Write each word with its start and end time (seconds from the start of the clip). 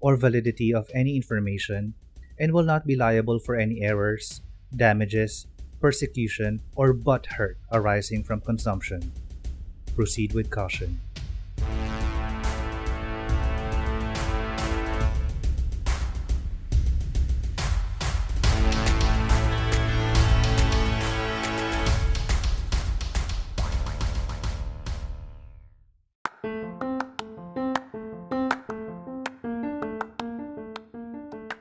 or 0.00 0.16
validity 0.16 0.74
of 0.74 0.90
any 0.94 1.16
information 1.16 1.94
and 2.38 2.52
will 2.52 2.64
not 2.64 2.86
be 2.86 2.96
liable 2.96 3.38
for 3.38 3.56
any 3.56 3.82
errors, 3.82 4.40
damages, 4.74 5.46
persecution, 5.80 6.60
or 6.74 6.92
butt 6.92 7.26
hurt 7.26 7.58
arising 7.72 8.24
from 8.24 8.40
consumption. 8.40 9.12
Proceed 9.94 10.32
with 10.32 10.50
caution. 10.50 11.00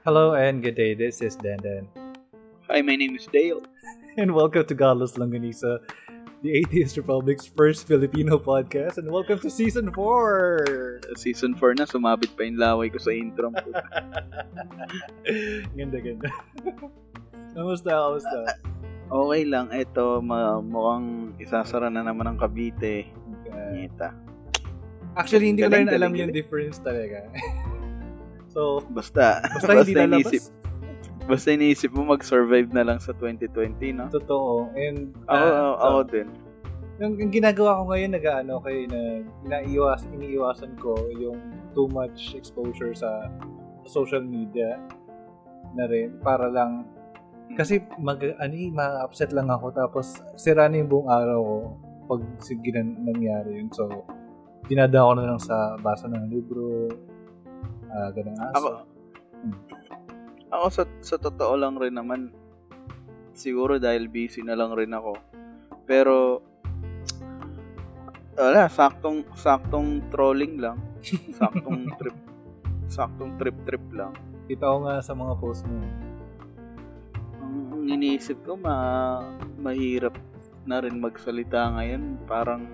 Hello 0.09 0.34
and 0.34 0.66
good 0.66 0.73
day. 0.73 0.98
This 0.98 1.22
is 1.22 1.38
Dandan. 1.38 1.86
Hi, 2.66 2.81
my 2.81 2.98
name 2.98 3.13
is 3.13 3.29
Dale. 3.29 3.62
And 4.18 4.34
welcome 4.34 4.65
to 4.65 4.74
Godless 4.74 5.21
Longanisa, 5.21 5.85
the 6.41 6.57
Atheist 6.57 6.98
Republic's 6.98 7.46
first 7.46 7.85
Filipino 7.85 8.41
podcast. 8.41 8.98
And 8.98 9.05
welcome 9.13 9.37
to 9.46 9.54
Season 9.54 9.93
4! 9.93 11.13
Season 11.13 11.54
4 11.54 11.77
na, 11.77 11.85
sumabit 11.85 12.34
pa 12.34 12.41
yung 12.41 12.57
laway 12.57 12.90
ko 12.90 12.98
sa 12.98 13.13
intro 13.13 13.54
ganda, 15.77 16.02
ganda. 16.02 16.30
Kamusta, 17.54 17.93
kamusta? 17.93 18.37
Okay 19.13 19.41
lang, 19.46 19.70
ito 19.70 20.26
mukhang 20.26 21.37
isasara 21.37 21.93
na 21.93 22.02
naman 22.02 22.26
ang 22.26 22.41
Cavite. 22.41 23.13
Ngita. 23.46 24.18
Actually, 25.13 25.54
hindi 25.54 25.62
ko 25.62 25.70
na 25.70 25.85
alam 25.85 26.18
galing, 26.18 26.18
yung 26.18 26.34
difference 26.34 26.82
talaga. 26.82 27.30
So, 28.50 28.82
Basta, 28.92 29.40
basta, 29.46 29.72
hindi 29.80 29.94
lalabas. 29.96 30.28
iniisip, 30.28 30.44
basta 31.30 31.48
iniisip 31.54 31.92
mo 31.94 32.10
mag-survive 32.10 32.70
na 32.74 32.84
lang 32.84 33.00
sa 33.00 33.14
2020, 33.16 33.94
no? 33.96 34.05
Totoo. 34.10 34.74
And, 34.74 35.14
Ako, 35.30 35.46
ah, 35.46 35.74
ako 35.78 36.00
so, 36.02 36.10
din. 36.10 36.28
yung, 37.00 37.14
yung 37.22 37.32
ginagawa 37.32 37.80
ko 37.80 37.84
ngayon, 37.94 38.12
nag-ano 38.18 38.54
kayo 38.66 38.82
na 38.90 39.02
inaiwas, 39.46 40.04
iniiwasan 40.12 40.74
ko 40.82 40.98
yung 41.16 41.40
too 41.72 41.88
much 41.88 42.34
exposure 42.34 42.92
sa 42.92 43.30
social 43.86 44.22
media 44.22 44.77
na 45.77 45.86
rin 45.86 46.18
para 46.26 46.50
lang 46.50 46.86
kasi 47.58 47.82
mag 47.98 48.22
ano 48.22 48.54
eh, 48.54 48.70
ma-upset 48.70 49.34
lang 49.34 49.50
ako 49.50 49.74
tapos 49.74 50.22
sira 50.38 50.70
na 50.70 50.82
yung 50.82 50.90
buong 50.90 51.10
araw 51.10 51.40
ko 51.42 51.58
pag 52.10 52.22
sige 52.42 52.70
na 52.74 52.82
nangyari 52.86 53.62
yun. 53.62 53.70
So, 53.74 54.05
dinada 54.66 55.02
ko 55.05 55.14
na 55.18 55.30
lang 55.30 55.42
sa 55.42 55.77
basa 55.77 56.10
ng 56.10 56.30
libro, 56.30 56.90
ah 57.90 58.09
ganang 58.13 58.40
aso. 58.40 58.55
Ako, 58.55 58.70
Hmm. 59.40 59.55
ako 60.51 60.65
sa, 60.68 60.84
sa 60.99 61.15
totoo 61.15 61.55
lang 61.55 61.79
rin 61.79 61.96
naman, 61.96 62.35
siguro 63.31 63.79
dahil 63.79 64.12
busy 64.12 64.44
na 64.44 64.51
lang 64.51 64.75
rin 64.75 64.91
ako. 64.91 65.16
Pero, 65.88 66.44
wala, 68.36 68.68
saktong, 68.68 69.24
saktong 69.31 70.12
trolling 70.12 70.59
lang. 70.59 70.75
Saktong 71.40 71.88
trip, 71.96 72.18
saktong 72.91 73.40
trip-trip 73.40 73.86
lang. 73.96 74.12
Kita 74.52 74.68
ko 74.68 74.84
nga 74.84 75.00
sa 75.00 75.16
mga 75.16 75.40
post 75.40 75.64
mo. 75.64 75.80
Ang, 77.40 77.56
ang 77.72 77.84
iniisip 77.88 78.44
ko, 78.44 78.59
ma, 78.59 78.75
mahirap 79.56 80.19
na 80.68 80.84
rin 80.84 81.00
magsalita 81.00 81.80
ngayon. 81.80 82.19
Parang 82.28 82.68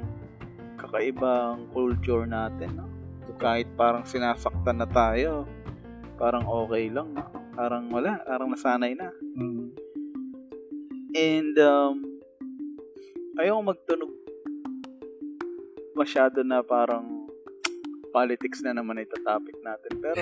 kakaiba 0.81 1.53
ang 1.53 1.69
culture 1.69 2.25
natin. 2.25 2.81
No? 2.81 2.89
Kahit 3.35 3.67
parang 3.75 4.07
sinasaktan 4.07 4.79
na 4.79 4.87
tayo, 4.87 5.43
parang 6.15 6.47
okay 6.47 6.87
lang. 6.87 7.11
No? 7.11 7.23
Parang 7.55 7.91
wala, 7.91 8.19
parang 8.23 8.51
nasanay 8.51 8.95
na. 8.95 9.11
Mm. 9.35 9.71
And, 11.15 11.55
um, 11.59 11.95
ayaw 13.39 13.59
magtunog 13.63 14.11
masyado 15.95 16.43
na 16.43 16.59
parang 16.59 17.27
politics 18.11 18.63
na 18.63 18.75
naman 18.75 18.99
ito 18.99 19.15
topic 19.23 19.55
natin. 19.63 19.91
Pero, 19.99 20.21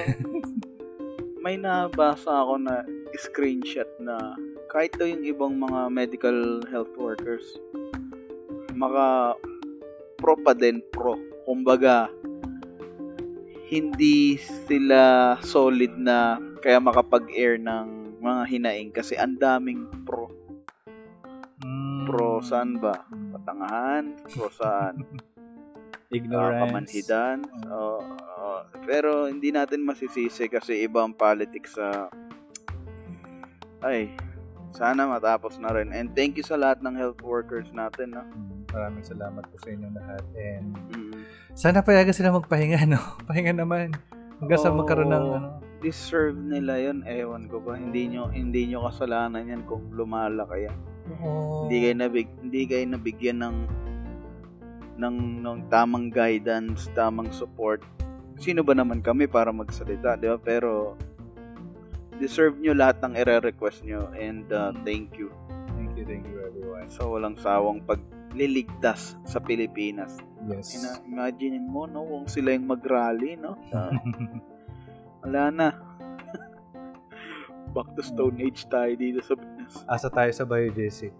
may 1.43 1.57
nabasa 1.57 2.29
ako 2.29 2.61
na 2.61 2.85
screenshot 3.17 3.89
na 4.01 4.37
kahit 4.73 4.93
daw 4.97 5.05
yung 5.05 5.21
ibang 5.21 5.53
mga 5.61 5.91
medical 5.93 6.65
health 6.73 6.93
workers, 6.97 7.45
maka 8.73 9.37
pro 10.17 10.33
pa 10.41 10.57
din 10.57 10.81
pro. 10.89 11.13
Kumbaga, 11.45 12.09
hindi 13.73 14.37
sila 14.37 15.33
solid 15.41 15.97
na 15.97 16.37
kaya 16.61 16.77
makapag-air 16.77 17.57
ng 17.57 18.21
mga 18.21 18.43
hinaing 18.45 18.91
kasi 18.93 19.17
ang 19.17 19.41
daming 19.41 19.89
pro. 20.05 20.29
Mm. 21.65 22.05
Pro 22.05 22.37
saan 22.45 22.77
ba? 22.77 23.01
Patangahan? 23.33 24.13
Pro 24.29 24.53
saan? 24.53 25.01
Ignorance. 26.13 26.53
uh, 26.53 26.61
kamanhidan. 26.69 27.37
Oo, 27.73 27.99
oo. 28.05 28.53
pero 28.85 29.25
hindi 29.25 29.49
natin 29.49 29.81
masisisi 29.81 30.45
kasi 30.45 30.85
iba 30.85 31.01
ang 31.01 31.17
politics 31.17 31.73
sa 31.73 32.05
ay 33.81 34.13
sana 34.77 35.09
matapos 35.09 35.57
na 35.57 35.73
rin. 35.73 35.89
And 35.89 36.13
thank 36.13 36.37
you 36.37 36.45
sa 36.45 36.53
lahat 36.57 36.85
ng 36.85 36.93
health 36.93 37.21
workers 37.25 37.65
natin. 37.73 38.13
No? 38.13 38.21
Mm, 38.29 38.61
Maraming 38.69 39.05
salamat 39.05 39.43
po 39.49 39.55
sa 39.61 39.69
inyong 39.73 39.95
lahat. 39.97 40.23
And 40.37 40.69
Mm. 40.93 41.12
Sana 41.53 41.85
payagan 41.85 42.15
sila 42.15 42.33
magpahinga, 42.33 42.89
no? 42.89 42.99
Pahinga 43.29 43.53
naman. 43.53 43.93
Hanggang 44.41 44.59
sa 44.59 44.73
Oo. 44.73 44.81
magkaroon 44.81 45.11
ng 45.13 45.25
ano. 45.29 45.49
Deserve 45.83 46.39
nila 46.39 46.79
yon 46.79 47.03
Ewan 47.03 47.51
ko 47.51 47.59
ba. 47.59 47.75
Hindi 47.75 48.15
nyo, 48.15 48.31
hindi 48.31 48.71
nyo 48.71 48.87
kasalanan 48.87 49.51
yan 49.51 49.63
kung 49.67 49.91
lumala 49.91 50.47
kaya. 50.47 50.71
Oo. 51.19 51.67
Hindi 51.67 51.77
kayo, 51.83 51.95
nabig, 51.99 52.29
hindi 52.39 52.61
kayo 52.65 52.85
nabigyan 52.87 53.39
ng 53.43 53.57
ng, 54.93 55.41
ng 55.41 55.59
tamang 55.73 56.13
guidance, 56.13 56.87
tamang 56.93 57.33
support. 57.33 57.81
Sino 58.37 58.61
ba 58.61 58.77
naman 58.77 59.01
kami 59.01 59.25
para 59.25 59.49
magsalita, 59.49 60.15
di 60.17 60.29
ba? 60.29 60.37
Pero 60.37 60.95
deserve 62.21 62.55
nyo 62.61 62.77
lahat 62.77 63.01
ng 63.01 63.13
ire-request 63.17 63.83
nyo 63.83 64.09
and 64.13 64.45
uh, 64.53 64.71
thank 64.85 65.17
you. 65.17 65.33
Thank 65.75 65.97
you, 65.97 66.05
thank 66.05 66.25
you 66.29 66.39
everyone. 66.45 66.87
sa 66.93 67.09
walang 67.09 67.37
sawang 67.39 67.81
pagliligtas 68.33 69.13
sa 69.29 69.37
Pilipinas. 69.37 70.17
Yes. 70.49 70.73
Ina, 70.73 71.05
imagine 71.05 71.61
mo, 71.61 71.85
no, 71.85 72.01
kung 72.01 72.25
sila 72.25 72.57
yung 72.57 72.65
mag-rally, 72.65 73.37
no? 73.37 73.53
Sa, 73.69 73.93
wala 75.21 75.53
na. 75.53 75.67
Back 77.77 77.93
to 77.93 78.01
Stone 78.01 78.41
Age 78.41 78.65
tayo 78.73 78.89
dito 78.97 79.21
sa 79.21 79.37
Pinas. 79.37 79.85
Asa 79.85 80.09
tayo 80.09 80.33
sa 80.33 80.49
biodesic. 80.49 81.13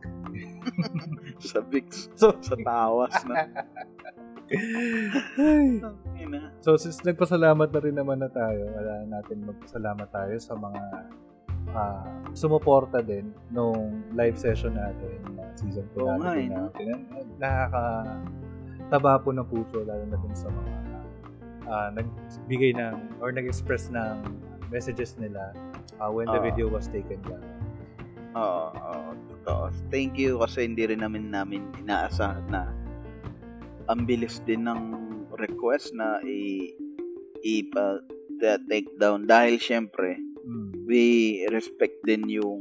Sa 1.54 1.62
Vix. 1.62 2.10
So, 2.18 2.34
Sa 2.42 2.58
tawas 2.58 3.14
na. 3.30 3.46
So 6.66 6.78
since 6.82 7.06
nagpasalamat 7.06 7.70
na 7.70 7.80
rin 7.82 7.94
naman 7.94 8.22
na 8.22 8.30
tayo, 8.34 8.70
wala 8.74 9.06
natin 9.06 9.46
magpasalamat 9.46 10.10
tayo 10.10 10.36
sa 10.42 10.58
mga 10.58 10.82
ah, 11.72 12.04
sumuporta 12.36 13.00
din 13.00 13.32
nung 13.54 14.04
live 14.14 14.36
session 14.36 14.76
natin 14.76 15.18
na 15.40 15.48
season 15.56 15.88
2 15.96 16.04
Oo 16.04 16.18
nga, 16.20 16.36
natin. 16.36 16.50
no? 16.52 16.68
natin. 16.70 16.96
Nakaka 17.40 17.84
taba 18.92 19.18
po 19.18 19.32
ng 19.32 19.48
puso 19.48 19.82
lalo 19.88 20.04
na 20.06 20.18
dun 20.20 20.36
sa 20.36 20.52
mga 20.52 20.74
ah, 21.72 21.90
nagbigay 21.96 22.76
ng 22.76 23.24
or 23.24 23.32
nag-express 23.32 23.88
ng 23.90 24.22
messages 24.68 25.16
nila 25.16 25.56
ah, 26.04 26.12
when 26.12 26.28
the 26.30 26.40
Oo. 26.42 26.46
video 26.46 26.66
was 26.68 26.92
taken 26.92 27.22
down. 27.24 27.44
Oo, 28.34 28.66
oo, 28.74 29.10
totoo. 29.30 29.64
Thank 29.94 30.18
you 30.18 30.42
kasi 30.42 30.66
hindi 30.66 30.90
rin 30.90 31.06
namin 31.06 31.30
namin 31.30 31.70
inaasahan 31.86 32.44
na 32.50 32.66
ang 33.92 34.10
bilis 34.10 34.42
din 34.48 34.66
ng 34.66 34.82
request 35.38 35.94
na 35.94 36.18
i 36.26 36.72
ipa 37.44 38.00
take 38.68 38.90
down 38.98 39.28
dahil 39.28 39.60
syempre 39.60 40.18
Mm. 40.44 40.84
we 40.84 41.04
respect 41.56 41.96
din 42.04 42.28
yung 42.28 42.60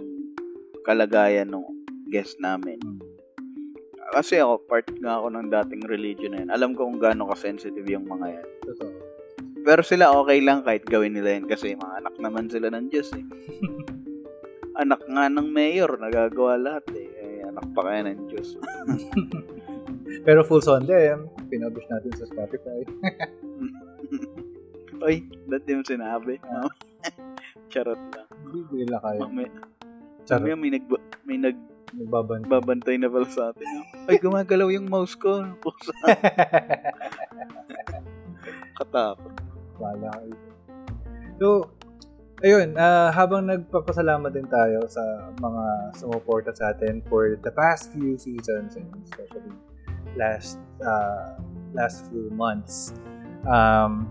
kalagayan 0.87 1.51
ng 1.51 1.67
guest 2.15 2.39
namin. 2.39 2.79
Mm. 2.79 3.03
Kasi 4.13 4.39
ako, 4.39 4.61
part 4.69 4.87
nga 5.01 5.19
ako 5.19 5.33
ng 5.33 5.49
dating 5.49 5.83
religion 5.89 6.37
na 6.37 6.45
yan. 6.45 6.51
Alam 6.53 6.71
ko 6.77 6.85
kung 6.85 7.01
gaano 7.01 7.33
ka-sensitive 7.33 7.89
yung 7.89 8.07
mga 8.07 8.39
yan. 8.39 8.47
Totoo. 8.69 8.93
Pero 9.63 9.81
sila 9.87 10.11
okay 10.13 10.43
lang 10.43 10.67
kahit 10.67 10.85
gawin 10.85 11.15
nila 11.15 11.39
yun 11.39 11.47
kasi 11.47 11.79
mga 11.79 12.03
anak 12.03 12.15
naman 12.19 12.51
sila 12.51 12.69
ng 12.75 12.91
Diyos 12.91 13.09
eh. 13.15 13.25
anak 14.83 15.01
nga 15.07 15.31
ng 15.31 15.49
mayor, 15.49 15.91
nagagawa 15.97 16.59
lahat 16.59 16.87
eh. 16.99 17.09
eh 17.19 17.39
anak 17.47 17.67
pa 17.73 17.81
kaya 17.87 18.11
ng 18.11 18.27
Diyos. 18.27 18.59
Pero 20.27 20.45
full 20.45 20.63
on 20.69 20.85
them, 20.85 21.31
pinublish 21.49 21.87
natin 21.89 22.13
sa 22.19 22.27
Spotify. 22.29 22.85
Oy, 25.07 25.27
dati 25.51 25.75
mo 25.75 25.83
sinabi. 25.83 26.39
No? 26.47 26.71
Charot 27.73 27.97
lang. 28.13 28.29
Hindi 28.45 28.85
nila 28.85 29.01
kaya. 29.01 29.25
May, 29.33 29.49
Charot. 30.29 30.45
may, 30.45 30.53
may, 30.55 30.71
nag, 30.77 30.85
may 31.25 31.39
nag, 31.41 31.59
Nagbabantay. 31.93 32.49
babantay 32.49 32.97
na 33.01 33.09
pala 33.09 33.29
sa 33.29 33.53
atin. 33.53 33.69
Ay, 34.09 34.17
gumagalaw 34.21 34.69
yung 34.73 34.89
mouse 34.89 35.17
ko. 35.17 35.45
Katakot. 38.81 39.33
Wala 39.81 40.09
kayo. 40.09 40.37
So, 41.41 41.47
ayun, 42.41 42.77
ah, 42.81 43.13
habang 43.13 43.49
nagpapasalamat 43.49 44.33
din 44.33 44.49
tayo 44.49 44.85
sa 44.89 45.01
mga 45.37 45.65
sumuporta 45.97 46.53
sa 46.53 46.73
atin 46.73 47.05
for 47.09 47.37
the 47.41 47.53
past 47.53 47.93
few 47.93 48.17
seasons 48.17 48.77
and 48.77 48.89
especially 49.09 49.53
last 50.17 50.61
uh, 50.85 51.37
last 51.73 52.09
few 52.09 52.29
months. 52.33 52.93
Um, 53.49 54.09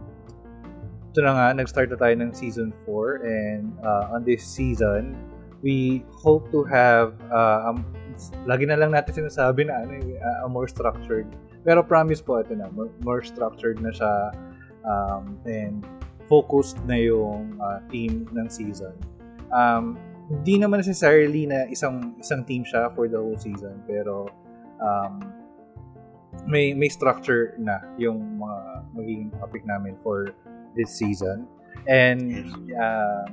ito 1.11 1.19
na 1.19 1.35
nga, 1.35 1.47
nag-start 1.51 1.91
na 1.91 1.99
tayo 1.99 2.15
ng 2.23 2.31
season 2.31 2.71
4 2.87 3.27
and 3.27 3.75
uh, 3.83 4.15
on 4.15 4.23
this 4.23 4.47
season, 4.47 5.11
we 5.59 6.07
hope 6.15 6.47
to 6.55 6.63
have 6.63 7.19
uh, 7.27 7.67
um, 7.67 7.83
lagi 8.47 8.63
na 8.63 8.79
lang 8.79 8.95
natin 8.95 9.27
sinasabi 9.27 9.67
na 9.67 9.83
ano, 9.83 9.99
uh, 9.99 10.47
more 10.47 10.71
structured. 10.71 11.27
Pero 11.67 11.83
promise 11.83 12.23
po 12.23 12.39
ito 12.39 12.55
na, 12.55 12.71
more, 12.71 12.87
more 13.03 13.19
structured 13.19 13.83
na 13.83 13.91
siya 13.91 14.31
um, 14.87 15.35
and 15.43 15.83
focused 16.31 16.79
na 16.87 16.95
yung 16.95 17.59
uh, 17.59 17.83
team 17.91 18.23
ng 18.31 18.47
season. 18.47 18.95
Um, 19.51 19.99
hindi 20.31 20.63
naman 20.63 20.79
necessarily 20.79 21.43
na 21.43 21.67
isang 21.67 22.15
isang 22.23 22.47
team 22.47 22.63
siya 22.63 22.87
for 22.95 23.11
the 23.11 23.19
whole 23.19 23.35
season 23.35 23.83
pero 23.83 24.31
um, 24.79 25.19
may 26.47 26.71
may 26.71 26.87
structure 26.87 27.59
na 27.59 27.83
yung 27.99 28.39
mga 28.39 28.59
magiging 28.95 29.29
topic 29.35 29.67
namin 29.67 29.99
for 29.99 30.31
this 30.75 30.91
season. 30.95 31.47
And 31.87 32.53
uh, 32.75 33.25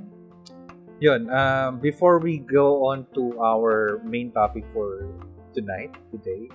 yun, 1.01 1.31
um, 1.31 1.79
before 1.79 2.19
we 2.19 2.39
go 2.39 2.87
on 2.87 3.07
to 3.15 3.39
our 3.41 4.01
main 4.05 4.33
topic 4.33 4.65
for 4.73 5.07
tonight, 5.55 5.95
today, 6.11 6.49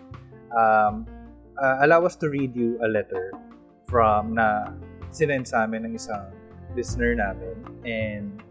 um, 0.52 1.06
uh, 1.62 1.78
allow 1.82 2.06
us 2.06 2.16
to 2.18 2.30
read 2.30 2.56
you 2.56 2.80
a 2.84 2.88
letter 2.88 3.32
from 3.88 4.34
na 4.36 4.74
sinend 5.14 5.46
sa 5.48 5.64
amin 5.64 5.86
ng 5.86 5.94
isang 5.96 6.34
listener 6.74 7.14
namin. 7.14 7.56
And 7.86 8.42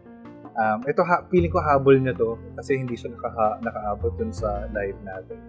um, 0.57 0.87
ito, 0.87 1.03
ha, 1.03 1.27
feeling 1.29 1.51
ko 1.51 1.59
habol 1.61 1.99
niya 1.99 2.15
to 2.19 2.39
kasi 2.57 2.79
hindi 2.79 2.95
siya 2.95 3.13
naka, 3.13 3.59
nakaabot 3.61 4.15
dun 4.17 4.31
sa 4.31 4.71
live 4.71 4.97
natin. 5.03 5.41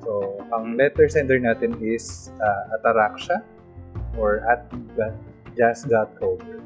So, 0.00 0.40
ang 0.52 0.80
letter 0.80 1.08
sender 1.12 1.36
natin 1.40 1.76
is 1.80 2.32
uh, 2.40 2.76
Ataraksha 2.80 3.44
or 4.16 4.40
at 4.48 4.64
Just 5.56 5.90
Got 5.90 6.14
Cover. 6.18 6.62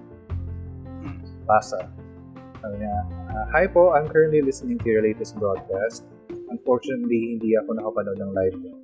Basa. 1.45 1.89
Sabi 2.65 2.81
niya, 2.81 2.97
uh, 3.33 3.45
Hi 3.53 3.69
po, 3.69 3.93
I'm 3.93 4.09
currently 4.09 4.41
listening 4.41 4.81
to 4.81 4.89
your 4.89 5.05
latest 5.05 5.37
broadcast. 5.37 6.09
Unfortunately, 6.49 7.37
hindi 7.37 7.53
ako 7.61 7.77
nakapanood 7.77 8.21
ng 8.21 8.33
live 8.33 8.57
niyo. 8.57 8.75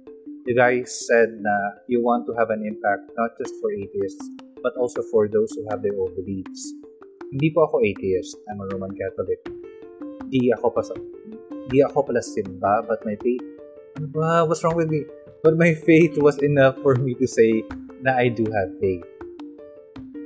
You 0.48 0.56
guys 0.56 0.88
said 0.88 1.36
na 1.40 1.54
you 1.88 2.00
want 2.00 2.24
to 2.28 2.32
have 2.36 2.48
an 2.52 2.64
impact 2.64 3.08
not 3.16 3.36
just 3.40 3.52
for 3.60 3.72
atheists, 3.72 4.24
but 4.64 4.76
also 4.76 5.04
for 5.08 5.28
those 5.28 5.52
who 5.56 5.64
have 5.68 5.84
their 5.84 5.96
own 5.96 6.12
beliefs. 6.16 6.72
Hindi 7.32 7.52
po 7.52 7.68
ako 7.68 7.84
atheist. 7.84 8.36
I'm 8.48 8.60
a 8.60 8.66
Roman 8.68 8.92
Catholic. 8.92 9.40
Di 10.28 10.50
ako 10.56 10.66
pa 10.72 10.82
sa, 10.84 10.96
di 11.68 11.84
ako 11.84 12.08
pala 12.08 12.24
simba, 12.24 12.84
but 12.84 13.00
my 13.04 13.16
faith, 13.20 13.44
ano 14.00 14.06
ba? 14.10 14.44
What's 14.48 14.64
wrong 14.64 14.76
with 14.76 14.88
me? 14.88 15.04
But 15.40 15.56
my 15.56 15.72
faith 15.72 16.20
was 16.20 16.36
enough 16.44 16.76
for 16.84 16.96
me 16.96 17.16
to 17.16 17.26
say 17.28 17.64
na 18.00 18.16
I 18.16 18.28
do 18.28 18.44
have 18.52 18.76
faith. 18.80 19.04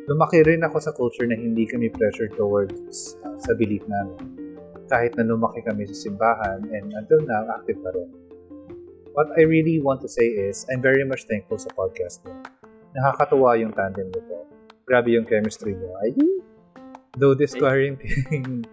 Lumaki 0.04 0.44
rin 0.44 0.60
ako 0.60 0.76
sa 0.84 0.92
culture 0.92 1.24
na 1.24 1.32
hindi 1.32 1.64
kami 1.64 1.88
pressure 1.88 2.28
towards 2.36 3.16
uh, 3.24 3.40
sa 3.40 3.56
belief 3.56 3.80
namin. 3.88 4.36
Kahit 4.84 5.16
na 5.16 5.24
lumaki 5.24 5.64
kami 5.64 5.88
sa 5.88 5.96
simbahan 5.96 6.60
and 6.76 6.92
until 6.92 7.24
now, 7.24 7.48
active 7.56 7.80
pa 7.80 7.88
rin. 7.96 8.12
What 9.16 9.32
I 9.40 9.48
really 9.48 9.80
want 9.80 10.04
to 10.04 10.10
say 10.12 10.28
is, 10.28 10.68
I'm 10.68 10.84
very 10.84 11.08
much 11.08 11.24
thankful 11.24 11.56
sa 11.56 11.72
podcast 11.72 12.20
niyo. 12.20 12.36
Nakakatuwa 12.92 13.56
yung 13.56 13.72
tandem 13.72 14.12
nito. 14.12 14.44
Grabe 14.84 15.16
yung 15.16 15.24
chemistry 15.24 15.72
niyo. 15.72 15.88
Ay, 16.04 16.12
though 17.16 17.32
this 17.32 17.56
quarantine, 17.56 18.68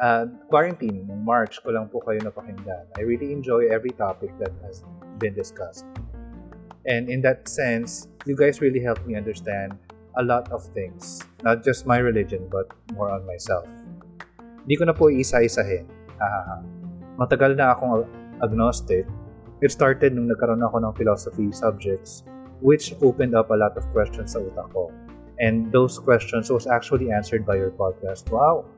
uh, 0.00 0.32
quarantine, 0.52 1.04
ng 1.04 1.20
March 1.20 1.60
ko 1.60 1.76
lang 1.76 1.92
po 1.92 2.00
kayo 2.00 2.24
napakinggan. 2.24 2.88
I 2.96 3.04
really 3.04 3.36
enjoy 3.36 3.68
every 3.68 3.92
topic 3.92 4.32
that 4.40 4.56
has 4.64 4.80
been 5.20 5.36
discussed. 5.36 5.84
And 6.88 7.12
in 7.12 7.20
that 7.28 7.52
sense, 7.52 8.08
you 8.24 8.32
guys 8.32 8.64
really 8.64 8.80
helped 8.80 9.04
me 9.04 9.12
understand 9.12 9.76
a 10.16 10.22
lot 10.22 10.50
of 10.50 10.64
things. 10.74 11.22
Not 11.42 11.62
just 11.62 11.86
my 11.86 11.98
religion, 11.98 12.48
but 12.50 12.70
more 12.96 13.10
on 13.10 13.26
myself. 13.26 13.66
Hindi 14.66 14.74
ko 14.80 14.84
na 14.90 14.94
po 14.96 15.10
isa-isahin. 15.10 15.86
Hahaha. 16.18 16.62
Matagal 17.20 17.54
na 17.54 17.76
akong 17.76 18.06
agnostic. 18.42 19.06
It 19.60 19.70
started 19.70 20.16
nung 20.16 20.32
nagkaroon 20.32 20.64
ako 20.64 20.80
ng 20.80 20.92
philosophy 20.96 21.52
subjects 21.52 22.24
which 22.60 22.92
opened 23.02 23.34
up 23.34 23.50
a 23.50 23.56
lot 23.56 23.76
of 23.76 23.84
questions 23.92 24.36
sa 24.36 24.40
utak 24.40 24.68
ko. 24.72 24.92
And 25.40 25.72
those 25.72 25.96
questions 25.96 26.52
was 26.52 26.68
actually 26.68 27.08
answered 27.08 27.48
by 27.48 27.56
your 27.56 27.72
podcast. 27.72 28.28
Wow! 28.28 28.68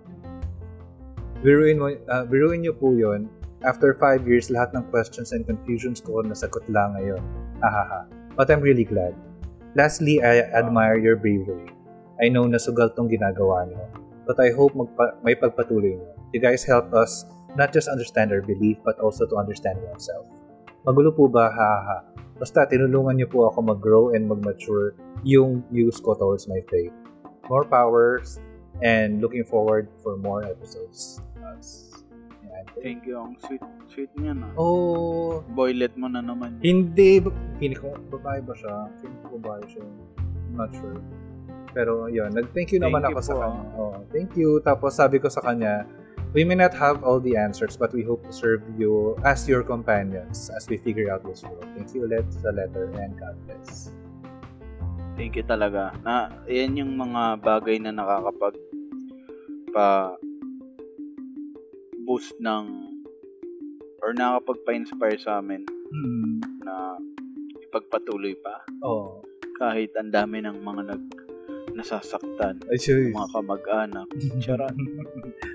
Biruin, 1.43 1.83
mo, 1.83 1.91
uh, 1.91 2.23
biruin 2.23 2.63
niyo 2.63 2.79
po 2.79 2.95
yun. 2.95 3.27
After 3.67 3.95
five 3.99 4.27
years, 4.27 4.47
lahat 4.51 4.75
ng 4.75 4.87
questions 4.95 5.35
and 5.35 5.43
confusions 5.43 5.99
ko 5.99 6.23
nasagot 6.23 6.63
lang 6.71 6.95
ngayon. 6.95 7.23
Hahaha. 7.59 8.07
But 8.39 8.51
I'm 8.51 8.63
really 8.63 8.87
glad. 8.87 9.15
Lastly, 9.73 10.21
I 10.21 10.45
admire 10.53 11.01
your 11.01 11.17
bravery. 11.17 11.73
I 12.21 12.29
know 12.29 12.45
na 12.45 12.61
sugal 12.61 12.93
tong 12.93 13.09
ginagawa 13.09 13.65
niyo. 13.73 13.89
But 14.29 14.37
I 14.39 14.53
hope 14.53 14.77
magpa- 14.77 15.17
may 15.25 15.33
pagpatuloy 15.33 15.97
niyo. 15.97 16.13
You 16.37 16.41
guys 16.45 16.61
help 16.65 16.93
us 16.93 17.25
not 17.57 17.73
just 17.73 17.89
understand 17.89 18.33
our 18.33 18.45
belief, 18.45 18.77
but 18.85 19.01
also 19.01 19.25
to 19.25 19.37
understand 19.41 19.81
oneself. 19.81 20.29
Magulo 20.85 21.13
po 21.15 21.29
ba? 21.29 21.49
Hahaha. 21.49 21.99
Basta 22.37 22.67
tinulungan 22.67 23.17
niyo 23.17 23.29
po 23.31 23.49
ako 23.49 23.59
mag-grow 23.63 24.05
and 24.13 24.29
mag-mature 24.29 24.99
yung 25.23 25.63
views 25.71 25.97
ko 26.03 26.17
towards 26.19 26.51
my 26.51 26.61
faith. 26.69 26.93
More 27.49 27.65
powers 27.65 28.43
and 28.83 29.23
looking 29.25 29.47
forward 29.47 29.89
for 30.03 30.19
more 30.19 30.43
episodes. 30.45 31.23
Yes. 31.39 31.92
Thank 32.81 33.05
you. 33.05 33.21
Ang 33.21 33.37
sweet, 33.43 33.63
sweet 33.93 34.09
niya 34.17 34.33
na. 34.33 34.49
Oh, 34.57 35.45
Boylet 35.53 35.93
mo 36.01 36.09
na 36.09 36.25
naman. 36.25 36.57
hindi. 36.65 37.21
Hindi 37.61 37.77
ko, 37.77 37.93
babae 38.09 38.41
ba 38.41 38.57
siya? 38.57 38.89
Hindi 39.05 39.19
ko 39.29 39.37
babae 39.37 39.65
siya. 39.69 39.85
I'm 39.85 40.55
not 40.57 40.73
sure. 40.73 40.97
Pero 41.73 42.09
yun, 42.09 42.33
nag-thank 42.33 42.73
you 42.73 42.81
Thank 42.81 42.89
naman 42.93 43.05
you 43.05 43.13
ako 43.13 43.21
sa 43.21 43.33
po, 43.33 43.41
kanya. 43.45 43.63
Oh, 43.77 43.97
thank 44.13 44.31
you. 44.37 44.51
Tapos 44.61 44.97
sabi 44.97 45.17
ko 45.21 45.29
sa 45.33 45.41
kanya, 45.41 45.85
we 46.33 46.45
may 46.45 46.57
not 46.57 46.73
have 46.73 47.01
all 47.05 47.21
the 47.21 47.37
answers, 47.37 47.77
but 47.77 47.93
we 47.93 48.05
hope 48.05 48.25
to 48.25 48.33
serve 48.33 48.61
you 48.77 49.17
as 49.25 49.45
your 49.49 49.61
companions 49.65 50.49
as 50.53 50.69
we 50.69 50.77
figure 50.77 51.09
out 51.13 51.25
this 51.25 51.45
world. 51.45 51.65
Thank 51.77 51.93
you 51.97 52.05
ulit 52.05 52.25
sa 52.33 52.53
letter 52.53 52.89
and 52.97 53.17
God 53.17 53.37
bless. 53.49 53.93
Thank 55.17 55.37
you 55.37 55.45
talaga. 55.45 55.93
Na, 56.05 56.33
yan 56.49 56.77
yung 56.77 56.97
mga 56.97 57.41
bagay 57.41 57.77
na 57.81 57.93
nakakapag 57.93 58.57
pa 59.73 60.17
boost 62.03 62.35
ng 62.39 62.65
or 63.99 64.11
nakakapagpa-inspire 64.13 65.17
sa 65.17 65.39
amin 65.39 65.63
Hmm. 65.89 66.41
na 66.61 66.97
ipagpatuloy 67.63 68.33
pa 68.35 68.65
Oh. 68.81 69.21
kahit 69.55 69.93
ang 69.95 70.09
dami 70.09 70.41
ng 70.41 70.59
mga 70.59 70.83
nag 70.89 71.05
nasasaktan 71.73 72.61
Ay, 72.67 72.77
sure. 72.77 73.09
mga 73.09 73.29
kamag-anak 73.31 74.09
charot 74.43 74.73
mga 74.73 75.01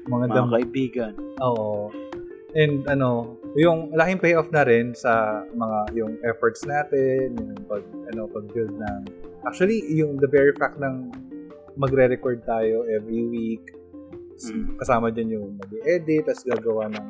mga 0.07 0.25
dam- 0.29 0.49
kaibigan 0.51 1.13
Oo. 1.39 1.89
And 2.55 2.87
ano, 2.87 3.37
yung 3.53 3.91
laking 3.91 4.17
payoff 4.17 4.49
na 4.49 4.63
rin 4.63 4.95
sa 4.95 5.13
mga 5.47 5.93
yung 5.93 6.17
efforts 6.23 6.65
natin, 6.65 7.35
yung 7.35 7.61
pag 7.67 7.83
ano 8.07 8.25
pag-build 8.25 8.73
ng 8.73 9.01
actually 9.43 9.77
yung 9.93 10.17
the 10.17 10.25
very 10.25 10.49
fact 10.53 10.79
ng 10.79 11.11
magre-record 11.75 12.41
tayo 12.43 12.81
every 12.87 13.21
week 13.23 13.61
Mm. 14.37 14.77
kasama 14.77 15.09
din 15.09 15.33
yung 15.33 15.57
mag-edit 15.57 16.29
tapos 16.29 16.45
gagawa 16.45 16.93
ng 16.93 17.07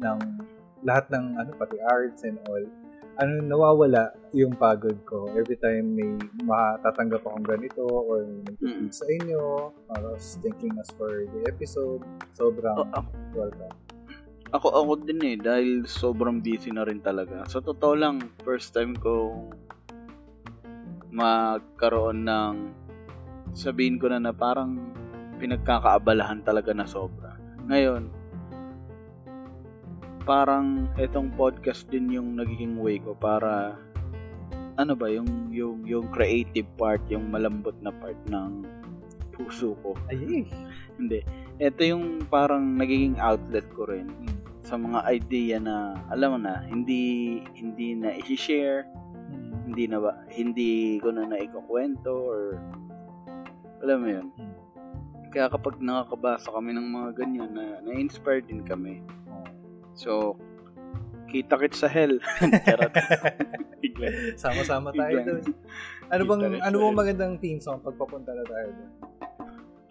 ng 0.00 0.18
lahat 0.86 1.10
ng 1.10 1.24
ano 1.36 1.50
pati 1.58 1.76
arts 1.82 2.22
and 2.22 2.38
all. 2.46 2.64
Ano 3.20 3.42
nawawala 3.44 4.16
yung 4.32 4.56
pagod 4.56 4.96
ko. 5.04 5.28
Every 5.36 5.58
time 5.60 5.92
may 5.92 6.08
matatanggap 6.40 7.20
akong 7.20 7.44
ganito 7.44 7.84
or 7.84 8.24
may 8.24 8.54
Mm. 8.62 8.88
sa 8.88 9.04
inyo 9.04 9.42
or 9.92 10.16
thanking 10.40 10.72
us 10.78 10.88
for 10.96 11.10
the 11.28 11.40
episode. 11.50 12.00
Sobrang 12.32 12.80
O, 12.80 12.88
ako, 12.96 13.10
welcome 13.36 13.76
ako 14.50 14.66
ako 14.74 14.92
din 15.06 15.20
eh 15.22 15.36
dahil 15.38 15.86
sobrang 15.86 16.42
busy 16.42 16.74
na 16.74 16.82
rin 16.82 16.98
talaga. 16.98 17.46
Sa 17.46 17.62
totoo 17.62 17.94
lang 17.94 18.18
first 18.42 18.74
time 18.74 18.98
ko 18.98 19.46
magkaroon 21.10 22.26
ng 22.26 22.54
sabihin 23.54 23.98
ko 23.98 24.10
na 24.10 24.18
na 24.22 24.34
parang 24.34 24.78
pinagkakaabalahan 25.40 26.44
talaga 26.44 26.76
na 26.76 26.84
sobra. 26.84 27.40
Ngayon, 27.72 28.12
parang 30.28 30.86
itong 31.00 31.32
podcast 31.34 31.88
din 31.88 32.12
yung 32.12 32.36
nagiging 32.36 32.76
way 32.76 33.00
ko 33.00 33.16
para 33.16 33.74
ano 34.76 34.92
ba 34.94 35.08
yung 35.08 35.48
yung 35.48 35.82
yung 35.88 36.06
creative 36.12 36.68
part, 36.76 37.00
yung 37.08 37.32
malambot 37.32 37.74
na 37.80 37.90
part 37.90 38.16
ng 38.28 38.64
puso 39.32 39.72
ko. 39.80 39.96
Ay, 40.12 40.44
Hindi. 41.00 41.24
Ito 41.56 41.80
yung 41.80 42.28
parang 42.28 42.76
nagiging 42.76 43.16
outlet 43.16 43.64
ko 43.72 43.88
rin 43.88 44.12
sa 44.64 44.76
mga 44.78 45.02
idea 45.08 45.56
na 45.58 45.98
alam 46.12 46.36
mo 46.36 46.38
na 46.38 46.62
hindi 46.68 47.40
hindi 47.56 47.96
na 47.96 48.14
i-share, 48.20 48.86
hindi 49.66 49.88
na 49.88 49.98
ba 49.98 50.12
hindi 50.30 51.00
ko 51.00 51.10
na 51.10 51.26
naikukwento 51.26 52.12
or 52.12 52.60
alam 53.80 53.98
mo 54.04 54.08
yun. 54.08 54.26
Kaya 55.30 55.46
kapag 55.46 55.78
nakakabasa 55.78 56.50
kami 56.50 56.74
ng 56.74 56.86
mga 56.90 57.10
ganyan 57.22 57.50
na 57.54 57.78
na-inspire 57.86 58.42
din 58.42 58.66
kami. 58.66 59.02
So, 59.94 60.34
kita 61.30 61.58
kit 61.58 61.74
sa 61.74 61.86
hell. 61.86 62.18
Sama-sama 64.42 64.90
tayo 64.90 65.16
doon. 65.22 65.44
Ano 66.10 66.22
bang 66.26 66.42
ano 66.58 66.76
bang 66.82 66.96
magandang 66.98 67.34
theme 67.38 67.62
song 67.62 67.78
pag 67.80 67.94
papunta 67.94 68.34
na 68.34 68.42
tayo 68.42 68.68
doon? 68.74 68.92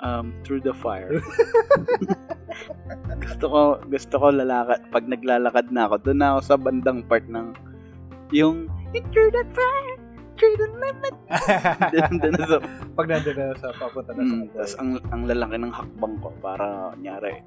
um, 0.01 0.33
through 0.43 0.61
the 0.61 0.73
fire. 0.73 1.11
gusto 3.23 3.45
ko 3.47 3.61
gusto 3.87 4.15
ko 4.15 4.27
lalakad 4.31 4.81
pag 4.89 5.05
naglalakad 5.05 5.71
na 5.71 5.87
ako 5.87 5.95
doon 6.01 6.19
na 6.19 6.27
ako 6.35 6.39
sa 6.43 6.55
bandang 6.55 7.03
part 7.05 7.25
ng 7.27 7.53
yung 8.31 8.71
through 9.11 9.31
the 9.31 9.45
fire 9.53 9.98
through 10.39 10.55
the 10.55 10.69
limit 10.79 11.13
doon, 11.91 12.33
na 12.33 12.45
sa 12.47 12.57
pag 12.95 13.07
nandun 13.11 13.35
na 13.35 13.55
sa 13.59 13.69
papunta 13.75 14.11
na 14.15 14.23
sa 14.23 14.35
mm, 14.39 14.45
tas 14.55 14.73
ang 14.79 14.91
ang 15.11 15.21
lalaki 15.27 15.55
ng 15.59 15.73
hakbang 15.75 16.15
ko 16.23 16.31
para 16.39 16.95
nyari 16.97 17.43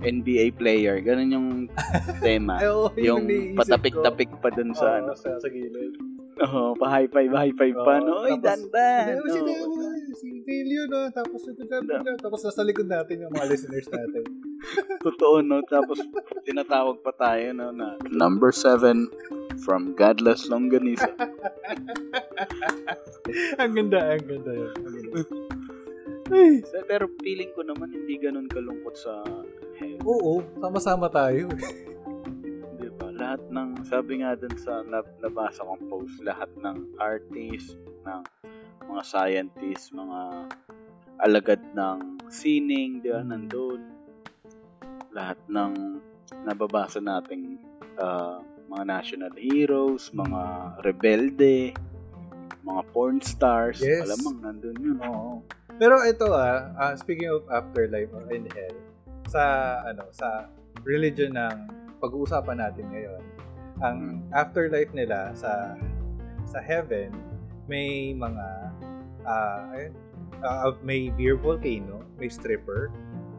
NBA 0.00 0.56
player 0.56 1.04
ganun 1.04 1.30
yung 1.30 1.48
tema 2.24 2.56
Ay, 2.58 2.72
oo, 2.72 2.88
yung 2.96 3.28
ko. 3.28 3.60
patapik-tapik 3.60 4.32
pa 4.40 4.48
dun 4.48 4.72
sa 4.72 4.96
Oo, 4.96 4.98
ano 5.04 5.12
sa, 5.12 5.36
sa 5.36 5.48
gilid. 5.52 6.09
Oh, 6.48 6.72
pa-high 6.76 7.08
five 7.12 7.32
high 7.32 7.54
five 7.54 7.76
pa 7.76 8.00
Oo, 8.00 8.04
no 8.04 8.12
oy 8.24 8.36
dandan 8.40 9.20
Hindi, 9.20 9.30
si 9.30 9.40
Oo. 9.40 9.46
Deo, 9.46 9.66
si 10.16 10.28
no? 10.88 10.98
Tapos 11.12 11.40
ito 11.46 11.62
na, 11.68 12.14
tapos 12.18 12.40
nasa 12.42 12.62
likod 12.66 12.88
natin 12.88 13.22
yung 13.22 13.32
mga 13.32 13.50
listeners 13.50 13.88
natin. 13.88 14.24
Totoo, 15.06 15.40
no? 15.40 15.62
Tapos, 15.64 16.00
tinatawag 16.44 17.00
pa 17.00 17.12
tayo, 17.16 17.54
no, 17.54 17.72
na 17.72 17.96
number 18.10 18.52
7 18.52 19.08
from 19.62 19.94
Godless 19.94 20.50
Longganisa. 20.50 21.12
ang 23.62 23.72
ganda, 23.76 24.16
ang 24.16 24.24
ganda 24.26 24.52
yun. 24.52 24.72
Ang 24.74 24.94
ganda. 24.96 25.22
So, 26.70 26.86
pero 26.86 27.10
feeling 27.22 27.50
ko 27.58 27.66
naman 27.66 27.90
hindi 27.90 28.14
ganun 28.22 28.46
kalungkot 28.46 28.94
sa 28.94 29.18
hell. 29.82 29.98
Oo, 30.06 30.46
sama-sama 30.62 31.10
tayo. 31.10 31.50
Di 32.80 32.88
ba? 32.96 33.12
Lahat 33.12 33.42
ng, 33.52 33.84
sabi 33.84 34.24
nga 34.24 34.32
dun 34.34 34.56
sa 34.56 34.80
nab- 34.80 35.20
nabasa 35.20 35.60
kong 35.62 35.84
post, 35.92 36.16
lahat 36.24 36.48
ng 36.56 36.96
artist, 36.96 37.76
ng 38.08 38.22
mga 38.88 39.02
scientists, 39.04 39.92
mga 39.92 40.48
alagad 41.20 41.60
ng 41.76 42.24
sining, 42.32 43.04
di 43.04 43.12
ba, 43.12 43.20
nandun. 43.20 43.84
Lahat 45.12 45.36
ng 45.46 46.00
nababasa 46.48 47.04
nating 47.04 47.60
ah, 48.00 48.40
mga 48.70 48.84
national 48.88 49.34
heroes, 49.36 50.08
mga 50.16 50.42
rebelde, 50.80 51.76
mga 52.64 52.82
porn 52.94 53.20
stars, 53.20 53.82
Yes. 53.82 54.08
malamang 54.08 54.36
nandun 54.40 54.76
yun. 54.80 54.98
Oo. 55.04 55.44
Pero 55.76 56.00
ito 56.06 56.32
ah, 56.32 56.72
ah, 56.76 56.94
speaking 56.96 57.28
of 57.28 57.44
afterlife 57.52 58.08
or 58.16 58.24
in 58.32 58.48
hell, 58.48 58.76
sa 59.28 59.42
ano, 59.84 60.08
sa 60.14 60.48
religion 60.86 61.36
ng 61.36 61.56
pag-uusapan 62.00 62.58
natin 62.58 62.86
ngayon, 62.90 63.22
ang 63.80 63.98
afterlife 64.32 64.92
nila 64.92 65.32
sa 65.36 65.76
sa 66.44 66.58
heaven 66.58 67.12
may 67.70 68.10
mga 68.16 68.46
ayun, 69.70 69.92
ah, 70.42 70.74
may 70.82 71.12
beer 71.14 71.38
volcano, 71.38 72.02
may 72.18 72.26
stripper, 72.26 72.90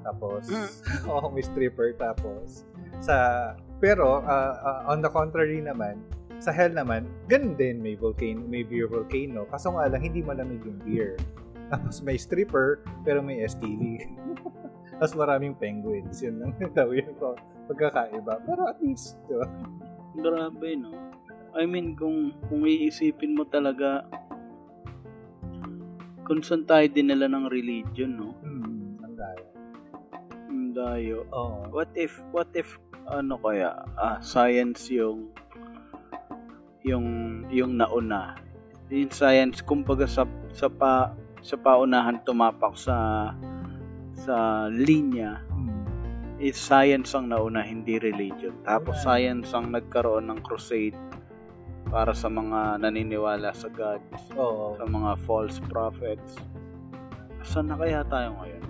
tapos 0.06 0.48
oh, 1.10 1.28
may 1.30 1.44
stripper 1.44 1.94
tapos 1.98 2.64
sa 3.02 3.52
pero 3.82 4.22
ah, 4.24 4.56
ah, 4.62 4.82
on 4.94 5.02
the 5.02 5.10
contrary 5.10 5.60
naman 5.60 6.00
sa 6.42 6.50
hell 6.50 6.74
naman, 6.74 7.06
ganun 7.30 7.54
din 7.54 7.78
may 7.78 7.94
volcano, 7.94 8.42
may 8.50 8.66
beer 8.66 8.90
volcano. 8.90 9.46
Kaso 9.46 9.78
nga 9.78 9.86
lang 9.86 10.02
hindi 10.02 10.26
malamig 10.26 10.66
yung 10.66 10.82
beer. 10.82 11.14
Tapos 11.72 12.02
may 12.02 12.18
stripper 12.18 12.82
pero 13.06 13.22
may 13.22 13.46
STD. 13.46 14.10
Tapos 14.98 15.14
maraming 15.14 15.54
penguins. 15.54 16.18
Yun 16.26 16.42
lang 16.42 16.52
daw 16.74 16.90
yung 16.98 17.14
ko- 17.22 17.38
pagkakaiba. 17.68 18.42
Pero 18.46 18.70
at 18.70 18.80
least, 18.82 19.20
di 19.30 19.36
ba? 19.38 19.48
Grabe, 20.18 20.76
no? 20.76 20.92
I 21.52 21.68
mean, 21.68 22.00
kung, 22.00 22.32
kung 22.48 22.64
iisipin 22.64 23.36
mo 23.36 23.44
talaga, 23.44 24.08
kung 26.24 26.40
saan 26.40 26.64
tayo 26.64 26.88
dinala 26.88 27.28
ng 27.28 27.52
religion, 27.52 28.16
no? 28.16 28.32
Hmm, 28.40 29.04
ang 29.04 29.16
daya. 29.20 29.48
Ang 30.48 30.72
dayo. 30.72 31.28
Oo. 31.36 31.68
What 31.76 31.92
if, 32.00 32.16
what 32.32 32.48
if, 32.56 32.80
ano 33.12 33.36
kaya, 33.44 33.84
ah, 34.00 34.24
science 34.24 34.88
yung, 34.88 35.36
yung, 36.88 37.08
yung 37.52 37.76
nauna. 37.76 38.40
Yung 38.88 39.12
science, 39.12 39.60
kumbaga 39.60 40.08
sa, 40.08 40.24
sa 40.56 40.72
pa, 40.72 41.12
sa 41.44 41.60
paunahan 41.60 42.24
tumapak 42.24 42.80
sa, 42.80 43.32
sa 44.16 44.68
linya. 44.72 45.51
Is 46.42 46.58
science 46.58 47.14
ang 47.14 47.30
nauna, 47.30 47.62
hindi 47.62 48.02
religion. 48.02 48.58
Tapos 48.66 48.98
science 49.06 49.54
ang 49.54 49.70
nagkaroon 49.70 50.26
ng 50.28 50.42
crusade 50.42 50.98
para 51.88 52.18
sa 52.18 52.28
mga 52.28 52.82
naniniwala 52.82 53.54
sa 53.54 53.70
God, 53.70 54.02
Oo. 54.34 54.76
sa 54.82 54.86
mga 54.90 55.12
false 55.24 55.62
prophets. 55.70 56.42
Saan 57.46 57.70
na 57.70 57.78
kaya 57.78 58.02
tayo 58.10 58.34
ngayon? 58.42 58.64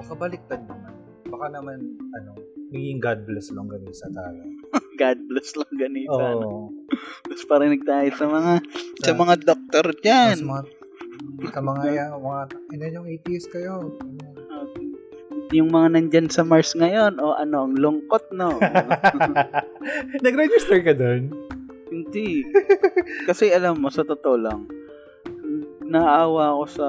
Baka 0.00 0.12
baliktad 0.16 0.64
naman. 0.64 0.94
Baka 1.28 1.46
naman, 1.52 1.78
ano, 2.16 2.30
maging 2.72 2.98
God 2.98 3.20
bless 3.28 3.52
longganisa 3.52 4.08
tayo. 4.10 4.40
God 5.00 5.18
bless 5.28 5.56
lang 5.56 5.74
ganito. 5.76 6.16
ano? 6.16 6.46
Oo. 6.48 6.60
Tapos 7.28 7.44
parinig 7.44 7.82
tayo 7.84 8.08
sa 8.16 8.26
mga 8.28 8.52
sa 9.04 9.12
Sa- 9.12 9.18
mga 9.18 9.34
doktor 9.44 9.86
dyan. 10.00 10.36
Mas 10.40 10.44
mga, 10.44 10.62
sa 11.50 11.60
mga, 11.60 11.82
yan, 11.88 12.08
mga, 12.16 12.42
ilan 12.72 12.96
yung 13.00 13.08
atheist 13.08 13.48
kayo? 13.52 13.90
Yung 15.50 15.74
mga 15.74 15.98
nandyan 15.98 16.28
sa 16.30 16.46
Mars 16.46 16.78
ngayon, 16.78 17.18
o 17.18 17.34
ano, 17.34 17.66
ang 17.66 17.74
lungkot, 17.74 18.30
no? 18.30 18.54
Nag-register 20.24 20.78
ka 20.86 20.94
doon? 20.94 21.34
Hindi. 21.90 22.46
Kasi 23.26 23.50
alam 23.50 23.82
mo, 23.82 23.90
sa 23.90 24.06
totoo 24.06 24.36
lang, 24.38 24.70
naawa 25.82 26.54
ako 26.54 26.64
sa 26.70 26.88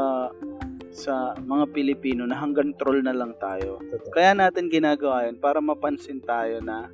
sa 0.91 1.33
mga 1.39 1.71
Pilipino 1.71 2.27
na 2.27 2.35
hanggang 2.35 2.75
troll 2.75 3.01
na 3.01 3.15
lang 3.15 3.33
tayo. 3.39 3.79
Totoo. 3.79 4.11
Kaya 4.11 4.35
natin 4.35 4.67
ginagawa 4.67 5.25
yun 5.25 5.39
para 5.39 5.63
mapansin 5.63 6.19
tayo 6.19 6.59
na 6.59 6.91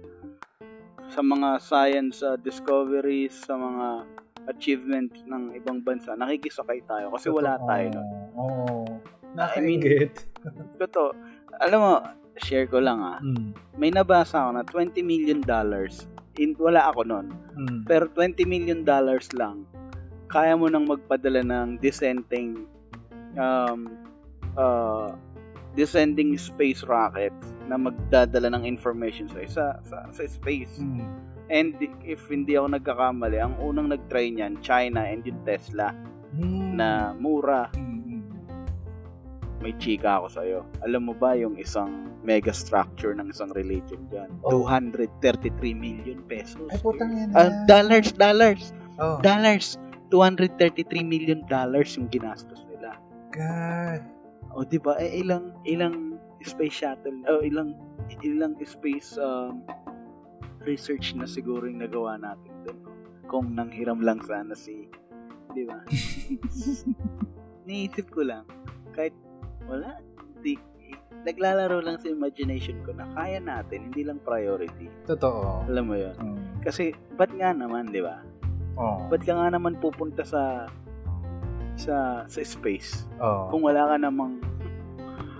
sa 1.09 1.25
mga 1.25 1.57
science 1.57 2.21
uh, 2.21 2.37
discoveries, 2.37 3.33
sa 3.33 3.57
mga 3.57 4.05
achievements 4.47 5.19
ng 5.27 5.57
ibang 5.57 5.83
bansa, 5.83 6.15
nakikisakay 6.15 6.79
tayo 6.87 7.11
kasi 7.11 7.27
wala 7.27 7.57
Totoo. 7.57 7.67
tayo 7.67 7.85
nun. 7.91 8.07
Oo. 8.37 8.85
I 9.37 9.59
mean-. 9.61 9.83
Totoo. 10.81 11.11
Alam 11.61 11.79
mo, 11.79 11.93
share 12.37 12.69
ko 12.69 12.77
lang 12.81 12.99
ah. 13.01 13.19
Mm. 13.21 13.53
May 13.77 13.89
nabasa 13.93 14.45
ako 14.45 14.51
na 14.57 14.63
20 14.65 15.01
million 15.01 15.39
dollars. 15.41 16.05
In, 16.37 16.53
wala 16.61 16.89
ako 16.89 17.01
nun. 17.05 17.27
Mm. 17.57 17.89
Pero 17.89 18.05
20 18.13 18.45
million 18.45 18.85
dollars 18.85 19.33
lang, 19.33 19.65
kaya 20.29 20.53
mo 20.53 20.69
nang 20.69 20.85
magpadala 20.85 21.41
ng 21.41 21.81
descending 21.81 22.67
um, 23.39 23.89
uh, 24.53 25.13
descending 25.77 26.37
space 26.37 26.81
rocket 26.85 27.33
na 27.69 27.77
magdadala 27.77 28.49
ng 28.53 28.65
information 28.65 29.29
sa 29.29 29.39
isa 29.41 29.65
sa, 29.85 29.97
sa 30.13 30.23
space. 30.25 30.81
Mm. 30.81 31.05
And 31.47 31.79
if 32.03 32.27
hindi 32.27 32.59
ako 32.59 32.75
nagkakamali, 32.75 33.39
ang 33.39 33.55
unang 33.63 33.95
nag-try 33.95 34.35
niyan, 34.35 34.59
China 34.59 35.07
and 35.07 35.23
yung 35.23 35.39
Tesla 35.47 35.95
Mm. 36.35 36.75
na 36.75 36.89
mura. 37.15 37.71
Mm. 37.73 37.96
May 39.57 39.73
chika 39.81 40.21
ako 40.21 40.27
sa'yo. 40.29 40.59
Alam 40.85 41.09
mo 41.09 41.13
ba 41.17 41.33
yung 41.33 41.57
isang 41.57 42.13
mega 42.21 42.53
structure 42.53 43.17
ng 43.17 43.33
isang 43.33 43.49
religion 43.57 44.05
dyan? 44.13 44.29
Oh. 44.45 44.65
233 44.69 45.73
million 45.73 46.21
pesos. 46.29 46.69
Ay, 46.69 46.77
putang 46.77 47.09
yan. 47.13 47.33
Ah, 47.33 47.49
dollars, 47.65 48.13
dollars. 48.13 48.69
Oh, 49.01 49.17
dollars. 49.25 49.81
233 50.13 51.03
million 51.03 51.43
dollars 51.49 51.97
yung 51.97 52.07
ginastos 52.07 52.63
nila. 52.71 52.95
God. 53.33 54.01
O 54.55 54.63
di 54.63 54.79
ba? 54.79 54.95
Eh 55.01 55.19
ilang 55.19 55.51
ilang 55.67 56.15
space 56.45 56.85
shuttle 56.85 57.19
o 57.27 57.43
ilang 57.43 57.75
ilang 58.23 58.55
space 58.63 59.19
um, 59.19 59.65
research 60.63 61.11
na 61.17 61.27
siguro 61.27 61.67
yung 61.67 61.83
nagawa 61.83 62.15
natin 62.15 62.53
doon. 62.63 62.79
Kung 63.27 63.51
nanghiram 63.57 63.99
lang 63.99 64.23
sana 64.23 64.55
si 64.55 64.87
di 65.51 65.67
ba? 65.67 65.83
niisip 67.67 68.07
ko 68.15 68.23
lang, 68.23 68.47
kahit 68.95 69.11
wala, 69.67 69.99
di, 70.41 70.55
naglalaro 71.27 71.83
lang 71.83 71.99
sa 71.99 72.07
imagination 72.07 72.79
ko 72.87 72.95
na 72.95 73.07
kaya 73.13 73.39
natin, 73.43 73.91
hindi 73.91 74.07
lang 74.07 74.23
priority. 74.23 74.87
Totoo. 75.05 75.67
Alam 75.67 75.85
mo 75.91 75.95
yun? 75.95 76.15
Mm. 76.15 76.63
Kasi, 76.63 76.95
ba't 77.19 77.31
nga 77.35 77.51
naman, 77.51 77.91
di 77.91 77.99
ba? 77.99 78.23
Oh. 78.77 79.03
Ba't 79.09 79.25
ka 79.25 79.33
nga 79.33 79.49
naman 79.51 79.75
pupunta 79.81 80.21
sa 80.21 80.69
sa 81.77 82.25
sa 82.25 82.41
space 82.41 83.05
Oh. 83.21 83.53
kung 83.53 83.61
wala 83.61 83.85
ka 83.85 83.95
namang 84.01 84.41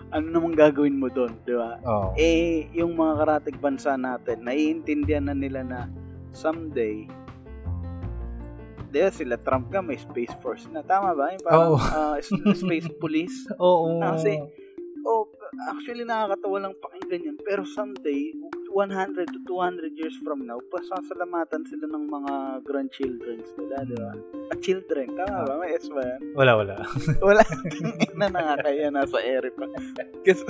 ano 0.08 0.26
namang 0.32 0.56
gagawin 0.56 0.96
mo 0.96 1.12
doon, 1.12 1.36
di 1.44 1.52
ba? 1.52 1.76
Oh. 1.84 2.16
Eh, 2.16 2.72
yung 2.72 2.96
mga 2.96 3.14
karatig 3.20 3.60
bansa 3.60 4.00
natin, 4.00 4.48
naiintindihan 4.48 5.28
na 5.28 5.36
nila 5.36 5.68
na 5.68 5.92
someday, 6.32 7.04
ba 9.00 9.10
sila 9.10 9.36
Trump 9.38 9.70
ka 9.70 9.80
may 9.80 9.98
Space 9.98 10.34
Force 10.40 10.66
na. 10.70 10.82
Tama 10.82 11.14
ba? 11.14 11.32
Yung 11.32 11.44
parang 11.44 11.76
ah, 11.78 12.16
s- 12.18 12.32
Space 12.64 12.90
Police. 12.98 13.48
Oo. 13.58 14.00
Ah, 14.00 14.16
kasi, 14.16 14.42
oh, 15.04 15.28
actually 15.70 16.04
nakakatawa 16.04 16.68
lang 16.68 16.74
pakinggan 16.78 17.22
yun. 17.24 17.38
Pero 17.40 17.64
someday, 17.64 18.36
100 18.70 19.26
to 19.34 19.40
200 19.48 19.98
years 19.98 20.14
from 20.22 20.46
now, 20.46 20.60
pasasalamatan 20.70 21.66
sila 21.66 21.90
ng 21.90 22.06
mga 22.06 22.34
grandchildren 22.62 23.42
nila, 23.58 23.76
di 23.88 23.96
ba? 23.98 24.12
At 24.54 24.60
children, 24.62 25.18
tama 25.18 25.48
ba? 25.48 25.54
May 25.58 25.74
S 25.74 25.90
ba 25.90 26.04
yan? 26.04 26.20
Wala, 26.38 26.52
wala. 26.62 26.76
Wala. 27.28 27.44
na 28.14 28.28
nakakaya 28.30 28.94
nasa 28.94 29.18
ere 29.20 29.50
pa. 29.50 29.66
Kasi 30.22 30.46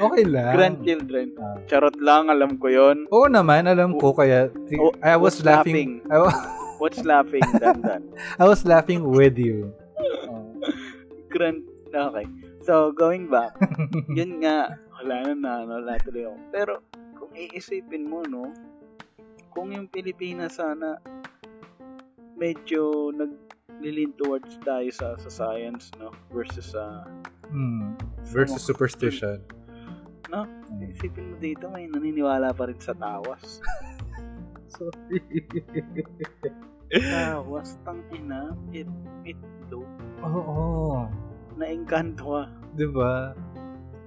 Okay 0.00 0.24
lang. 0.24 0.54
grandchildren. 0.56 1.34
Ah. 1.36 1.56
Charot 1.66 1.96
lang, 2.00 2.32
alam 2.32 2.56
ko 2.56 2.72
yon. 2.72 3.04
Oo 3.10 3.26
naman, 3.26 3.66
alam 3.66 3.94
ko 3.98 4.14
kaya 4.14 4.48
Oh, 4.80 4.94
I 5.02 5.14
was 5.14 5.38
what's 5.38 5.44
laughing. 5.44 6.00
I, 6.08 6.18
wa- 6.24 6.32
What's 6.84 7.00
laughing, 7.00 7.40
Dandan? 7.56 8.12
I 8.36 8.44
was 8.44 8.68
laughing 8.68 9.08
with 9.08 9.40
you. 9.40 9.72
Oh. 10.28 10.52
Grand, 11.32 11.64
okay. 11.88 12.28
So, 12.60 12.92
going 12.92 13.32
back, 13.32 13.56
yun 14.20 14.44
nga, 14.44 14.76
wala 15.00 15.32
na 15.32 15.32
na, 15.32 15.52
no, 15.64 15.80
wala 15.80 15.96
tuloy 16.04 16.28
ako. 16.28 16.36
Pero, 16.52 16.72
kung 17.16 17.32
iisipin 17.32 18.04
mo, 18.04 18.20
no, 18.28 18.52
kung 19.56 19.72
yung 19.72 19.88
Pilipinas 19.88 20.60
sana, 20.60 21.00
medyo 22.36 23.08
naglilin 23.16 24.12
towards 24.20 24.60
tayo 24.60 24.92
sa, 24.92 25.16
sa 25.16 25.32
science, 25.32 25.88
no, 25.96 26.12
versus 26.28 26.76
sa, 26.76 27.08
Hmm. 27.48 27.96
Versus 28.28 28.60
superstition. 28.60 29.40
no, 30.32 30.44
Hmm. 30.44 30.84
isipin 30.92 31.32
mo 31.32 31.36
dito, 31.40 31.64
may 31.72 31.88
naniniwala 31.88 32.52
pa 32.52 32.68
rin 32.68 32.76
sa 32.76 32.92
tawas. 32.92 33.64
Sorry. 34.68 35.24
Tawas, 37.00 37.76
tang 37.84 38.00
ina, 38.10 38.54
it, 38.70 38.86
ito, 39.24 39.82
Oo. 40.22 41.06
na-engkanto 41.56 42.24
ka. 42.24 42.42
Diba? 42.74 43.34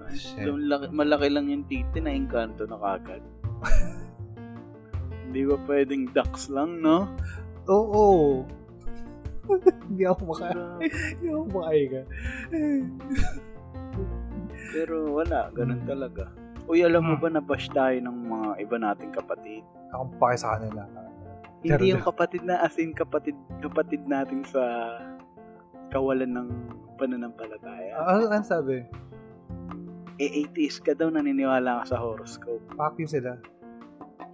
Shit. 0.08 0.48
Laki, 0.48 0.88
malaki 0.88 1.28
lang 1.28 1.52
yung 1.52 1.68
titi 1.68 2.00
na 2.00 2.12
engkanto 2.12 2.64
na 2.64 2.80
kagad. 2.80 3.20
Hindi 5.28 5.44
ba 5.44 5.56
pwedeng 5.68 6.08
ducks 6.16 6.48
lang, 6.48 6.80
no? 6.80 7.04
Oo. 7.68 8.44
Hindi 9.88 10.04
ako 10.08 10.20
maka... 10.32 10.48
Hindi 10.80 11.26
ako 11.28 11.44
makainga. 11.52 12.02
Pero 14.72 14.94
wala, 15.12 15.48
ganun 15.52 15.80
Hmm. 15.84 15.88
talaga. 15.88 16.24
Uy, 16.68 16.84
alam 16.84 17.04
mo 17.04 17.16
Hmm. 17.16 17.22
ba 17.24 17.28
na 17.32 17.40
bash 17.40 17.68
tayo 17.72 17.96
ng 17.96 18.16
mga 18.28 18.48
iba 18.60 18.76
nating 18.76 19.12
kapatid? 19.12 19.64
Akong 19.88 20.12
pake 20.20 20.36
sa 20.36 20.56
kanila. 20.56 20.84
Hindi 21.58 21.74
Pero- 21.74 21.90
yung 21.90 22.04
kapatid 22.04 22.42
na 22.46 22.62
as 22.62 22.78
in 22.78 22.94
kapatid, 22.94 23.34
kapatid 23.58 24.06
natin 24.06 24.46
sa 24.46 24.62
kawalan 25.90 26.30
ng 26.30 26.48
pananampalataya. 26.98 27.98
Ah, 27.98 28.22
ano 28.22 28.44
sabi? 28.44 28.84
Eh, 30.18 30.42
atheist 30.42 30.82
ka 30.82 30.98
daw, 30.98 31.10
naniniwala 31.10 31.82
ka 31.82 31.94
sa 31.94 31.98
horoscope. 32.02 32.62
Fuck 32.74 32.98
you 32.98 33.06
sila. 33.06 33.38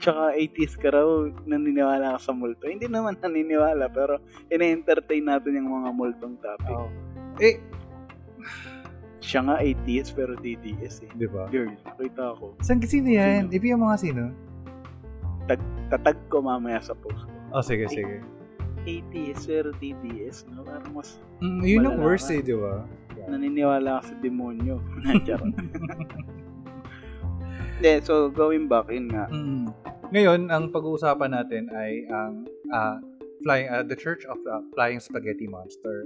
Tsaka 0.01 0.33
atheist 0.37 0.81
ka 0.81 0.91
raw, 0.91 1.07
naniniwala 1.45 2.17
ka 2.17 2.21
sa 2.21 2.33
multo. 2.33 2.69
Hindi 2.69 2.89
naman 2.89 3.21
naniniwala, 3.21 3.89
pero 3.93 4.21
ina-entertain 4.49 5.25
natin 5.25 5.61
yung 5.61 5.71
mga 5.71 5.91
multong 5.93 6.37
topic. 6.41 6.73
Oo. 6.73 6.89
Eh, 7.41 7.61
Siya 9.25 9.41
nga 9.41 9.57
atheist, 9.57 10.13
pero 10.13 10.37
DDS 10.37 11.09
eh. 11.09 11.11
di 11.17 11.25
ba? 11.25 11.49
Girl, 11.49 11.73
nakita 11.73 12.37
ako. 12.37 12.61
Saan 12.61 12.85
sino 12.85 13.09
yan? 13.09 13.49
Sino? 13.49 13.57
Ipi 13.57 13.73
yung 13.73 13.81
mga 13.81 13.97
sino? 13.97 14.23
Tatag 15.93 16.17
ko 16.33 16.41
mamaya 16.41 16.81
sa 16.81 16.97
post 16.97 17.25
ko. 17.29 17.33
Oh, 17.55 17.63
sige, 17.63 17.87
sige. 17.87 18.25
atheist, 18.85 19.49
pero 19.49 19.73
DDS, 19.81 20.45
no? 20.53 20.61
Parang 20.61 20.93
mas 20.93 21.17
Mm, 21.41 21.61
yun 21.65 21.83
ang 21.89 21.97
worst 22.05 22.29
eh, 22.29 22.41
di 22.45 22.53
ba? 22.53 22.85
naniniwala 23.25 24.05
ka 24.05 24.13
sa 24.13 24.15
demonyo. 24.21 24.77
Charot. 25.27 25.57
Hindi, 27.81 27.93
so 28.05 28.29
going 28.29 28.69
back, 28.69 28.93
in 28.93 29.09
nga. 29.09 29.25
Mm. 29.33 29.73
Ngayon, 30.13 30.41
ang 30.53 30.69
pag-uusapan 30.69 31.33
natin 31.33 31.73
ay 31.73 32.05
ang 32.13 32.45
ah, 32.71 33.01
flying 33.43 33.69
uh, 33.73 33.83
the 33.83 33.97
Church 33.97 34.23
of 34.29 34.37
the 34.45 34.61
Flying 34.77 35.01
Spaghetti 35.01 35.49
Monster. 35.49 36.05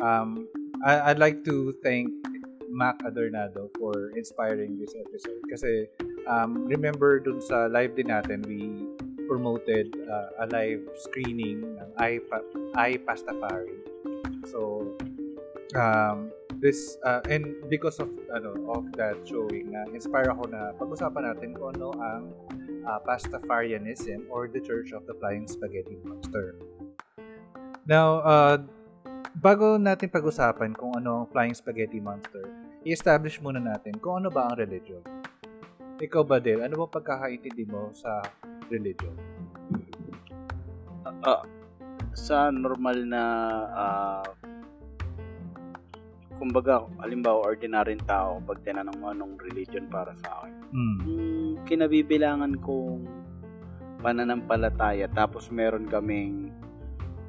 Um, 0.00 0.48
I, 0.82 1.12
I'd 1.12 1.20
like 1.20 1.44
to 1.44 1.72
thank 1.84 2.08
Mac 2.72 2.98
Adornado 3.06 3.70
for 3.78 4.10
inspiring 4.18 4.80
this 4.80 4.90
episode 4.98 5.38
kasi 5.46 5.86
um, 6.26 6.64
remember 6.66 7.20
dun 7.20 7.40
sa 7.40 7.66
live 7.68 7.96
din 7.96 8.08
natin 8.08 8.44
we 8.44 8.84
promoted 9.24 9.92
uh, 10.08 10.44
a 10.44 10.46
live 10.52 10.84
screening 11.00 11.64
ng 11.64 11.88
I, 11.96 12.20
I 12.76 13.00
Pastafari. 13.02 13.80
So 14.48 14.92
um, 15.72 16.30
this 16.60 16.96
uh, 17.04 17.20
and 17.28 17.56
because 17.68 17.98
of 17.98 18.08
ano 18.32 18.54
of 18.70 18.88
that 19.00 19.16
showing 19.24 19.72
na 19.72 19.88
inspire 19.92 20.28
ako 20.32 20.48
na 20.48 20.72
pag-usapan 20.76 21.22
natin 21.34 21.48
kung 21.56 21.76
ano 21.76 21.88
ang 21.98 22.22
uh, 22.84 23.00
Pastafarianism 23.02 24.28
or 24.28 24.46
the 24.46 24.60
Church 24.60 24.92
of 24.92 25.08
the 25.08 25.16
Flying 25.16 25.48
Spaghetti 25.48 25.96
Monster. 26.04 26.56
Now, 27.84 28.24
uh, 28.24 28.56
bago 29.36 29.76
natin 29.76 30.08
pag-usapan 30.08 30.72
kung 30.72 30.96
ano 30.96 31.24
ang 31.24 31.26
Flying 31.28 31.52
Spaghetti 31.52 32.00
Monster, 32.00 32.48
i-establish 32.84 33.40
muna 33.44 33.60
natin 33.60 33.96
kung 34.00 34.24
ano 34.24 34.32
ba 34.32 34.48
ang 34.48 34.56
religion. 34.56 35.04
Ikaw 36.02 36.22
ba, 36.26 36.42
Del? 36.42 36.58
Ano 36.66 36.84
ba 36.84 36.98
pagkakaintindi 36.98 37.70
mo 37.70 37.94
sa 37.94 38.18
religion? 38.66 39.14
Ah, 41.22 41.46
sa 42.18 42.50
normal 42.50 43.06
na 43.06 43.22
ah, 43.70 44.26
kumbaga, 46.34 46.82
halimbawa, 46.98 47.46
ordinaryong 47.54 48.02
tao, 48.10 48.42
pag 48.42 48.58
tinanong 48.66 48.98
mo 48.98 49.06
anong 49.14 49.34
religion 49.38 49.86
para 49.86 50.10
sa 50.18 50.42
akin, 50.42 50.54
Mm. 50.74 50.98
yung 51.06 51.64
kinabibilangan 51.70 52.58
kong 52.58 53.06
pananampalataya, 54.02 55.06
tapos 55.14 55.46
meron 55.54 55.86
kaming 55.86 56.50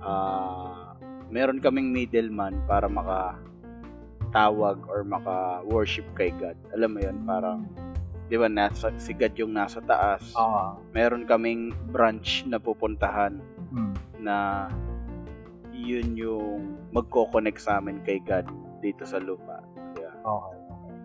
ah, 0.02 0.98
meron 1.30 1.62
kaming 1.62 1.94
middleman 1.94 2.58
para 2.66 2.90
maka 2.90 3.38
tawag 4.34 4.82
or 4.90 5.06
maka-worship 5.06 6.04
kay 6.18 6.34
God. 6.36 6.58
Alam 6.76 6.98
mo 6.98 7.00
yun, 7.00 7.18
parang, 7.24 7.70
di 8.26 8.36
ba, 8.36 8.50
nasa, 8.50 8.90
si 8.98 9.14
God 9.14 9.34
yung 9.38 9.54
nasa 9.54 9.80
taas. 9.86 10.34
Ah. 10.34 10.74
Meron 10.98 11.30
kaming 11.30 11.74
branch 11.94 12.46
na 12.50 12.58
pupuntahan 12.58 13.38
Mm. 13.76 13.96
na 14.24 14.68
yun 15.76 16.16
yung 16.16 16.80
magko-connect 16.96 17.60
sa 17.60 17.78
amin 17.78 18.00
kay 18.08 18.24
God 18.24 18.48
dito 18.80 19.04
sa 19.04 19.20
lupa. 19.20 19.60
Yeah. 20.00 20.16
Okay. 20.24 20.58
okay. 20.58 20.96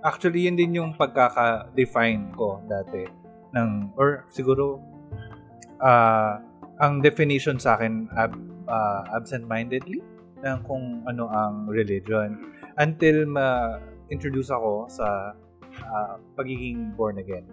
Actually, 0.00 0.48
yun 0.48 0.56
din 0.56 0.72
yung 0.80 0.96
pagkaka-define 0.96 2.32
ko 2.32 2.64
dati 2.64 3.04
ng 3.52 3.92
or 4.00 4.24
siguro 4.32 4.80
ah 5.82 6.40
ang 6.80 7.04
definition 7.04 7.60
sa 7.60 7.76
akin 7.76 8.08
ab, 8.16 8.32
ah, 8.64 9.04
absent-mindedly 9.12 10.00
ng 10.40 10.58
kung 10.64 11.04
ano 11.04 11.28
ang 11.28 11.68
religion 11.68 12.40
until 12.80 13.28
ma-introduce 13.28 14.48
ako 14.48 14.88
sa 14.88 15.36
ah, 15.84 16.16
pagiging 16.34 16.94
born 16.94 17.18
again. 17.18 17.46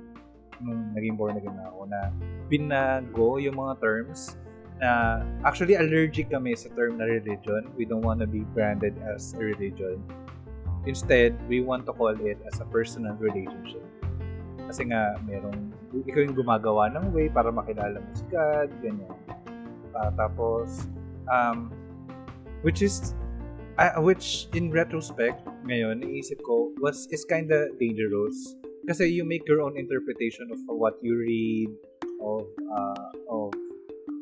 Nung 0.58 0.94
naging 0.98 1.16
born 1.16 1.38
again 1.38 1.54
na 1.54 1.70
ako 1.70 1.82
na 1.86 2.02
binago 2.50 3.38
yung 3.38 3.58
mga 3.62 3.74
terms 3.78 4.38
na 4.78 5.22
actually 5.42 5.74
allergic 5.74 6.30
kami 6.30 6.54
sa 6.54 6.70
term 6.78 6.98
na 7.02 7.06
religion. 7.06 7.66
We 7.78 7.86
don't 7.86 8.06
want 8.06 8.22
to 8.22 8.30
be 8.30 8.46
branded 8.54 8.98
as 9.06 9.34
a 9.34 9.42
religion. 9.42 10.02
Instead, 10.86 11.36
we 11.52 11.60
want 11.60 11.86
to 11.90 11.94
call 11.94 12.16
it 12.16 12.40
as 12.48 12.62
a 12.62 12.68
personal 12.70 13.18
relationship. 13.20 13.84
Kasi 14.68 14.88
nga, 14.92 15.20
merong, 15.24 15.74
ikaw 16.08 16.22
yung 16.24 16.38
gumagawa 16.38 16.92
ng 16.92 17.12
way 17.12 17.28
para 17.28 17.52
makilala 17.52 18.00
mo 18.00 18.10
si 18.16 18.24
God, 18.32 18.70
ganyan. 18.80 19.12
Ah, 19.96 20.12
tapos, 20.16 20.88
um, 21.28 21.72
which 22.62 22.84
is, 22.84 23.16
ah, 23.80 24.00
which 24.00 24.48
in 24.56 24.72
retrospect, 24.72 25.44
ngayon, 25.68 26.02
naisip 26.02 26.40
ko, 26.42 26.72
was, 26.80 27.06
is 27.12 27.28
kinda 27.28 27.68
dangerous. 27.78 28.56
Kasi 28.88 29.12
you 29.12 29.28
make 29.28 29.44
your 29.46 29.62
own 29.62 29.76
interpretation 29.76 30.48
of 30.50 30.60
what 30.72 30.96
you 31.04 31.20
read, 31.20 31.70
of, 32.24 32.48
uh, 32.72 33.12
of 33.28 33.52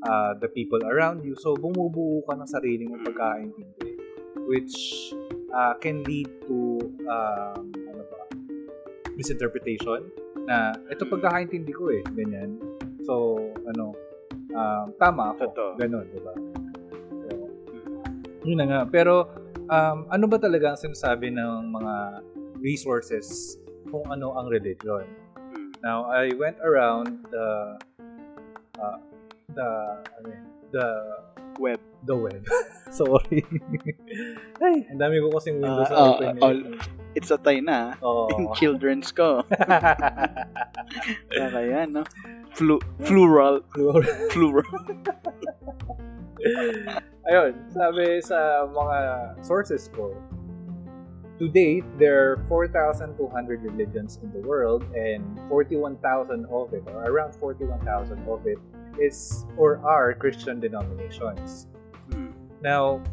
uh, 0.09 0.33
the 0.41 0.49
people 0.49 0.81
around 0.89 1.21
you. 1.21 1.37
So, 1.37 1.53
bumubuo 1.53 2.25
ka 2.25 2.33
ng 2.33 2.49
sarili 2.49 2.89
mong 2.89 3.05
pagkaintindi. 3.05 3.95
which 4.45 5.13
uh, 5.53 5.73
can 5.81 6.03
lead 6.05 6.29
to 6.45 6.79
um, 7.09 7.73
ano 7.73 8.03
ba, 8.05 8.21
misinterpretation 9.17 10.09
na 10.45 10.77
ito 10.89 11.09
pagkakaintindi 11.09 11.73
ko 11.73 11.89
eh, 11.89 12.05
ganyan. 12.13 12.61
So, 13.05 13.37
ano, 13.65 13.97
um, 14.53 14.87
tama 15.01 15.33
ako. 15.33 15.41
Totoo. 15.49 15.71
Ganon, 15.81 16.05
di 16.13 16.21
ba? 16.21 16.33
So, 17.25 17.29
yun 18.45 18.57
na 18.61 18.65
nga. 18.69 18.81
Pero, 18.85 19.25
um, 19.67 19.97
ano 20.09 20.25
ba 20.25 20.37
talaga 20.37 20.73
ang 20.73 20.79
sinasabi 20.79 21.29
ng 21.29 21.71
mga 21.71 21.95
resources 22.59 23.57
kung 23.89 24.05
ano 24.07 24.33
ang 24.35 24.49
religion? 24.49 25.05
Mm. 25.37 25.71
Now, 25.81 26.09
I 26.09 26.33
went 26.33 26.57
around 26.61 27.25
the 27.29 27.47
uh, 28.77 28.97
the 29.51 29.67
ano 30.19 30.27
yun, 30.27 30.45
the 30.71 30.87
Web. 31.55 31.79
the 32.03 32.11
web. 32.11 32.43
Sorry. 32.91 33.39
Ay, 34.59 34.83
ang 34.91 34.99
dami 34.99 35.23
ko 35.23 35.31
kasing 35.39 35.63
Windows 35.63 35.87
Ah, 35.87 35.95
ah, 35.95 36.07
open. 36.19 36.35
all- 36.43 36.67
It's 37.15 37.31
a 37.31 37.39
tie 37.39 37.63
na. 37.63 37.95
Oh. 38.03 38.27
In 38.35 38.51
children's 38.59 39.15
ko. 39.15 39.39
Kaya 41.31 41.47
kaya, 41.47 41.87
no? 41.87 42.03
Flu- 42.51 42.83
plural. 43.07 43.63
Plural. 43.71 44.67
Ayun, 47.25 47.53
sabi 47.73 48.21
sa 48.21 48.69
mga 48.69 48.97
sources 49.41 49.89
ko, 49.89 50.13
to 51.39 51.49
date, 51.49 51.83
there 51.97 52.31
are 52.31 52.37
4,200 52.47 53.17
religions 53.63 54.19
in 54.23 54.31
the 54.31 54.39
world 54.45 54.83
and 54.95 55.23
41,000 55.49 56.45
of 56.47 56.73
it, 56.73 56.83
or 56.87 57.03
around 57.03 57.35
41,000 57.35 58.23
of 58.29 58.45
it, 58.47 58.59
is 58.95 59.43
or 59.57 59.83
are 59.83 60.13
Christian 60.15 60.59
denominations. 60.59 61.67
Hmm. 62.11 62.31
Now, 62.63 63.03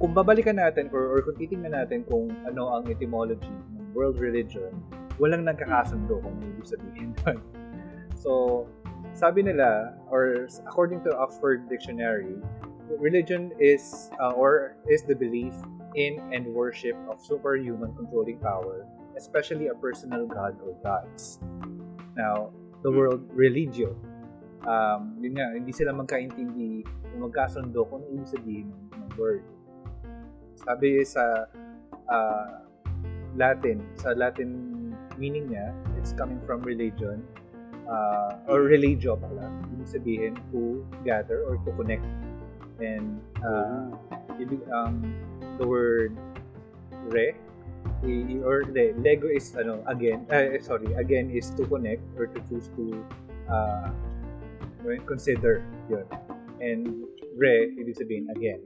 kung 0.00 0.12
babalikan 0.12 0.60
natin 0.60 0.92
or, 0.92 1.16
or 1.16 1.20
kung 1.24 1.36
titingnan 1.36 1.72
natin 1.72 2.04
kung 2.04 2.32
ano 2.44 2.76
ang 2.76 2.88
etymology 2.88 3.48
ng 3.48 3.92
world 3.96 4.20
religion, 4.20 4.72
walang 5.16 5.44
nagkakasundo 5.44 6.20
kung 6.20 6.34
ano 6.40 6.44
ibig 6.56 6.68
sabihin 6.68 7.12
doon. 7.24 7.38
So, 8.16 8.64
sabi 9.12 9.42
nila, 9.42 9.94
or 10.08 10.48
according 10.66 11.04
to 11.04 11.10
Oxford 11.16 11.68
Dictionary, 11.68 12.40
religion 12.98 13.52
is 13.60 14.10
uh, 14.18 14.34
or 14.34 14.76
is 14.88 15.02
the 15.04 15.14
belief 15.14 15.54
in 15.94 16.18
and 16.32 16.46
worship 16.50 16.96
of 17.10 17.20
superhuman 17.20 17.94
controlling 17.94 18.38
power, 18.38 18.86
especially 19.16 19.68
a 19.68 19.76
personal 19.76 20.26
god 20.26 20.58
or 20.62 20.74
gods. 20.82 21.38
Now, 22.16 22.50
the 22.82 22.90
word 22.90 23.26
religio, 23.34 23.94
um, 24.66 25.18
yun 25.20 25.36
nga, 25.38 25.54
hindi 25.54 25.72
sila 25.72 25.94
magkaintindi 25.94 26.86
kung 26.86 27.20
magkasundo 27.26 27.86
kung 27.90 28.02
ano 28.06 28.14
ibig 28.14 28.30
sabihin 28.30 28.66
ng, 28.70 28.84
ng 28.94 29.10
word. 29.18 29.44
Sabi 30.60 31.02
sa 31.04 31.48
uh, 32.08 32.64
Latin, 33.34 33.82
sa 33.98 34.14
Latin 34.14 34.70
meaning 35.20 35.52
niya, 35.52 35.76
it's 36.00 36.16
coming 36.16 36.40
from 36.48 36.64
religion, 36.64 37.20
uh, 37.90 38.38
or 38.46 38.70
religio 38.70 39.18
pala, 39.18 39.50
ibig 39.74 39.90
sabihin 39.90 40.34
to 40.54 40.86
gather 41.02 41.42
or 41.44 41.58
to 41.66 41.70
connect. 41.74 42.06
And 42.80 43.20
uh, 43.42 43.92
ibig, 44.38 44.62
um, 44.70 45.02
the 45.58 45.66
word 45.66 46.16
re, 47.10 47.34
or 48.46 48.64
the 48.64 48.96
lego 48.96 49.28
is 49.28 49.52
ano 49.58 49.84
again 49.84 50.24
uh, 50.32 50.56
sorry 50.64 50.88
again 50.96 51.28
is 51.28 51.52
to 51.60 51.66
connect 51.68 52.00
or 52.16 52.30
to 52.30 52.38
choose 52.48 52.72
to 52.78 53.04
uh, 53.50 53.90
consider 55.04 55.60
yun. 55.90 56.06
And 56.60 57.04
re 57.36 57.74
ibig 57.76 57.98
sabihin 57.98 58.32
again. 58.32 58.64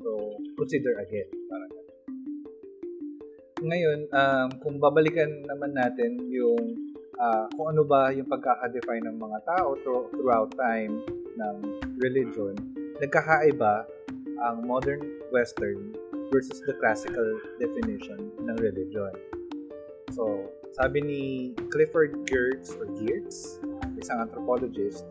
So 0.00 0.38
consider 0.56 0.96
again 1.02 1.28
parang 1.50 1.72
ngayon 3.62 3.98
um, 4.10 4.48
kung 4.58 4.76
babalikan 4.82 5.30
naman 5.46 5.70
natin 5.76 6.18
yung 6.26 6.91
ah, 7.20 7.48
kung 7.52 7.74
ano 7.74 7.82
ba 7.84 8.12
yung 8.14 8.28
pagkaka-define 8.28 9.04
ng 9.08 9.16
mga 9.20 9.38
tao 9.44 9.76
thro- 9.84 10.08
throughout 10.14 10.52
time 10.56 11.02
ng 11.36 11.56
religion 12.00 12.54
nagkakaiba 13.02 13.82
ang 14.46 14.62
modern 14.62 15.02
western 15.34 15.90
versus 16.30 16.62
the 16.64 16.74
classical 16.78 17.38
definition 17.58 18.30
ng 18.40 18.56
religion. 18.62 19.10
So, 20.14 20.48
sabi 20.78 21.02
ni 21.02 21.22
Clifford 21.68 22.24
Geertz 22.30 22.72
or 22.78 22.86
Geertz, 22.94 23.58
isang 23.98 24.28
anthropologist, 24.28 25.04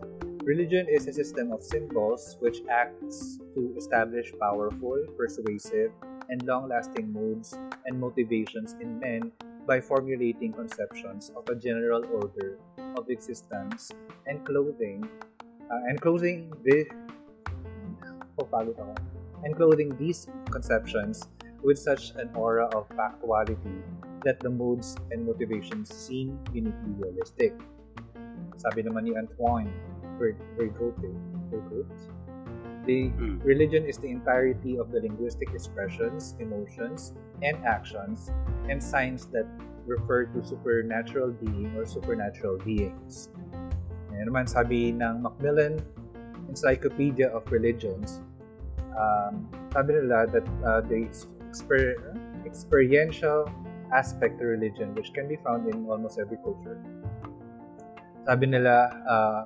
religion 0.47 0.87
is 0.89 1.05
a 1.05 1.13
system 1.13 1.51
of 1.51 1.61
symbols 1.61 2.39
which 2.39 2.63
acts 2.71 3.37
to 3.53 3.75
establish 3.75 4.33
powerful, 4.39 4.97
persuasive, 5.19 5.91
and 6.31 6.39
long-lasting 6.47 7.11
moods 7.11 7.53
and 7.85 7.99
motivations 7.99 8.73
in 8.79 8.97
men 9.03 9.35
by 9.67 9.79
formulating 9.79 10.51
conceptions 10.53 11.31
of 11.35 11.47
a 11.49 11.55
general 11.55 12.03
order 12.11 12.57
of 12.97 13.09
existence 13.09 13.91
and 14.27 14.43
clothing 14.45 15.07
uh, 15.71 15.81
and 15.87 16.01
clothing 16.01 16.51
the 16.63 16.85
oh, 18.39 18.95
and 19.43 19.55
clothing 19.55 19.95
these 19.97 20.27
conceptions 20.49 21.23
with 21.63 21.77
such 21.77 22.11
an 22.17 22.29
aura 22.35 22.65
of 22.77 22.89
factuality 22.89 23.81
that 24.25 24.39
the 24.41 24.49
moods 24.49 24.95
and 25.09 25.25
motivations 25.25 25.89
seem 25.93 26.37
uniquely 26.53 26.93
realistic. 27.01 27.53
Sabi 28.57 28.85
naman 28.85 29.09
ni 29.09 29.17
Antoine 29.17 29.69
Ver- 30.21 30.37
Vergote, 30.57 31.09
the 32.85 33.09
Mm. 33.13 33.37
religion 33.45 33.85
is 33.85 33.97
the 33.97 34.09
entirety 34.09 34.77
of 34.77 34.89
the 34.89 35.01
linguistic 35.01 35.53
expressions, 35.53 36.33
emotions, 36.41 37.13
and 37.41 37.57
actions, 37.65 38.29
and 38.69 38.81
signs 38.81 39.25
that 39.33 39.45
refer 39.85 40.25
to 40.25 40.39
supernatural 40.45 41.33
being 41.33 41.73
or 41.75 41.85
supernatural 41.85 42.57
beings. 42.61 43.29
Ngayon 44.13 44.25
naman 44.29 44.45
sabi 44.45 44.93
ng 44.93 45.25
Macmillan 45.25 45.81
Encyclopedia 46.47 47.27
of 47.33 47.47
Religions, 47.49 48.21
um, 48.93 49.49
sabi 49.73 49.97
nila 49.97 50.29
that 50.29 50.45
uh, 50.61 50.81
the 50.85 51.09
exper- 51.49 51.97
experiential 52.45 53.49
aspect 53.91 54.39
of 54.39 54.47
religion 54.47 54.95
which 54.95 55.11
can 55.11 55.27
be 55.27 55.35
found 55.43 55.67
in 55.67 55.87
almost 55.89 56.19
every 56.19 56.37
culture. 56.43 56.79
Sabi 58.23 58.45
nila, 58.53 58.93
uh, 59.09 59.41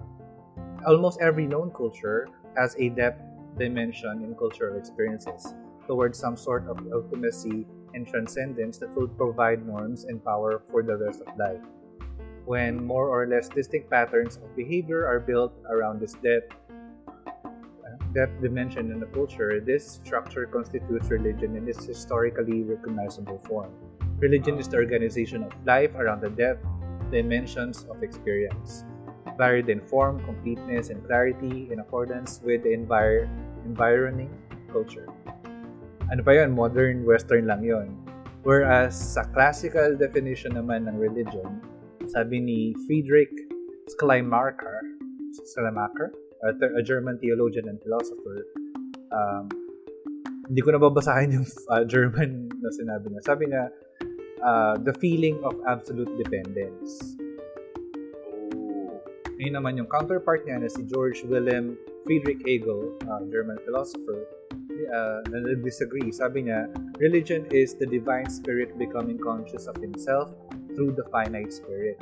almost 0.86 1.22
every 1.22 1.48
known 1.48 1.72
culture 1.72 2.28
has 2.58 2.76
a 2.78 2.90
depth 2.92 3.22
dimension 3.58 4.22
in 4.22 4.36
cultural 4.36 4.76
experiences 4.76 5.56
towards 5.88 6.18
some 6.20 6.36
sort 6.36 6.68
of 6.68 6.78
ultimacy 6.92 7.64
and 7.96 8.06
transcendence 8.06 8.78
that 8.80 8.94
will 8.94 9.08
provide 9.08 9.66
norms 9.66 10.04
and 10.04 10.24
power 10.24 10.62
for 10.70 10.84
the 10.84 10.98
rest 10.98 11.22
of 11.26 11.36
life. 11.38 11.64
When 12.46 12.84
more 12.86 13.08
or 13.10 13.26
less 13.26 13.50
distinct 13.50 13.90
patterns 13.90 14.38
of 14.38 14.56
behavior 14.56 15.08
are 15.08 15.20
built 15.20 15.54
around 15.72 16.00
this 16.00 16.14
depth, 16.14 16.54
depth 18.14 18.42
dimension 18.42 18.92
in 18.92 19.00
the 19.00 19.08
culture, 19.08 19.60
this 19.60 20.00
structure 20.04 20.46
constitutes 20.46 21.10
religion 21.10 21.56
in 21.56 21.68
its 21.68 21.86
historically 21.86 22.64
recognizable 22.64 23.40
form. 23.48 23.72
Religion 24.20 24.60
is 24.60 24.68
the 24.68 24.78
organization 24.78 25.44
of 25.44 25.52
life 25.66 25.96
around 25.96 26.22
the 26.22 26.30
depth 26.30 26.64
dimensions 27.12 27.86
of 27.90 28.04
experience, 28.04 28.86
varied 29.38 29.70
in 29.70 29.82
form, 29.82 30.24
completeness, 30.24 30.90
and 30.90 31.06
clarity 31.06 31.70
in 31.72 31.80
accordance 31.80 32.42
with 32.44 32.64
the 32.64 32.70
envir- 32.70 33.28
environing 33.66 34.32
culture. 34.72 35.08
Ano 36.14 36.22
pa 36.22 36.38
yun? 36.38 36.54
Modern 36.54 37.02
Western 37.02 37.50
lang 37.50 37.66
yon. 37.66 37.90
Whereas 38.46 38.94
sa 38.94 39.26
classical 39.34 39.98
definition 39.98 40.54
naman 40.54 40.86
ng 40.86 41.02
religion, 41.02 41.66
sabi 42.06 42.38
ni 42.38 42.60
Friedrich 42.86 43.34
Schleiermacher, 43.98 44.86
Schleiermacher, 45.34 46.14
a, 46.46 46.54
a 46.78 46.82
German 46.86 47.18
theologian 47.18 47.66
and 47.66 47.82
philosopher, 47.82 48.46
um, 49.10 49.50
hindi 50.46 50.62
ko 50.62 50.78
nababasahin 50.78 51.42
yung 51.42 51.48
uh, 51.74 51.82
German 51.90 52.54
na 52.62 52.70
sinabi 52.70 53.10
niya. 53.10 53.22
Sabi 53.26 53.44
niya, 53.50 53.74
uh, 54.46 54.78
the 54.86 54.94
feeling 55.02 55.42
of 55.42 55.58
absolute 55.66 56.14
dependence. 56.22 57.18
Ngayon 59.42 59.58
naman 59.58 59.74
yung 59.82 59.90
counterpart 59.90 60.46
niya 60.46 60.62
na 60.62 60.70
si 60.70 60.86
George 60.86 61.26
Wilhelm 61.26 61.74
Friedrich 62.06 62.46
Hegel, 62.46 62.94
uh, 63.10 63.26
German 63.34 63.58
philosopher, 63.66 64.22
uh, 64.90 65.20
na 65.30 65.54
disagree. 65.60 66.12
Sabi 66.12 66.48
niya, 66.50 66.70
religion 66.98 67.46
is 67.50 67.74
the 67.76 67.86
divine 67.86 68.30
spirit 68.30 68.78
becoming 68.78 69.18
conscious 69.20 69.68
of 69.68 69.76
himself 69.78 70.32
through 70.74 70.94
the 70.94 71.06
finite 71.10 71.52
spirit. 71.52 71.98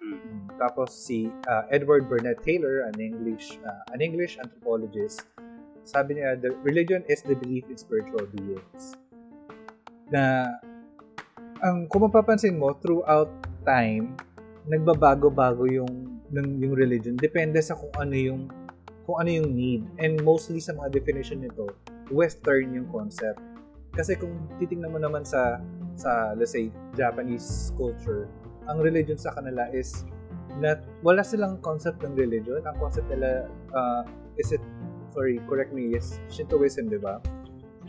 Mm. 0.00 0.48
Tapos 0.58 0.94
si 0.94 1.30
uh, 1.48 1.64
Edward 1.70 2.08
Burnett 2.08 2.42
Taylor, 2.42 2.88
an 2.88 2.96
English 2.98 3.58
uh, 3.62 3.84
an 3.94 4.00
English 4.00 4.38
anthropologist, 4.40 5.26
sabi 5.88 6.20
niya, 6.20 6.36
the 6.36 6.52
religion 6.64 7.04
is 7.08 7.24
the 7.24 7.36
belief 7.36 7.64
in 7.72 7.76
spiritual 7.76 8.28
beings. 8.34 8.96
Na 10.12 10.56
ang 11.64 11.88
kung 11.90 12.06
mapapansin 12.06 12.56
mo 12.56 12.76
throughout 12.78 13.32
time, 13.66 14.14
nagbabago-bago 14.68 15.64
yung 15.64 16.20
ng 16.28 16.60
yung 16.60 16.74
religion 16.76 17.16
depende 17.16 17.56
sa 17.64 17.72
kung 17.72 17.92
ano 17.96 18.12
yung 18.12 18.42
kung 19.08 19.24
ano 19.24 19.30
yung 19.32 19.56
need. 19.56 19.82
And 19.96 20.20
mostly 20.20 20.60
sa 20.60 20.76
mga 20.76 21.00
definition 21.00 21.40
nito, 21.40 21.72
Western 22.12 22.76
yung 22.76 22.92
concept. 22.92 23.40
Kasi 23.96 24.20
kung 24.20 24.36
titingnan 24.60 24.92
mo 24.92 25.00
naman 25.00 25.24
sa, 25.24 25.64
sa 25.96 26.36
let's 26.36 26.52
say, 26.52 26.68
Japanese 26.92 27.72
culture, 27.80 28.28
ang 28.68 28.84
religion 28.84 29.16
sa 29.16 29.32
kanila 29.32 29.64
is 29.72 30.04
not, 30.60 30.84
wala 31.00 31.24
silang 31.24 31.56
concept 31.64 32.04
ng 32.04 32.12
religion. 32.20 32.60
Ang 32.68 32.76
concept 32.76 33.08
nila, 33.08 33.48
uh, 33.72 34.04
is 34.36 34.52
it, 34.52 34.60
sorry, 35.16 35.40
correct 35.48 35.72
me, 35.72 35.96
is 35.96 36.20
Shintoism, 36.28 36.92
di 36.92 37.00
ba? 37.00 37.16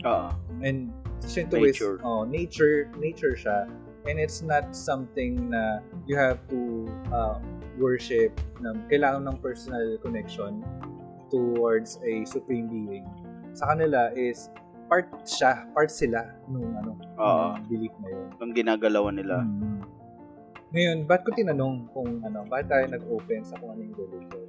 Oo. 0.08 0.32
And 0.64 0.88
Shintoism, 1.20 1.68
Nature. 1.68 1.96
oh, 2.00 2.24
nature, 2.24 2.88
nature 2.96 3.36
siya. 3.36 3.68
And 4.08 4.16
it's 4.16 4.40
not 4.40 4.72
something 4.72 5.52
na 5.52 5.84
you 6.08 6.16
have 6.16 6.40
to 6.48 6.88
uh, 7.12 7.36
worship 7.76 8.32
na 8.64 8.72
kailangan 8.88 9.28
ng 9.28 9.36
personal 9.44 10.00
connection 10.00 10.64
towards 11.30 11.96
a 12.02 12.26
supreme 12.26 12.68
being. 12.68 13.06
Sa 13.54 13.70
kanila 13.70 14.10
is 14.12 14.50
part 14.90 15.06
siya, 15.22 15.70
part 15.70 15.88
sila 15.90 16.26
nung 16.50 16.74
ano, 16.74 16.98
Oo. 17.18 17.54
nung 17.54 17.66
belief 17.70 17.94
na 18.02 18.08
yun. 18.10 18.28
Ang 18.42 18.52
ginagalawan 18.52 19.14
nila. 19.14 19.46
Mm. 19.46 19.80
Ngayon, 20.70 20.98
ba't 21.06 21.22
ko 21.26 21.30
tinanong 21.34 21.90
kung 21.90 22.22
ano, 22.22 22.46
bakit 22.46 22.70
tayo 22.70 22.84
nag-open 22.90 23.42
sa 23.42 23.58
kung 23.58 23.74
ano 23.74 23.82
yung 23.86 23.98
religion? 23.98 24.46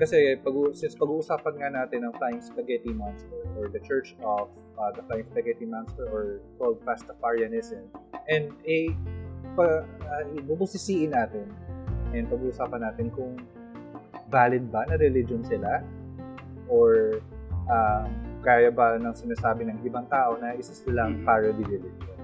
Kasi 0.00 0.40
pag 0.40 0.56
since 0.72 0.96
pag-uusapan 0.96 1.54
nga 1.60 1.68
natin 1.68 2.08
ang 2.08 2.16
Flying 2.16 2.40
Spaghetti 2.40 2.96
Monster 2.96 3.44
or 3.60 3.68
the 3.68 3.82
Church 3.84 4.16
of 4.24 4.48
uh, 4.80 4.90
the 4.96 5.04
Flying 5.04 5.28
Spaghetti 5.28 5.68
Monster 5.68 6.08
or 6.08 6.40
called 6.56 6.80
Pastafarianism 6.82 7.92
and 8.26 8.56
eh 8.64 8.88
pa, 9.52 9.84
uh, 9.84 10.24
bubusisiin 10.48 11.12
natin 11.12 11.44
and 12.16 12.24
pag-uusapan 12.32 12.80
natin 12.88 13.12
kung 13.12 13.36
valid 14.32 14.64
ba 14.72 14.88
na 14.88 14.96
religion 14.96 15.44
sila 15.44 15.84
or 16.72 17.20
uh, 17.68 18.08
kaya 18.40 18.72
ba 18.72 18.96
ng 18.96 19.12
sinasabi 19.12 19.68
ng 19.68 19.84
ibang 19.84 20.08
tao 20.08 20.40
na 20.40 20.56
isa 20.56 20.72
silang 20.72 21.20
Mhm. 21.20 21.24
parody 21.28 21.62
religion. 21.68 22.16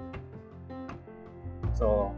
So, 1.77 2.11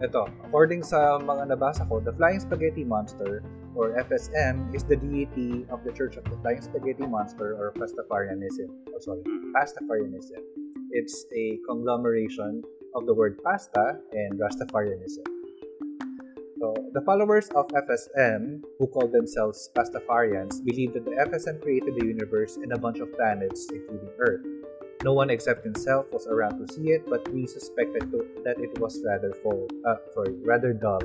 ito, 0.00 0.26
according 0.48 0.82
sa 0.82 1.20
mga 1.20 1.52
nabasa 1.54 1.84
ko, 1.86 2.00
the 2.00 2.10
Flying 2.16 2.40
Spaghetti 2.40 2.82
Monster 2.82 3.44
or 3.78 3.94
FSM 3.94 4.66
is 4.74 4.82
the 4.82 4.98
deity 4.98 5.62
of 5.70 5.86
the 5.86 5.94
Church 5.94 6.18
of 6.18 6.26
the 6.26 6.34
Flying 6.42 6.58
Spaghetti 6.58 7.06
Monster 7.06 7.54
or 7.54 7.70
Pastafarianism. 7.78 8.66
Oh, 8.90 8.98
sorry, 8.98 9.22
Mm. 9.22 9.54
Pastafarianism. 9.54 10.42
It's 10.90 11.22
a 11.30 11.62
conglomeration 11.70 12.66
of 12.98 13.06
the 13.06 13.14
word 13.14 13.38
pasta 13.46 14.02
and 14.10 14.34
Rastafarianism. 14.42 15.22
The 16.60 17.00
followers 17.06 17.48
of 17.56 17.68
FSM, 17.68 18.60
who 18.78 18.86
call 18.88 19.08
themselves 19.08 19.70
Pastafarians, 19.74 20.62
believe 20.62 20.92
that 20.92 21.06
the 21.06 21.12
FSM 21.12 21.62
created 21.62 21.94
the 21.96 22.04
universe 22.04 22.56
and 22.56 22.70
a 22.72 22.78
bunch 22.78 22.98
of 22.98 23.10
planets, 23.14 23.66
including 23.72 24.10
Earth. 24.18 24.44
No 25.02 25.14
one 25.14 25.30
except 25.30 25.64
himself 25.64 26.04
was 26.12 26.26
around 26.26 26.58
to 26.58 26.70
see 26.74 26.90
it, 26.90 27.08
but 27.08 27.26
we 27.32 27.46
suspected 27.46 28.10
to, 28.10 28.26
that 28.44 28.60
it 28.60 28.78
was 28.78 29.00
rather 29.06 29.32
full, 29.42 29.68
uh, 29.86 29.96
sorry, 30.12 30.34
rather 30.44 30.74
dull. 30.74 31.00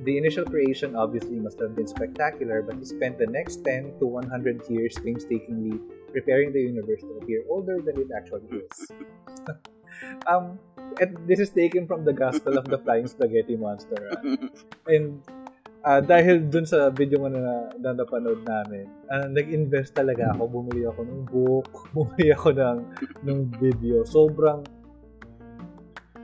The 0.00 0.16
initial 0.16 0.46
creation 0.46 0.96
obviously 0.96 1.36
must 1.36 1.60
have 1.60 1.76
been 1.76 1.86
spectacular, 1.86 2.62
but 2.62 2.76
he 2.76 2.86
spent 2.86 3.18
the 3.18 3.26
next 3.26 3.62
10 3.62 3.98
to 3.98 4.06
100 4.06 4.70
years 4.70 4.96
painstakingly 5.04 5.80
preparing 6.12 6.54
the 6.54 6.62
universe 6.62 7.02
to 7.02 7.18
appear 7.20 7.44
older 7.50 7.82
than 7.84 8.00
it 8.00 8.08
actually 8.16 8.48
is. 8.64 8.88
um, 10.26 10.58
and 11.00 11.16
this 11.28 11.40
is 11.40 11.50
taken 11.50 11.86
from 11.86 12.04
the 12.04 12.12
Gospel 12.12 12.58
of 12.58 12.66
the 12.66 12.78
Flying 12.78 13.06
Spaghetti 13.06 13.56
Monster. 13.56 14.00
ah. 14.12 14.20
And 14.92 15.20
ah, 15.86 16.00
dahil 16.00 16.48
dun 16.48 16.66
sa 16.66 16.90
video 16.90 17.22
mo 17.22 17.28
na, 17.28 17.70
na 17.78 17.94
napanood 17.94 18.42
namin, 18.42 18.88
ah, 19.12 19.28
nag-invest 19.28 19.94
talaga 19.94 20.32
ako. 20.34 20.62
Bumili 20.62 20.82
ako 20.88 21.00
ng 21.04 21.22
book, 21.28 21.70
bumili 21.96 22.32
ako 22.32 22.48
ng, 22.56 22.78
ng 23.22 23.38
video. 23.60 24.02
Sobrang 24.02 24.64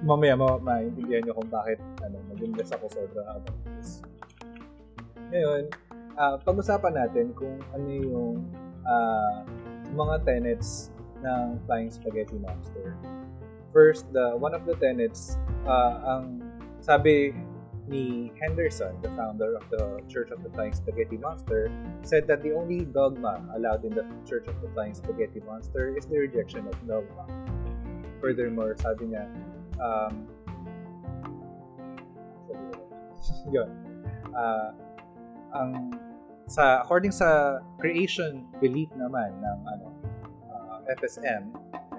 mamaya 0.03 0.35
ma 0.35 0.59
maintindihan 0.59 1.23
nyo 1.23 1.35
kung 1.39 1.47
bakit 1.47 1.79
ano, 2.03 2.19
nag-invest 2.35 2.75
ako 2.75 2.91
sobrang 2.91 3.29
about 3.29 3.59
this. 3.71 4.03
Ngayon, 5.31 5.71
ah, 6.19 6.37
pag-usapan 6.43 6.93
natin 6.99 7.31
kung 7.39 7.57
ano 7.71 7.89
yung 7.89 8.35
ah, 8.83 9.47
mga 9.93 10.25
tenets 10.27 10.91
ng 11.23 11.61
Flying 11.71 11.93
Spaghetti 11.93 12.35
Monster. 12.41 12.99
First, 13.73 14.13
the 14.13 14.37
one 14.37 14.53
of 14.53 14.69
the 14.69 14.77
tenets, 14.77 15.41
ah, 15.65 16.21
ang 16.21 16.45
sabi 16.85 17.33
ni 17.89 18.31
Henderson, 18.37 18.95
the 19.01 19.09
founder 19.17 19.57
of 19.57 19.65
the 19.73 20.05
Church 20.13 20.31
of 20.31 20.45
the 20.45 20.51
Flying 20.53 20.77
Spaghetti 20.77 21.17
Monster, 21.17 21.73
said 22.05 22.29
that 22.29 22.45
the 22.45 22.53
only 22.53 22.85
dogma 22.85 23.41
allowed 23.57 23.85
in 23.85 23.97
the 23.97 24.05
Church 24.29 24.47
of 24.47 24.61
the 24.61 24.69
Flying 24.77 24.95
Spaghetti 24.95 25.41
Monster 25.49 25.97
is 25.97 26.05
the 26.05 26.21
rejection 26.21 26.69
of 26.69 26.77
dogma. 26.85 27.25
Furthermore, 28.21 28.77
sabi 28.79 29.17
niya, 29.17 29.25
um, 29.81 30.29
yun, 33.57 33.73
ah, 34.37 34.77
ang 35.57 35.97
sa 36.45 36.85
according 36.85 37.13
sa 37.13 37.61
creation 37.81 38.45
belief 38.61 38.93
naman 39.01 39.33
ng 39.41 39.59
ano 39.65 39.87
ah, 40.53 40.85
FSM 41.01 41.49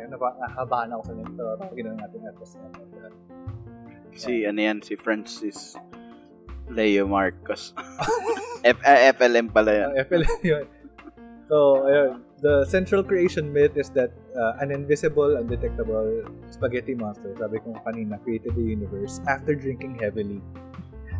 ayun 0.03 0.11
na 0.11 0.19
ba 0.19 0.35
nahabaan 0.43 0.91
ako 0.91 1.01
sa 1.07 1.13
nito 1.15 1.31
tawagin 1.63 1.95
na 1.95 2.03
natin 2.03 2.27
FSM 2.35 2.71
si 4.15 4.45
ano 4.45 4.59
yan, 4.61 4.81
si 4.81 4.93
Francis 4.95 5.75
Leo 6.69 7.09
Marcos. 7.09 7.73
F 8.63 8.79
ah, 8.87 9.11
FLM 9.11 9.51
pala 9.51 9.71
yan. 9.73 9.87
Ang 9.91 9.97
FLM 10.07 10.39
yun. 10.53 10.65
So, 11.51 11.83
ayun. 11.85 12.23
The 12.43 12.67
central 12.67 13.07
creation 13.07 13.55
myth 13.55 13.79
is 13.79 13.87
that 13.95 14.11
uh, 14.35 14.59
an 14.59 14.67
invisible, 14.67 15.39
undetectable 15.39 16.27
spaghetti 16.51 16.91
monster, 16.91 17.31
sabi 17.39 17.63
ko 17.63 17.71
kanina, 17.87 18.19
created 18.19 18.51
the 18.55 18.63
universe 18.63 19.23
after 19.27 19.55
drinking 19.55 19.99
heavily. 19.99 20.39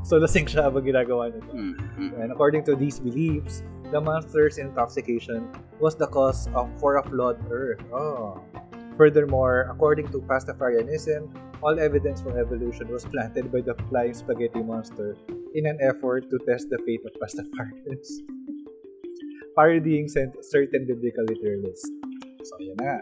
So, 0.03 0.19
lasing 0.19 0.51
siya 0.51 0.67
habang 0.67 0.83
ginagawa 0.83 1.31
nito. 1.31 1.47
Mm, 1.55 1.75
mm. 1.79 2.11
And 2.19 2.35
according 2.35 2.67
to 2.67 2.75
these 2.75 2.99
beliefs, 2.99 3.63
the 3.93 4.01
monster's 4.01 4.57
intoxication 4.57 5.45
was 5.79 5.95
the 5.95 6.07
cause 6.07 6.49
of 6.57 6.65
for 6.81 6.97
a 6.97 7.03
flawed 7.05 7.37
Earth. 7.45 7.77
Oh. 7.93 8.41
Furthermore, 8.97 9.69
according 9.69 10.09
to 10.09 10.17
Pastafarianism, 10.25 11.29
all 11.61 11.79
evidence 11.79 12.21
for 12.21 12.33
evolution 12.33 12.89
was 12.89 13.05
planted 13.05 13.53
by 13.53 13.61
the 13.61 13.77
flying 13.89 14.13
spaghetti 14.13 14.61
monster 14.65 15.15
in 15.53 15.65
an 15.69 15.77
effort 15.81 16.25
to 16.29 16.41
test 16.49 16.73
the 16.73 16.81
fate 16.85 17.05
of 17.05 17.13
Pastafarians. 17.21 18.09
Parodying 19.55 20.09
certain 20.09 20.89
biblical 20.89 21.25
literalists. 21.29 21.85
So, 22.41 22.57
yan 22.57 22.77
na. 22.81 22.97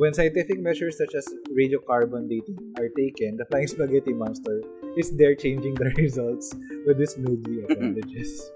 When 0.00 0.12
scientific 0.12 0.60
measures 0.60 0.96
such 0.96 1.12
as 1.14 1.28
radiocarbon 1.52 2.28
dating 2.28 2.72
are 2.80 2.88
taken, 2.96 3.36
the 3.36 3.44
flying 3.52 3.68
spaghetti 3.68 4.12
monster 4.12 4.64
is 4.96 5.12
there 5.16 5.36
changing 5.36 5.76
the 5.76 5.92
results 6.00 6.56
with 6.86 6.96
this 6.96 7.16
nudely 7.16 7.64
appendages. 7.68 8.48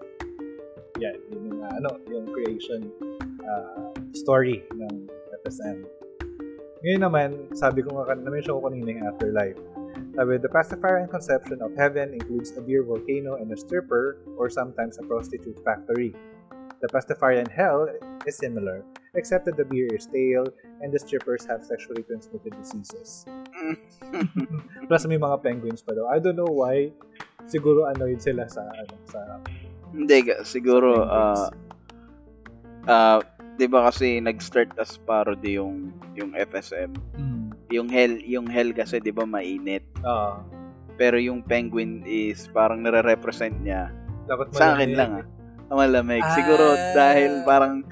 Yan, 1.00 1.16
yun 1.32 1.40
yung, 1.48 1.58
uh, 1.64 1.72
ano, 1.80 1.90
yung 2.12 2.28
creation 2.28 2.92
uh, 3.40 3.88
story 4.12 4.60
ng 4.76 5.08
FSM. 5.40 5.88
Ngayon 6.84 7.00
naman, 7.00 7.28
sabi 7.56 7.80
ko 7.80 7.96
nga, 7.96 8.12
na-mention 8.16 8.60
ko 8.60 8.68
kanina 8.68 8.88
yung 9.00 9.04
afterlife. 9.08 9.60
Sabi, 10.12 10.36
the 10.36 10.52
Pastafarian 10.52 11.08
conception 11.08 11.64
of 11.64 11.72
heaven 11.76 12.12
includes 12.12 12.52
a 12.56 12.60
beer 12.60 12.84
volcano 12.84 13.40
and 13.40 13.48
a 13.52 13.56
stripper, 13.56 14.20
or 14.36 14.52
sometimes 14.52 15.00
a 15.00 15.04
prostitute 15.08 15.56
factory. 15.64 16.12
The 16.80 16.88
Pastafarian 16.88 17.48
hell 17.48 17.88
is 18.24 18.36
similar, 18.36 18.84
except 19.16 19.44
that 19.48 19.56
the 19.56 19.64
beer 19.64 19.88
is 19.92 20.04
stale 20.04 20.48
and 20.80 20.92
the 20.92 21.00
strippers 21.00 21.44
have 21.48 21.64
sexually 21.64 22.04
transmitted 22.04 22.52
diseases. 22.56 23.24
Plus 24.88 25.04
may 25.04 25.20
mga 25.20 25.44
penguins 25.44 25.84
pa 25.84 25.92
daw. 25.92 26.08
I 26.08 26.20
don't 26.20 26.36
know 26.36 26.48
why. 26.48 26.92
Siguro 27.48 27.88
annoyed 27.88 28.20
sila 28.24 28.48
sa 28.48 28.64
ano 28.64 28.96
sa 29.08 29.20
Hindi, 29.90 30.16
siguro, 30.42 31.05
ah, 31.05 31.50
ah, 32.87 33.18
di 33.57 33.66
ba 33.66 33.90
kasi 33.90 34.22
nag-start 34.22 34.74
as 34.79 34.96
parody 35.03 35.59
yung, 35.59 35.90
yung 36.14 36.33
FSM. 36.33 36.94
mm. 37.14 37.38
Yung 37.70 37.87
hell, 37.87 38.18
yung 38.26 38.50
hell 38.50 38.74
kasi 38.74 38.98
di 38.98 39.14
ba 39.14 39.22
mainit. 39.22 39.87
Ah, 40.03 40.42
Pero 40.98 41.16
yung 41.16 41.40
penguin 41.40 42.03
is 42.05 42.50
parang 42.50 42.83
nare-represent 42.83 43.55
niya. 43.62 43.88
dapat 44.26 44.50
Sa 44.55 44.74
akin 44.74 44.90
lang 44.94 45.11
ah. 45.22 45.26
Malamig. 45.70 46.22
Siguro 46.35 46.74
Ah. 46.74 46.92
dahil 46.92 47.46
parang 47.46 47.87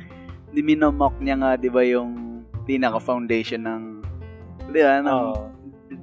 diminomok 0.51 1.15
niya 1.23 1.39
nga, 1.39 1.51
di 1.55 1.71
ba, 1.71 1.83
yung 1.83 2.43
pinaka-foundation 2.67 3.63
ng, 3.65 3.83
di 4.71 4.81
ba, 4.83 4.99
ng 4.99 5.09
Oo. 5.09 5.47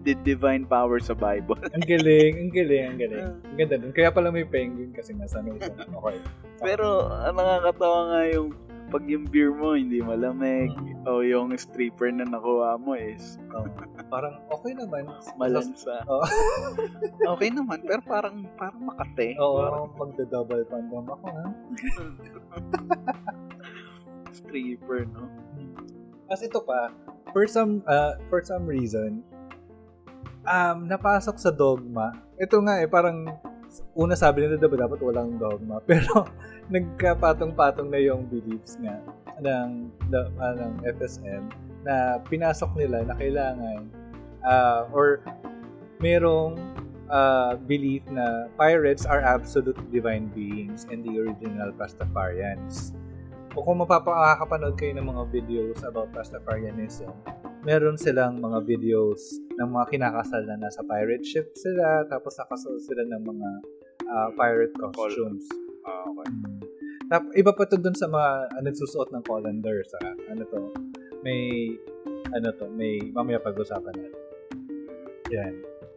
The 0.06 0.14
divine 0.22 0.64
power 0.64 1.02
sa 1.02 1.12
Bible. 1.12 1.58
Ang 1.74 1.84
galing, 1.84 2.34
ang 2.38 2.52
galing, 2.54 2.84
ang 2.86 2.98
galing. 3.02 3.26
Ang 3.42 3.56
ganda 3.58 3.76
dun. 3.82 3.92
Kaya 3.92 4.14
pala 4.14 4.30
may 4.30 4.46
penguin 4.46 4.94
kasi 4.94 5.12
nasa 5.12 5.42
ano 5.42 5.58
ito. 5.58 5.74
Okay. 5.74 6.18
Pero 6.62 7.10
ang 7.10 7.36
nakakatawa 7.36 8.00
nga 8.14 8.22
yung 8.30 8.50
pag 8.86 9.02
yung 9.10 9.26
beer 9.26 9.50
mo 9.50 9.74
hindi 9.74 9.98
malamig, 9.98 10.70
o 11.10 11.26
yung 11.26 11.58
stripper 11.58 12.14
na 12.14 12.22
nakuha 12.22 12.78
mo 12.78 12.94
is 12.94 13.42
Oh, 13.50 13.66
parang 14.14 14.38
okay 14.54 14.78
naman. 14.78 15.10
malansa. 15.42 16.06
Oo. 16.06 16.22
okay 17.34 17.50
naman, 17.50 17.82
pero 17.82 18.06
parang 18.06 18.46
parang 18.54 18.86
makate. 18.86 19.34
Oo, 19.42 19.58
Parang 19.58 19.90
magda-double 19.98 20.70
condom 20.70 21.06
ako, 21.10 21.26
ha? 21.34 21.46
stripper, 24.38 25.10
no? 25.10 25.26
As 26.30 26.42
ito 26.42 26.62
pa, 26.62 26.90
for 27.34 27.46
some 27.50 27.82
uh, 27.86 28.18
for 28.30 28.42
some 28.42 28.66
reason, 28.66 29.22
um, 30.46 30.78
napasok 30.88 31.36
sa 31.42 31.52
dogma. 31.52 32.14
Ito 32.38 32.62
nga 32.64 32.80
eh, 32.80 32.88
parang 32.88 33.28
una 33.98 34.16
sabi 34.16 34.46
nila 34.46 34.56
diba 34.56 34.78
dapat 34.80 35.02
walang 35.02 35.36
dogma. 35.42 35.82
Pero 35.90 36.30
nagkapatong-patong 36.72 37.90
na 37.90 38.00
yung 38.00 38.30
beliefs 38.30 38.80
nga 38.80 39.02
ng, 39.42 39.92
uh, 40.14 40.54
ng 40.56 40.74
FSM 40.96 41.44
na 41.86 42.18
pinasok 42.26 42.72
nila 42.80 43.06
na 43.06 43.14
kailangan 43.14 43.86
uh, 44.42 44.90
or 44.90 45.22
merong 46.02 46.58
uh, 47.10 47.56
belief 47.70 48.02
na 48.10 48.50
pirates 48.58 49.06
are 49.06 49.22
absolute 49.22 49.78
divine 49.94 50.30
beings 50.34 50.90
and 50.90 51.06
the 51.06 51.14
original 51.20 51.70
Pastafarians. 51.78 52.96
O 53.56 53.64
kung 53.64 53.80
mapapakapanood 53.80 54.76
kayo 54.76 54.98
ng 55.00 55.08
mga 55.08 55.24
videos 55.32 55.80
about 55.88 56.12
Pastafarianism, 56.12 57.14
meron 57.66 57.98
silang 57.98 58.38
mga 58.38 58.62
videos 58.62 59.42
ng 59.58 59.70
mga 59.74 59.86
kinakasal 59.98 60.46
na 60.46 60.62
nasa 60.62 60.86
pirate 60.86 61.26
ship 61.26 61.50
sila, 61.58 62.06
tapos 62.06 62.38
nakasal 62.38 62.78
sila 62.78 63.04
ng 63.10 63.22
mga 63.26 63.50
uh, 64.06 64.30
pirate 64.38 64.76
costumes. 64.78 65.50
Ah, 65.82 66.06
okay. 66.06 66.30
Mm. 66.30 66.62
Tap, 67.10 67.24
iba 67.34 67.52
pa 67.54 67.66
to 67.66 67.78
dun 67.82 67.98
sa 67.98 68.06
mga 68.06 68.54
uh, 68.54 68.62
nagsusuot 68.62 69.10
ng 69.14 69.24
colander 69.26 69.82
sa 69.86 69.98
ano 70.30 70.46
to, 70.46 70.62
may 71.26 71.74
ano 72.38 72.54
to, 72.54 72.70
may 72.70 73.02
mamaya 73.14 73.42
pag-usapan 73.42 73.94
natin. 73.98 74.24
Yan. 75.34 75.54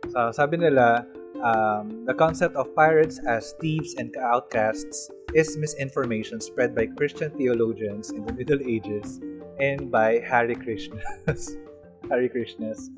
So, 0.09 0.33
sabi 0.33 0.57
nila, 0.57 1.04
um, 1.44 2.09
the 2.09 2.16
concept 2.16 2.57
of 2.57 2.72
pirates 2.72 3.20
as 3.28 3.52
thieves 3.61 3.92
and 4.00 4.09
outcasts 4.16 5.12
is 5.37 5.52
misinformation 5.61 6.40
spread 6.40 6.72
by 6.72 6.88
Christian 6.96 7.28
theologians 7.37 8.09
in 8.16 8.24
the 8.24 8.33
Middle 8.33 8.61
Ages 8.64 9.20
and 9.60 9.90
by 9.90 10.18
Hare 10.20 10.54
Krishnas. 10.54 11.02
Hare 12.10 12.28
Krishnas. 12.28 12.88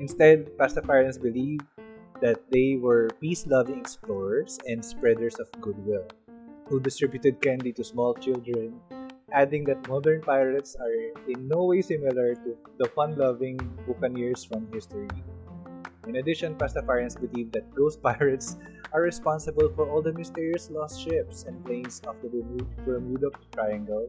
Instead, 0.00 0.50
Pastafarians 0.58 1.20
believe 1.20 1.60
that 2.20 2.40
they 2.50 2.76
were 2.76 3.10
peace-loving 3.20 3.78
explorers 3.78 4.58
and 4.66 4.84
spreaders 4.84 5.36
of 5.36 5.50
goodwill 5.60 6.06
who 6.66 6.80
distributed 6.80 7.40
candy 7.42 7.72
to 7.72 7.84
small 7.84 8.14
children, 8.14 8.80
adding 9.32 9.64
that 9.64 9.86
modern 9.88 10.22
pirates 10.22 10.76
are 10.80 10.92
in 11.28 11.48
no 11.48 11.64
way 11.64 11.82
similar 11.82 12.34
to 12.34 12.56
the 12.78 12.88
fun-loving 12.96 13.58
buccaneers 13.86 14.44
from 14.44 14.66
history. 14.72 15.08
In 16.06 16.16
addition, 16.16 16.54
Pastafarians 16.54 17.16
believe 17.16 17.52
that 17.52 17.68
ghost 17.74 18.02
pirates 18.06 18.56
are 18.92 19.02
responsible 19.02 19.72
for 19.74 19.88
all 19.90 20.02
the 20.02 20.12
mysterious 20.12 20.70
lost 20.70 21.02
ships 21.02 21.44
and 21.44 21.58
planes 21.64 22.00
of 22.06 22.16
the 22.22 22.28
Bermuda 22.84 23.30
Triangle, 23.52 24.06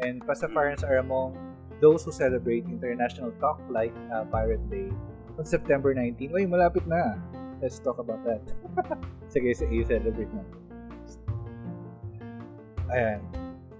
and 0.00 0.20
Pastafarians 0.26 0.82
are 0.84 0.98
among 0.98 1.38
those 1.80 2.04
who 2.04 2.12
celebrate 2.12 2.64
International 2.66 3.32
Talk 3.40 3.60
Like 3.70 3.94
uh, 4.14 4.24
Pirate 4.30 4.62
Day 4.70 4.90
on 5.38 5.44
September 5.44 5.94
19. 5.94 6.30
Uy, 6.30 6.46
malapit 6.46 6.86
na! 6.86 7.18
Let's 7.62 7.78
talk 7.78 7.98
about 7.98 8.22
that. 8.26 8.42
Sige, 9.32 9.56
sige, 9.56 9.80
celebrate 9.88 10.28
na. 10.34 10.44
Ayan. 12.92 13.20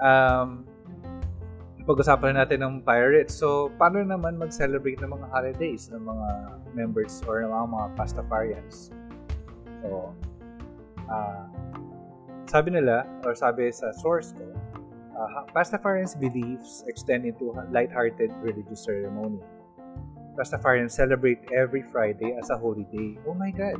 Um, 0.00 0.64
pag-usapan 1.82 2.38
natin 2.38 2.62
ng 2.62 2.74
pirates. 2.86 3.34
So, 3.34 3.70
paano 3.78 4.02
naman 4.02 4.38
mag-celebrate 4.38 5.02
ng 5.02 5.10
mga 5.10 5.26
holidays 5.30 5.90
ng 5.90 6.02
mga 6.02 6.28
members 6.74 7.22
or 7.26 7.42
ng 7.42 7.50
mga, 7.50 7.66
mga 7.68 7.86
Pastafarians? 7.98 8.76
So, 9.82 10.14
uh, 11.10 11.44
sabi 12.46 12.74
nila, 12.74 13.06
or 13.26 13.34
sabi 13.34 13.70
sa 13.74 13.90
source 13.98 14.34
ko, 14.34 14.46
uh, 15.18 15.42
Pastafarians' 15.50 16.14
beliefs 16.14 16.86
extend 16.86 17.26
into 17.26 17.50
light-hearted 17.74 18.30
religious 18.42 18.82
ceremony. 18.82 19.42
Pastafarians 20.38 20.96
celebrate 20.96 21.44
every 21.52 21.84
Friday 21.92 22.32
as 22.38 22.48
a 22.48 22.56
holy 22.56 22.88
day. 22.88 23.20
Oh 23.28 23.36
my 23.36 23.52
God! 23.52 23.76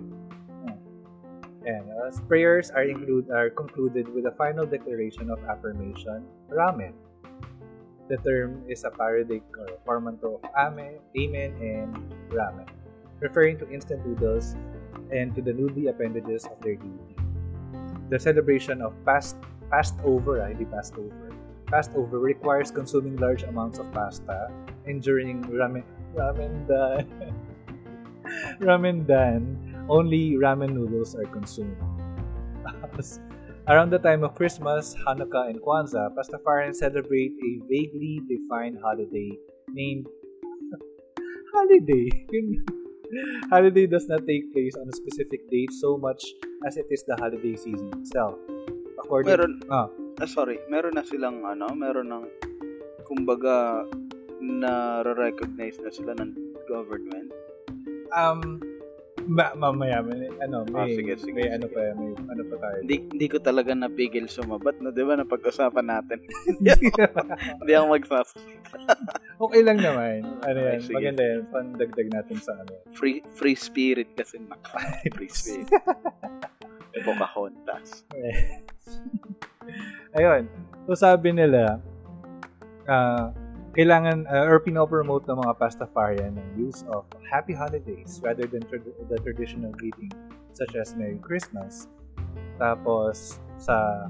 And 1.63 1.87
uh, 1.95 2.11
prayers 2.27 2.71
are 2.75 2.83
include 2.83 3.31
are 3.31 3.51
concluded 3.51 4.11
with 4.11 4.27
a 4.27 4.35
final 4.35 4.67
declaration 4.67 5.31
of 5.31 5.39
affirmation, 5.47 6.27
Ramen. 6.51 6.91
The 8.13 8.21
term 8.21 8.69
is 8.69 8.85
a 8.85 8.93
parodic 8.93 9.41
or 9.57 9.73
portmanteau 9.89 10.37
of 10.37 10.45
Amen, 10.53 11.01
Amen, 11.17 11.57
and 11.65 11.97
Ramen, 12.29 12.69
referring 13.25 13.57
to 13.65 13.65
instant 13.73 14.05
noodles 14.05 14.53
and 15.09 15.33
to 15.33 15.41
the 15.41 15.57
noodly 15.57 15.89
appendages 15.89 16.45
of 16.45 16.61
their 16.61 16.77
deity. 16.77 17.17
The 18.13 18.21
celebration 18.21 18.85
of 18.85 18.93
past 19.09 19.41
Passover, 19.73 20.45
ah, 20.45 20.53
hindi 20.53 20.69
Passover. 20.69 21.33
Passover 21.73 22.21
requires 22.21 22.69
consuming 22.69 23.17
large 23.17 23.49
amounts 23.49 23.81
of 23.81 23.89
pasta, 23.97 24.53
enduring 24.85 25.49
ramen, 25.49 25.81
ramendan, 26.13 27.09
ramendan, 28.61 29.57
only 29.89 30.37
ramen 30.37 30.77
noodles 30.77 31.17
are 31.17 31.25
consumed. 31.33 31.81
Around 33.69 33.91
the 33.91 33.99
time 33.99 34.25
of 34.25 34.35
Christmas, 34.35 34.97
Hanukkah, 35.07 35.49
and 35.49 35.61
Kwanzaa, 35.63 36.11
Pastafarians 36.19 36.83
celebrate 36.83 37.31
a 37.31 37.51
vaguely 37.71 38.21
defined 38.27 38.79
holiday 38.83 39.31
named 39.71 40.07
holiday. 41.55 42.11
holiday 43.51 43.87
does 43.87 44.09
not 44.09 44.27
take 44.27 44.53
place 44.53 44.75
on 44.75 44.89
a 44.89 44.97
specific 44.97 45.49
date 45.49 45.71
so 45.73 45.97
much 45.97 46.25
as 46.67 46.77
it 46.77 46.87
is 46.91 47.05
the 47.07 47.15
holiday 47.15 47.55
season 47.55 47.91
itself. 48.03 48.35
According 48.99 49.31
Meron, 49.31 49.63
ah, 49.71 49.87
ah, 50.19 50.27
sorry, 50.27 50.59
meron 50.67 50.99
na 50.99 51.07
silang 51.07 51.47
ano, 51.47 51.71
meron 51.71 52.11
ng 52.11 52.27
kumbaga 53.07 53.87
na 54.43 55.07
recognize 55.07 55.79
na 55.79 55.95
sila 55.95 56.19
ng 56.19 56.35
government. 56.67 57.31
um 58.17 58.61
ma- 59.25 59.55
mamaya 59.55 60.01
may 60.01 60.27
ano 60.39 60.67
may 60.67 60.83
Ah, 60.83 60.89
sige, 60.89 61.13
sige, 61.17 61.33
may 61.33 61.49
ano 61.49 61.67
sige. 61.67 61.75
pa 61.75 61.95
may 61.95 62.11
ano 62.17 62.43
pa 62.47 62.57
tayo. 62.59 62.79
Hindi, 62.81 62.97
hindi 63.09 63.27
ko 63.27 63.39
talaga 63.39 63.71
napigil 63.73 64.27
sumabat, 64.27 64.79
no? 64.79 64.89
Di 64.89 65.03
ba, 65.03 65.15
napag-usapan 65.15 65.87
natin. 65.87 66.19
hindi 67.59 67.73
ako 67.73 67.87
magsas. 67.95 68.29
okay 69.39 69.61
lang 69.61 69.79
naman. 69.79 70.27
Ano 70.43 70.59
yan, 70.59 70.81
sige. 70.81 70.95
maganda 70.95 71.23
yan. 71.23 71.41
Pandagdag 71.49 72.09
natin 72.11 72.39
sa 72.39 72.53
ano. 72.55 72.73
Free, 72.93 73.23
free 73.31 73.55
spirit 73.55 74.11
kasi 74.15 74.41
mak. 74.41 74.63
free 75.17 75.29
spirit. 75.29 75.69
Pocahontas. 77.03 78.05
Ayun. 80.13 80.45
So 80.85 80.95
sabi 80.95 81.33
nila, 81.33 81.79
ah, 82.85 83.31
kailangan 83.73 84.29
uh, 84.29 84.45
or 84.45 84.61
pinopromote 84.61 85.25
ng 85.29 85.41
mga 85.41 85.53
Pastafarian 85.57 86.37
ng 86.37 86.49
use 86.61 86.85
of 86.93 87.09
happy 87.25 87.57
holidays 87.57 88.21
rather 88.21 88.45
than 88.45 88.61
trad- 88.69 88.93
the 89.09 89.19
traditional 89.25 89.73
greeting 89.73 90.13
such 90.53 90.77
as 90.77 90.93
Merry 90.93 91.17
Christmas. 91.25 91.89
Tapos 92.61 93.41
sa 93.57 94.09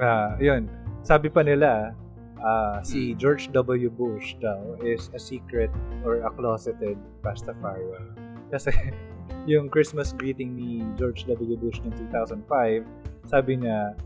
ah, 0.00 0.36
yun, 0.36 0.68
sabi 1.00 1.32
pa 1.32 1.40
nila 1.40 1.96
ah, 2.44 2.84
si 2.84 3.16
George 3.16 3.48
W. 3.56 3.88
Bush 3.88 4.36
daw 4.44 4.76
is 4.84 5.08
a 5.16 5.20
secret 5.20 5.72
or 6.04 6.20
a 6.20 6.30
closeted 6.36 7.00
Pastafarian. 7.24 8.12
Kasi 8.52 8.72
yung 9.50 9.72
Christmas 9.72 10.12
greeting 10.12 10.52
ni 10.52 10.84
George 11.00 11.24
W. 11.24 11.56
Bush 11.56 11.80
noong 11.80 11.96
2005, 12.12 12.84
sabi 13.24 13.64
niya, 13.64 13.96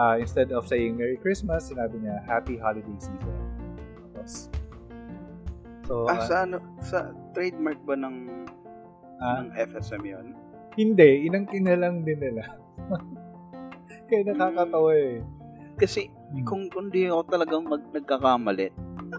ah, 0.00 0.16
instead 0.16 0.48
of 0.48 0.64
saying 0.64 0.96
Merry 0.96 1.20
Christmas, 1.20 1.68
sinabi 1.68 2.00
niya 2.00 2.24
Happy 2.24 2.56
Holiday 2.56 2.96
Season. 2.96 3.45
Tapos, 4.26 4.50
so, 5.86 5.94
Ah, 6.10 6.18
ah, 6.18 6.20
sa 6.20 6.34
ano, 6.42 6.58
sa 6.82 6.98
trademark 7.30 7.78
ba 7.86 7.94
ng, 7.94 8.16
ah, 9.22 9.46
ng 9.46 9.54
FSM 9.54 10.02
yun? 10.02 10.26
hindi, 10.76 11.24
inangkin 11.24 11.64
na 11.64 11.78
lang 11.78 12.04
din 12.04 12.20
nila. 12.20 12.42
Kaya 14.10 14.28
nakakatawa 14.28 14.92
eh. 14.92 15.24
Kasi, 15.78 16.10
Hmm. 16.26 16.42
kung, 16.42 16.62
kung 16.68 16.90
di 16.90 17.06
ako 17.06 17.22
talagang 17.30 17.64
mag, 17.64 17.80
nagkakamali, 17.94 18.74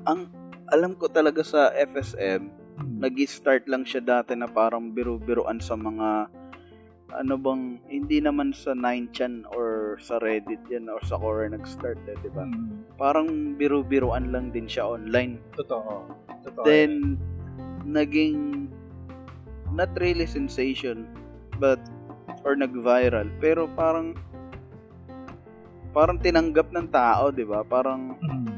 ang 0.05 0.27
alam 0.69 0.93
ko 0.93 1.07
talaga 1.07 1.39
sa 1.41 1.71
FSM, 1.71 2.51
Hmm. 2.77 3.01
nag-start 3.01 3.65
lang 3.65 3.87
siya 3.87 4.03
dati 4.03 4.37
na 4.37 4.45
parang 4.45 4.93
biru-biruan 4.93 5.57
sa 5.57 5.73
mga 5.73 6.29
ano 7.17 7.33
bang 7.35 7.81
hindi 7.89 8.21
naman 8.21 8.53
sa 8.53 8.77
9chan 8.77 9.49
or 9.51 9.97
sa 9.97 10.21
Reddit 10.21 10.61
yan 10.69 10.85
or 10.87 11.01
sa 11.01 11.17
Quora 11.17 11.49
nag-start 11.49 11.97
eh, 12.05 12.17
di 12.21 12.29
ba? 12.29 12.45
Hmm. 12.45 12.85
Parang 12.95 13.57
biru-biruan 13.57 14.29
lang 14.29 14.53
din 14.53 14.69
siya 14.69 14.85
online. 14.85 15.41
Totoo. 15.57 16.05
Totoo. 16.45 16.63
Then 16.63 17.17
naging 17.83 18.69
not 19.73 19.89
really 19.97 20.29
sensation 20.29 21.09
but 21.57 21.81
or 22.45 22.53
nag-viral 22.53 23.27
pero 23.41 23.65
parang 23.73 24.13
parang 25.91 26.21
tinanggap 26.21 26.69
ng 26.69 26.87
tao, 26.93 27.33
'di 27.33 27.45
ba? 27.47 27.65
Parang 27.65 28.13
Mm. 28.21 28.53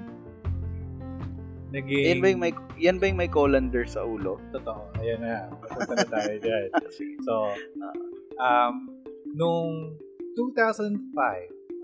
Naging... 1.70 2.02
yan 2.02 2.20
ba 2.20 2.28
yung 2.34 2.42
may 2.42 2.54
yan 2.82 2.98
ba 2.98 3.06
yung 3.06 3.20
may 3.22 3.30
colander 3.30 3.86
sa 3.86 4.02
ulo? 4.02 4.42
Totoo. 4.50 4.90
Ayan 5.00 5.22
na. 5.22 5.48
Papunta 5.62 5.94
na 6.02 6.08
tayo 6.10 6.34
dyan. 6.42 6.68
So, 7.30 7.54
Ah. 7.80 7.94
Um, 8.40 8.90
nung 9.36 9.94
2005, 10.34 10.96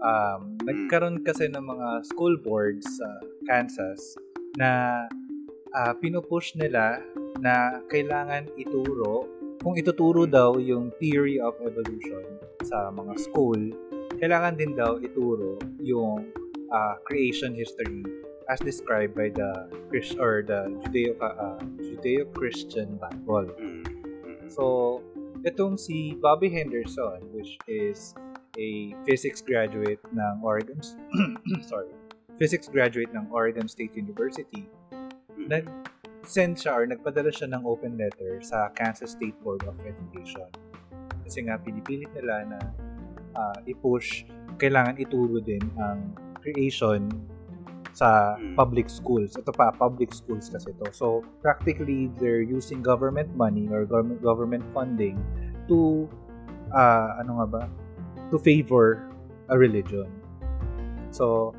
um, 0.02 0.40
nagkaroon 0.64 1.22
kasi 1.22 1.52
ng 1.52 1.62
mga 1.62 1.88
school 2.08 2.36
boards 2.42 2.88
sa 2.88 3.10
Kansas 3.46 4.16
na 4.56 5.04
uh, 5.76 5.94
pinupush 6.00 6.56
nila 6.56 7.04
na 7.44 7.84
kailangan 7.92 8.48
ituro 8.56 9.28
kung 9.66 9.76
ituturo 9.82 10.30
daw 10.30 10.62
yung 10.62 10.94
theory 11.02 11.42
of 11.42 11.58
evolution 11.66 12.22
sa 12.62 12.94
mga 12.94 13.18
school, 13.18 13.58
kailangan 14.22 14.54
din 14.54 14.78
daw 14.78 15.02
ituro 15.02 15.58
yung 15.82 16.30
uh, 16.70 16.96
creation 17.02 17.58
history 17.58 18.06
as 18.46 18.62
described 18.62 19.18
by 19.18 19.34
the 19.34 19.66
Christ 19.90 20.22
or 20.22 20.46
the 20.46 20.70
Judeo 20.86 21.18
uh, 21.18 21.58
Judeo-Christian 21.82 23.02
Bible. 23.02 23.50
Mm. 23.58 23.84
Mm. 24.22 24.46
So, 24.54 25.02
itong 25.46 25.78
si 25.78 26.18
Bobby 26.18 26.50
Henderson, 26.50 27.22
which 27.30 27.62
is 27.70 28.18
a 28.58 28.98
physics 29.06 29.46
graduate 29.46 30.02
ng 30.10 30.36
Oregon 30.42 30.82
sorry, 31.70 31.94
physics 32.42 32.68
graduate 32.68 33.14
ng 33.14 33.30
Oregon 33.30 33.70
State 33.70 33.94
University, 33.94 34.66
nag-send 35.38 36.58
siya 36.58 36.74
or 36.74 36.84
nagpadala 36.90 37.30
siya 37.30 37.54
ng 37.54 37.62
open 37.62 37.96
letter 37.96 38.42
sa 38.42 38.74
Kansas 38.74 39.14
State 39.14 39.38
Board 39.46 39.62
of 39.70 39.78
Education. 39.86 40.50
Kasi 41.22 41.46
nga 41.46 41.62
pinipilit 41.62 42.10
nila 42.18 42.46
na 42.50 42.60
uh, 43.38 43.58
i-push, 43.70 44.26
kailangan 44.58 44.98
ituro 44.98 45.38
din 45.38 45.62
ang 45.78 46.18
creation 46.42 47.06
sa 47.96 48.36
Mm. 48.36 48.60
public 48.60 48.92
schools. 48.92 49.40
Ito 49.40 49.56
pa, 49.56 49.72
public 49.72 50.12
schools 50.12 50.52
kasi 50.52 50.76
ito. 50.76 50.86
So, 50.92 51.24
practically, 51.40 52.12
they're 52.20 52.44
using 52.44 52.84
government 52.84 53.32
money 53.40 53.72
or 53.72 53.88
government, 53.88 54.20
government 54.20 54.64
funding 54.76 55.16
to, 55.72 56.06
uh, 56.76 57.16
ano 57.24 57.40
nga 57.40 57.48
ba, 57.48 57.64
to 58.30 58.36
favor 58.36 59.08
a 59.48 59.56
religion. 59.56 60.12
So, 61.16 61.56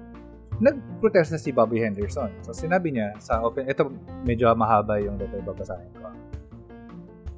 nag-protest 0.61 1.33
na 1.33 1.41
si 1.41 1.57
Bobby 1.57 1.81
Henderson. 1.81 2.33
So, 2.45 2.53
sinabi 2.53 2.93
niya 2.93 3.17
sa 3.17 3.41
open, 3.41 3.65
ito 3.69 3.89
medyo 4.29 4.53
mahaba 4.53 5.01
yung 5.01 5.17
letter 5.17 5.41
babasahin 5.41 5.89
ko. 5.97 6.13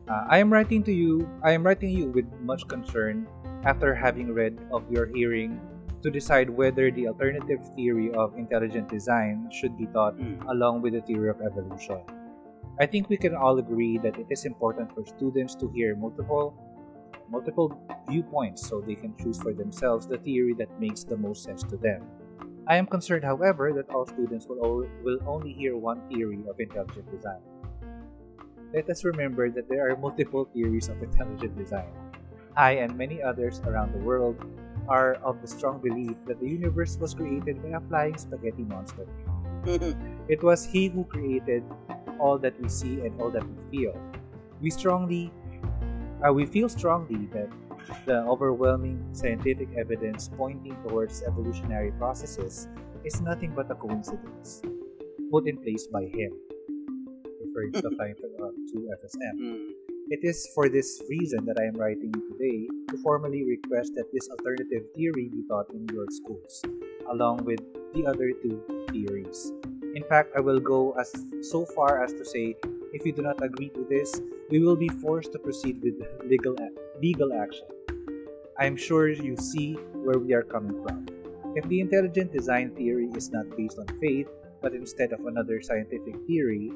Uh, 0.08 0.24
I 0.26 0.40
am 0.42 0.50
writing 0.50 0.82
to 0.88 0.94
you, 0.94 1.22
I 1.44 1.54
am 1.54 1.62
writing 1.62 1.92
you 1.92 2.10
with 2.10 2.26
much 2.42 2.66
concern 2.66 3.28
after 3.62 3.94
having 3.94 4.32
read 4.32 4.58
of 4.74 4.82
your 4.90 5.06
hearing 5.12 5.60
to 6.02 6.10
decide 6.10 6.48
whether 6.50 6.90
the 6.90 7.08
alternative 7.08 7.60
theory 7.74 8.12
of 8.14 8.36
intelligent 8.38 8.88
design 8.88 9.48
should 9.50 9.76
be 9.76 9.86
taught 9.86 10.16
Mm. 10.18 10.46
along 10.48 10.82
with 10.82 10.92
the 10.94 11.02
theory 11.02 11.28
of 11.30 11.40
evolution. 11.42 11.98
I 12.78 12.86
think 12.86 13.08
we 13.08 13.16
can 13.18 13.34
all 13.34 13.58
agree 13.58 13.98
that 13.98 14.18
it 14.18 14.26
is 14.30 14.44
important 14.46 14.94
for 14.94 15.04
students 15.04 15.54
to 15.56 15.68
hear 15.74 15.96
multiple 15.96 16.54
multiple 17.28 17.76
viewpoints 18.08 18.64
so 18.66 18.80
they 18.80 18.94
can 18.94 19.12
choose 19.20 19.36
for 19.36 19.52
themselves 19.52 20.06
the 20.08 20.16
theory 20.16 20.54
that 20.56 20.70
makes 20.80 21.04
the 21.04 21.16
most 21.16 21.44
sense 21.44 21.60
to 21.62 21.76
them. 21.76 22.00
I 22.66 22.76
am 22.80 22.86
concerned, 22.86 23.24
however, 23.24 23.72
that 23.76 23.90
all 23.92 24.06
students 24.06 24.48
will, 24.48 24.64
o- 24.64 24.88
will 25.04 25.20
only 25.26 25.52
hear 25.52 25.76
one 25.76 26.00
theory 26.08 26.40
of 26.48 26.56
intelligent 26.58 27.04
design. 27.12 27.40
Let 28.72 28.88
us 28.88 29.04
remember 29.04 29.50
that 29.50 29.68
there 29.68 29.90
are 29.90 29.96
multiple 29.96 30.44
theories 30.52 30.88
of 30.88 31.02
intelligent 31.02 31.56
design. 31.56 31.88
I 32.56 32.80
and 32.80 32.96
many 32.96 33.20
others 33.22 33.60
around 33.66 33.92
the 33.92 34.00
world 34.00 34.36
are 34.88 35.14
of 35.22 35.40
the 35.42 35.48
strong 35.48 35.78
belief 35.78 36.16
that 36.26 36.40
the 36.40 36.48
universe 36.48 36.96
was 36.98 37.14
created 37.14 37.62
by 37.62 37.76
a 37.76 37.80
flying 37.88 38.16
spaghetti 38.16 38.64
monster. 38.64 39.06
It 40.28 40.42
was 40.42 40.64
he 40.64 40.88
who 40.88 41.04
created 41.04 41.62
all 42.18 42.38
that 42.38 42.60
we 42.60 42.68
see 42.68 43.00
and 43.00 43.20
all 43.20 43.30
that 43.30 43.44
we 43.44 43.56
feel. 43.70 43.94
We 44.60 44.70
strongly, 44.70 45.30
uh, 46.26 46.32
we 46.32 46.46
feel 46.46 46.68
strongly 46.68 47.26
that 47.32 47.48
the 48.06 48.24
overwhelming 48.24 48.98
scientific 49.12 49.68
evidence 49.76 50.30
pointing 50.36 50.76
towards 50.86 51.22
evolutionary 51.22 51.92
processes 51.92 52.68
is 53.04 53.20
nothing 53.20 53.52
but 53.54 53.70
a 53.70 53.74
coincidence 53.74 54.62
put 55.30 55.46
in 55.46 55.58
place 55.58 55.86
by 55.86 56.02
him, 56.04 56.32
referring 57.44 57.72
to 57.72 57.82
the 57.82 57.90
flying 57.96 58.14
uh, 58.40 58.50
to 58.72 58.76
FSM. 59.04 59.34
Mm. 59.38 59.77
It 60.10 60.24
is 60.24 60.48
for 60.54 60.70
this 60.70 61.02
reason 61.10 61.44
that 61.44 61.60
I 61.60 61.68
am 61.68 61.76
writing 61.76 62.08
you 62.16 62.32
today 62.32 62.64
to 62.88 62.96
formally 63.02 63.44
request 63.44 63.92
that 63.94 64.08
this 64.10 64.26
alternative 64.30 64.88
theory 64.96 65.28
be 65.28 65.44
taught 65.46 65.68
in 65.68 65.84
your 65.92 66.06
schools, 66.08 66.64
along 67.12 67.44
with 67.44 67.60
the 67.92 68.06
other 68.06 68.32
two 68.32 68.56
theories. 68.88 69.52
In 69.94 70.02
fact, 70.08 70.32
I 70.34 70.40
will 70.40 70.60
go 70.60 70.96
as 70.96 71.12
so 71.42 71.66
far 71.76 72.02
as 72.02 72.14
to 72.14 72.24
say, 72.24 72.56
if 72.94 73.04
you 73.04 73.12
do 73.12 73.20
not 73.20 73.44
agree 73.44 73.68
to 73.68 73.84
this, 73.84 74.18
we 74.48 74.60
will 74.60 74.76
be 74.76 74.88
forced 74.88 75.32
to 75.32 75.38
proceed 75.38 75.82
with 75.84 76.00
legal 76.24 76.56
legal 77.02 77.36
action. 77.36 77.68
I 78.58 78.64
am 78.64 78.80
sure 78.80 79.12
you 79.12 79.36
see 79.36 79.74
where 79.92 80.18
we 80.18 80.32
are 80.32 80.42
coming 80.42 80.80
from. 80.88 81.04
If 81.54 81.68
the 81.68 81.84
intelligent 81.84 82.32
design 82.32 82.72
theory 82.72 83.12
is 83.12 83.28
not 83.28 83.44
based 83.58 83.78
on 83.78 83.84
faith, 84.00 84.28
but 84.62 84.72
instead 84.72 85.12
of 85.12 85.26
another 85.26 85.60
scientific 85.60 86.16
theory, 86.24 86.72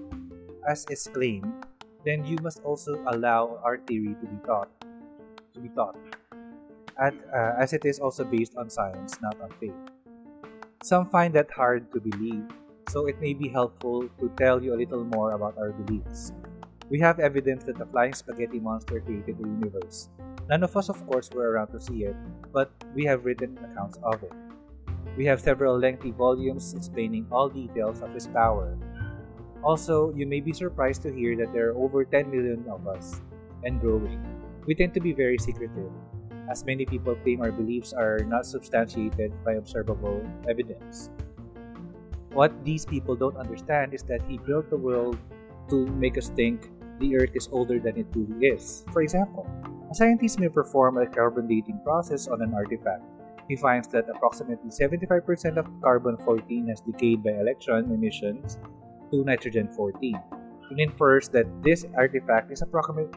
as 0.68 0.84
is 0.90 1.08
claimed, 1.08 1.48
then 2.04 2.24
you 2.24 2.36
must 2.42 2.62
also 2.64 2.98
allow 3.06 3.60
our 3.64 3.78
theory 3.86 4.14
to 4.20 4.26
be 4.26 4.38
taught. 4.46 4.68
To 5.54 5.60
be 5.60 5.68
taught, 5.70 5.96
At, 6.98 7.14
uh, 7.32 7.54
as 7.58 7.72
it 7.72 7.84
is 7.84 7.98
also 7.98 8.24
based 8.24 8.56
on 8.56 8.70
science, 8.70 9.18
not 9.22 9.40
on 9.40 9.50
faith. 9.60 9.76
Some 10.82 11.06
find 11.06 11.32
that 11.34 11.50
hard 11.50 11.90
to 11.92 12.00
believe, 12.00 12.44
so 12.88 13.06
it 13.06 13.20
may 13.20 13.34
be 13.34 13.48
helpful 13.48 14.08
to 14.18 14.26
tell 14.36 14.62
you 14.62 14.74
a 14.74 14.78
little 14.80 15.04
more 15.04 15.32
about 15.32 15.56
our 15.56 15.70
beliefs. 15.72 16.32
We 16.90 17.00
have 17.00 17.20
evidence 17.20 17.64
that 17.64 17.78
the 17.78 17.86
flying 17.86 18.12
spaghetti 18.12 18.60
monster 18.60 19.00
created 19.00 19.38
the 19.38 19.48
universe. 19.48 20.08
None 20.50 20.62
of 20.62 20.76
us, 20.76 20.90
of 20.90 21.00
course, 21.06 21.30
were 21.30 21.52
around 21.52 21.72
to 21.72 21.80
see 21.80 22.04
it, 22.04 22.16
but 22.52 22.68
we 22.94 23.04
have 23.06 23.24
written 23.24 23.56
accounts 23.64 23.96
of 24.02 24.22
it. 24.22 24.32
We 25.16 25.24
have 25.26 25.40
several 25.40 25.78
lengthy 25.78 26.10
volumes 26.10 26.74
explaining 26.74 27.26
all 27.30 27.48
details 27.48 28.02
of 28.02 28.12
his 28.12 28.26
power. 28.26 28.76
Also, 29.62 30.12
you 30.14 30.26
may 30.26 30.40
be 30.40 30.52
surprised 30.52 31.02
to 31.02 31.12
hear 31.14 31.36
that 31.36 31.52
there 31.52 31.70
are 31.70 31.78
over 31.78 32.04
10 32.04 32.30
million 32.30 32.66
of 32.68 32.86
us, 32.86 33.22
and 33.64 33.80
growing. 33.80 34.18
We 34.66 34.74
tend 34.74 34.94
to 34.94 35.00
be 35.00 35.12
very 35.12 35.38
secretive, 35.38 35.90
as 36.50 36.64
many 36.64 36.84
people 36.84 37.14
claim 37.14 37.40
our 37.40 37.52
beliefs 37.52 37.92
are 37.92 38.20
not 38.26 38.46
substantiated 38.46 39.32
by 39.44 39.54
observable 39.54 40.20
evidence. 40.48 41.10
What 42.32 42.52
these 42.64 42.84
people 42.84 43.14
don't 43.14 43.36
understand 43.36 43.94
is 43.94 44.02
that 44.04 44.22
he 44.26 44.38
built 44.38 44.70
the 44.70 44.76
world 44.76 45.18
to 45.70 45.86
make 45.94 46.18
us 46.18 46.28
think 46.28 46.70
the 46.98 47.16
Earth 47.16 47.34
is 47.34 47.48
older 47.52 47.78
than 47.78 47.96
it 47.96 48.12
truly 48.12 48.46
is. 48.46 48.84
For 48.92 49.02
example, 49.02 49.46
a 49.90 49.94
scientist 49.94 50.40
may 50.40 50.48
perform 50.48 50.98
a 50.98 51.06
carbon 51.06 51.46
dating 51.46 51.80
process 51.84 52.26
on 52.26 52.42
an 52.42 52.54
artifact. 52.54 53.04
He 53.48 53.56
finds 53.56 53.88
that 53.88 54.08
approximately 54.08 54.70
75% 54.70 55.56
of 55.56 55.66
carbon 55.82 56.16
14 56.24 56.68
has 56.68 56.80
decayed 56.80 57.22
by 57.22 57.32
electron 57.32 57.90
emissions 57.92 58.58
to 59.12 59.24
nitrogen 59.24 59.68
14. 59.68 60.18
It 60.72 60.78
infers 60.80 61.28
that 61.28 61.46
this 61.62 61.84
artifact 61.96 62.50
is, 62.50 62.62
approximate, 62.62 63.14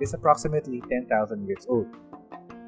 is 0.00 0.12
approximately 0.12 0.82
10,000 0.90 1.46
years 1.46 1.66
old. 1.68 1.86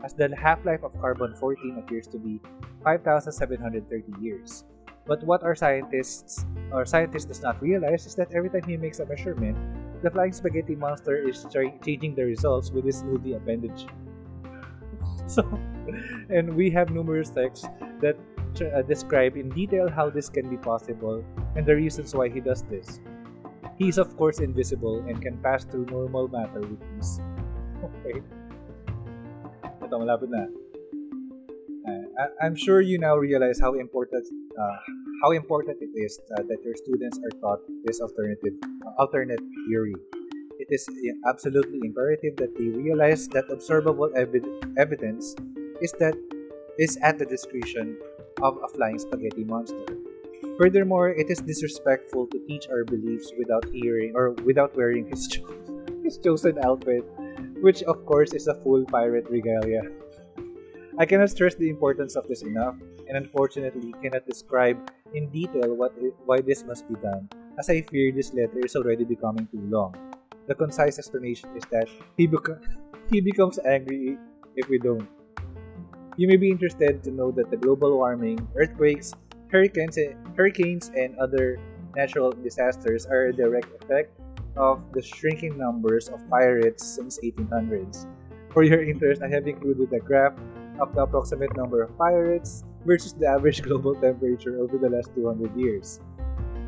As 0.04 0.14
the 0.14 0.34
half-life 0.34 0.82
of 0.82 0.98
carbon 1.00 1.34
14 1.34 1.78
appears 1.78 2.06
to 2.08 2.18
be 2.18 2.40
5,730 2.84 3.86
years. 4.20 4.64
But 5.06 5.22
what 5.24 5.42
our 5.42 5.54
scientists 5.54 6.46
our 6.72 6.86
scientist 6.86 7.28
does 7.28 7.42
not 7.42 7.60
realize 7.60 8.06
is 8.06 8.14
that 8.14 8.32
every 8.32 8.48
time 8.48 8.62
he 8.64 8.76
makes 8.76 9.00
a 9.00 9.06
measurement, 9.06 9.58
the 10.02 10.10
flying 10.10 10.32
spaghetti 10.32 10.74
monster 10.74 11.16
is 11.16 11.44
ch- 11.50 11.74
changing 11.84 12.14
the 12.14 12.24
results 12.24 12.70
with 12.70 12.84
his 12.84 13.02
smoothie 13.02 13.36
appendage. 13.36 13.86
So, 15.26 15.46
and 16.28 16.52
we 16.52 16.68
have 16.70 16.90
numerous 16.90 17.30
texts 17.30 17.66
that 18.00 18.16
uh, 18.60 18.82
describe 18.82 19.36
in 19.36 19.48
detail 19.48 19.88
how 19.88 20.10
this 20.10 20.28
can 20.28 20.50
be 20.50 20.56
possible 20.56 21.24
and 21.56 21.64
the 21.64 21.74
reasons 21.74 22.14
why 22.14 22.28
he 22.28 22.40
does 22.40 22.62
this. 22.68 23.00
He 23.78 23.88
is 23.88 23.96
of 23.96 24.16
course 24.16 24.40
invisible 24.40 25.00
and 25.08 25.22
can 25.22 25.38
pass 25.38 25.64
through 25.64 25.86
normal 25.86 26.28
matter 26.28 26.60
with 26.60 26.82
ease. 26.98 27.20
Okay. 27.82 28.22
Ito, 29.82 29.98
malapit 29.98 30.30
na. 30.30 30.46
Uh, 31.82 32.30
I'm 32.38 32.54
sure 32.54 32.80
you 32.80 32.94
now 33.02 33.18
realize 33.18 33.58
how 33.58 33.74
important 33.74 34.22
uh, 34.54 34.78
how 35.26 35.34
important 35.34 35.82
it 35.82 35.90
is 35.98 36.14
uh, 36.38 36.46
that 36.46 36.62
your 36.62 36.78
students 36.78 37.18
are 37.18 37.34
taught 37.42 37.58
this 37.82 37.98
alternative 37.98 38.54
alternate 39.02 39.42
theory. 39.66 39.98
It 40.62 40.70
is 40.70 40.86
absolutely 41.26 41.82
imperative 41.82 42.38
that 42.38 42.54
they 42.54 42.70
realize 42.70 43.26
that 43.34 43.50
observable 43.50 44.14
evi- 44.14 44.46
evidence 44.78 45.34
is 45.82 45.90
that 45.98 46.14
is 46.78 46.96
at 47.02 47.18
the 47.18 47.26
discretion 47.26 47.98
of 48.42 48.58
a 48.62 48.68
flying 48.68 48.98
spaghetti 48.98 49.44
monster. 49.44 49.86
Furthermore, 50.58 51.10
it 51.10 51.30
is 51.30 51.38
disrespectful 51.38 52.26
to 52.26 52.38
teach 52.46 52.68
our 52.68 52.84
beliefs 52.84 53.32
without 53.38 53.64
hearing 53.72 54.12
or 54.14 54.32
without 54.44 54.76
wearing 54.76 55.08
his, 55.08 55.26
cho- 55.28 55.46
his 56.04 56.18
chosen 56.18 56.58
outfit, 56.62 57.04
which 57.62 57.82
of 57.84 58.04
course 58.04 58.34
is 58.34 58.48
a 58.48 58.54
full 58.60 58.84
pirate 58.84 59.30
regalia. 59.30 59.82
I 60.98 61.06
cannot 61.06 61.30
stress 61.30 61.54
the 61.54 61.70
importance 61.70 62.16
of 62.16 62.28
this 62.28 62.42
enough. 62.42 62.76
and 63.08 63.16
unfortunately 63.16 63.92
cannot 64.02 64.26
describe 64.26 64.78
in 65.12 65.28
detail 65.28 65.74
what 65.74 65.92
why 66.24 66.40
this 66.40 66.64
must 66.64 66.88
be 66.88 66.94
done, 67.02 67.28
as 67.58 67.68
I 67.68 67.82
fear 67.82 68.12
this 68.12 68.32
letter 68.32 68.64
is 68.64 68.76
already 68.76 69.04
becoming 69.04 69.46
too 69.52 69.60
long. 69.68 69.94
The 70.46 70.54
concise 70.54 70.98
explanation 70.98 71.50
is 71.56 71.64
that 71.70 71.88
he, 72.16 72.26
beca- 72.26 72.60
he 73.12 73.20
becomes 73.20 73.58
angry 73.64 74.16
if 74.56 74.68
we 74.68 74.78
don't. 74.78 75.08
You 76.18 76.28
may 76.28 76.36
be 76.36 76.50
interested 76.50 77.02
to 77.04 77.10
know 77.10 77.30
that 77.32 77.50
the 77.50 77.56
global 77.56 77.96
warming, 77.96 78.36
earthquakes, 78.54 79.14
hurricanes, 79.48 79.96
hurricanes 80.36 80.90
and 80.94 81.16
other 81.16 81.58
natural 81.96 82.32
disasters 82.32 83.06
are 83.06 83.28
a 83.28 83.32
direct 83.32 83.72
effect 83.80 84.12
of 84.54 84.84
the 84.92 85.00
shrinking 85.00 85.56
numbers 85.56 86.08
of 86.08 86.20
pirates 86.28 86.84
since 86.84 87.18
1800s. 87.24 88.04
For 88.52 88.62
your 88.62 88.84
interest, 88.84 89.22
I 89.22 89.28
have 89.28 89.48
included 89.48 89.90
a 89.94 90.00
graph 90.00 90.36
of 90.78 90.94
the 90.94 91.00
approximate 91.00 91.56
number 91.56 91.82
of 91.82 91.96
pirates 91.96 92.62
versus 92.84 93.14
the 93.14 93.28
average 93.28 93.62
global 93.68 93.94
temperature 93.94 94.60
over 94.60 94.76
the 94.76 94.90
last 94.90 95.14
200 95.14 95.56
years. 95.56 96.00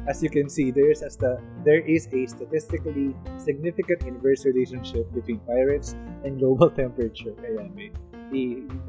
As 0.08 0.22
you 0.22 0.30
can 0.30 0.48
see, 0.48 0.70
there 0.70 0.90
is 0.90 1.02
a 1.02 1.10
sta- 1.10 1.40
there 1.64 1.84
is 1.84 2.08
a 2.12 2.24
statistically 2.26 3.14
significant 3.36 4.04
inverse 4.04 4.44
relationship 4.44 5.04
between 5.12 5.40
pirates 5.40 5.96
and 6.24 6.38
global 6.38 6.70
temperature. 6.80 7.36
May 7.40 7.92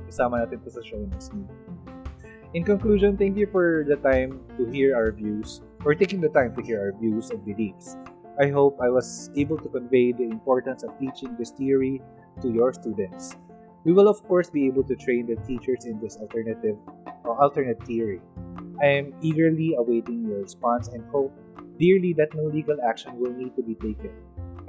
isama 0.10 0.44
natin 0.44 0.60
sa 0.66 0.82
show 0.82 1.00
notes 1.00 1.30
In 2.56 2.64
conclusion, 2.64 3.20
thank 3.20 3.36
you 3.36 3.52
for 3.52 3.84
the 3.84 4.00
time 4.00 4.40
to 4.56 4.64
hear 4.72 4.96
our 4.96 5.12
views, 5.12 5.60
or 5.84 5.92
taking 5.92 6.24
the 6.24 6.32
time 6.32 6.56
to 6.56 6.64
hear 6.64 6.80
our 6.80 6.96
views 6.96 7.28
and 7.36 7.44
beliefs. 7.44 8.00
I 8.40 8.48
hope 8.48 8.80
I 8.80 8.88
was 8.88 9.28
able 9.36 9.60
to 9.60 9.68
convey 9.68 10.16
the 10.16 10.24
importance 10.24 10.84
of 10.84 10.96
teaching 10.96 11.36
this 11.36 11.52
theory 11.52 12.00
to 12.40 12.48
your 12.48 12.72
students. 12.72 13.36
We 13.84 13.92
will 13.92 14.08
of 14.08 14.24
course 14.28 14.50
be 14.50 14.68
able 14.68 14.84
to 14.88 14.96
train 14.96 15.28
the 15.28 15.36
teachers 15.44 15.84
in 15.84 16.00
this 16.00 16.16
alternative 16.16 16.80
or 17.24 17.36
alternate 17.44 17.84
theory. 17.84 18.20
I 18.82 19.04
am 19.04 19.14
eagerly 19.22 19.76
awaiting 19.76 20.26
your 20.26 20.42
response 20.42 20.90
and 20.90 21.04
hope 21.12 21.32
dearly 21.80 22.16
that 22.18 22.34
no 22.36 22.48
legal 22.48 22.80
action 22.88 23.20
will 23.20 23.32
need 23.32 23.56
to 23.56 23.64
be 23.64 23.76
taken. 23.76 24.12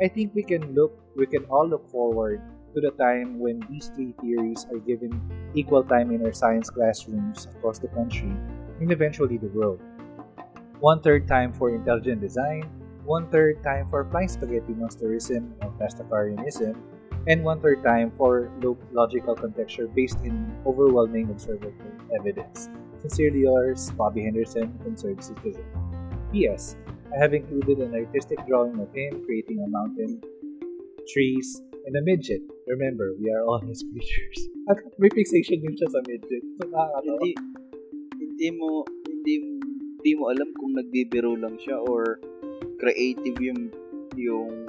I 0.02 0.08
think 0.08 0.34
we 0.34 0.42
can 0.42 0.74
look 0.74 0.92
we 1.16 1.26
can 1.26 1.46
all 1.46 1.66
look 1.66 1.88
forward 1.88 2.42
to 2.76 2.84
the 2.84 2.92
time 3.00 3.40
when 3.40 3.56
these 3.72 3.88
three 3.96 4.12
theories 4.20 4.68
are 4.70 4.76
given 4.84 5.08
equal 5.54 5.82
time 5.82 6.12
in 6.12 6.20
our 6.20 6.32
science 6.32 6.68
classrooms 6.68 7.48
across 7.56 7.78
the 7.78 7.88
country 7.88 8.28
and 8.80 8.92
eventually 8.92 9.38
the 9.38 9.48
world. 9.56 9.80
One 10.80 11.00
third 11.00 11.26
time 11.26 11.54
for 11.56 11.72
intelligent 11.72 12.20
design, 12.20 12.68
one 13.08 13.32
third 13.32 13.64
time 13.64 13.88
for 13.88 14.04
flying 14.04 14.28
spaghetti 14.28 14.76
monsterism 14.76 15.56
and 15.64 15.72
Rastafarianism, 15.80 16.76
and 17.26 17.42
one 17.42 17.62
third 17.62 17.82
time 17.82 18.12
for 18.18 18.52
logical 18.92 19.34
conjecture 19.34 19.88
based 19.88 20.20
in 20.20 20.36
overwhelming 20.66 21.30
observable 21.30 21.72
evidence. 22.12 22.68
Sincerely 23.00 23.48
yours, 23.48 23.90
Bobby 23.96 24.22
Henderson, 24.22 24.76
Concerned 24.84 25.24
Citizen. 25.24 25.64
P.S. 26.30 26.76
I 27.08 27.16
have 27.22 27.32
included 27.32 27.78
an 27.78 27.94
artistic 27.94 28.44
drawing 28.46 28.78
of 28.78 28.92
him 28.92 29.24
creating 29.24 29.64
a 29.64 29.66
mountain, 29.66 30.20
trees, 31.08 31.62
and 31.86 31.94
a 31.94 32.02
midget. 32.02 32.42
Remember, 32.66 33.14
we 33.18 33.30
are 33.30 33.46
all 33.46 33.62
his 33.70 33.80
creatures. 33.86 34.50
At 34.68 34.82
may 34.98 35.08
fixation 35.14 35.62
din 35.62 35.78
siya 35.78 35.88
sa 35.88 36.00
midget. 36.04 36.42
So, 36.58 36.66
Hindi, 36.66 37.32
hindi 38.18 38.48
mo, 38.58 38.82
hindi, 39.06 39.34
hindi 40.02 40.12
mo 40.18 40.34
alam 40.34 40.50
kung 40.58 40.74
nagbibiro 40.74 41.38
lang 41.38 41.54
siya 41.62 41.78
or 41.86 42.18
creative 42.82 43.38
yung 43.38 43.70
yung 44.16 44.68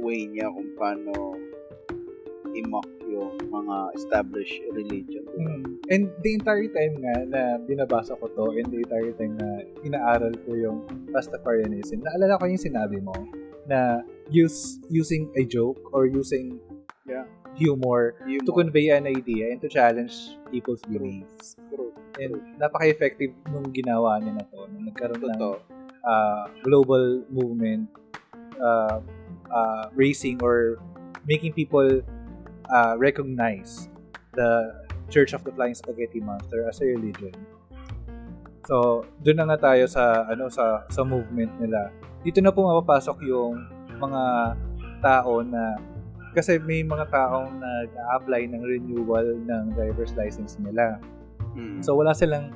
way 0.00 0.26
niya 0.26 0.50
kung 0.50 0.70
paano 0.76 1.38
i-mock 2.54 2.86
yung 3.10 3.34
mga 3.50 3.76
established 3.98 4.62
religion. 4.72 5.26
Mm. 5.34 5.62
And 5.90 6.02
the 6.22 6.38
entire 6.38 6.70
time 6.70 6.94
nga 7.02 7.16
na 7.26 7.42
binabasa 7.66 8.14
ko 8.18 8.30
to, 8.30 8.54
and 8.54 8.70
the 8.70 8.80
entire 8.82 9.12
time 9.18 9.34
na 9.34 9.66
inaaral 9.82 10.34
ko 10.46 10.54
yung 10.54 10.78
Rastafarianism, 11.10 12.02
naalala 12.02 12.38
ko 12.38 12.46
yung 12.46 12.62
sinabi 12.62 13.02
mo 13.02 13.14
na 13.68 14.04
use 14.30 14.78
using 14.88 15.30
a 15.36 15.44
joke 15.44 15.80
or 15.92 16.06
using 16.06 16.60
yeah. 17.06 17.24
humor, 17.54 18.14
humor 18.26 18.44
to 18.44 18.52
convey 18.52 18.88
an 18.90 19.06
idea 19.06 19.52
and 19.52 19.60
to 19.60 19.68
challenge 19.68 20.36
people's 20.50 20.82
beliefs. 20.84 21.56
True. 21.68 21.92
And 22.20 22.38
napaka-effective 22.60 23.34
nung 23.50 23.74
ginawa 23.74 24.22
niya 24.22 24.38
na 24.38 24.44
to. 24.48 24.70
Nung 24.70 24.86
nagkaroon 24.88 25.20
Totoo. 25.20 25.58
ng 25.58 25.74
uh, 26.04 26.44
global 26.62 27.24
movement 27.32 27.90
uh, 28.60 29.00
uh, 29.50 29.84
racing 29.94 30.38
or 30.42 30.78
making 31.26 31.52
people 31.52 32.02
uh, 32.70 32.94
recognize 32.98 33.88
the 34.32 34.84
Church 35.10 35.32
of 35.32 35.44
the 35.44 35.52
Flying 35.52 35.74
Spaghetti 35.74 36.20
Monster 36.20 36.68
as 36.68 36.80
a 36.80 36.86
religion. 36.86 37.34
So, 38.64 39.04
doon 39.20 39.44
na 39.44 39.44
nga 39.52 39.72
tayo 39.72 39.84
sa 39.84 40.24
ano 40.24 40.48
sa 40.48 40.88
sa 40.88 41.04
movement 41.04 41.52
nila. 41.60 41.92
Dito 42.24 42.40
na 42.40 42.50
po 42.50 42.64
mapapasok 42.64 43.20
yung 43.28 43.68
mga 44.00 44.22
tao 45.04 45.44
na 45.44 45.76
kasi 46.34 46.58
may 46.58 46.82
mga 46.82 47.06
taong 47.14 47.62
nag-apply 47.62 48.50
ng 48.50 48.62
renewal 48.64 49.38
ng 49.38 49.76
driver's 49.78 50.10
license 50.18 50.58
nila. 50.58 50.98
Mm. 51.54 51.78
So 51.84 51.94
wala 51.94 52.10
silang 52.10 52.50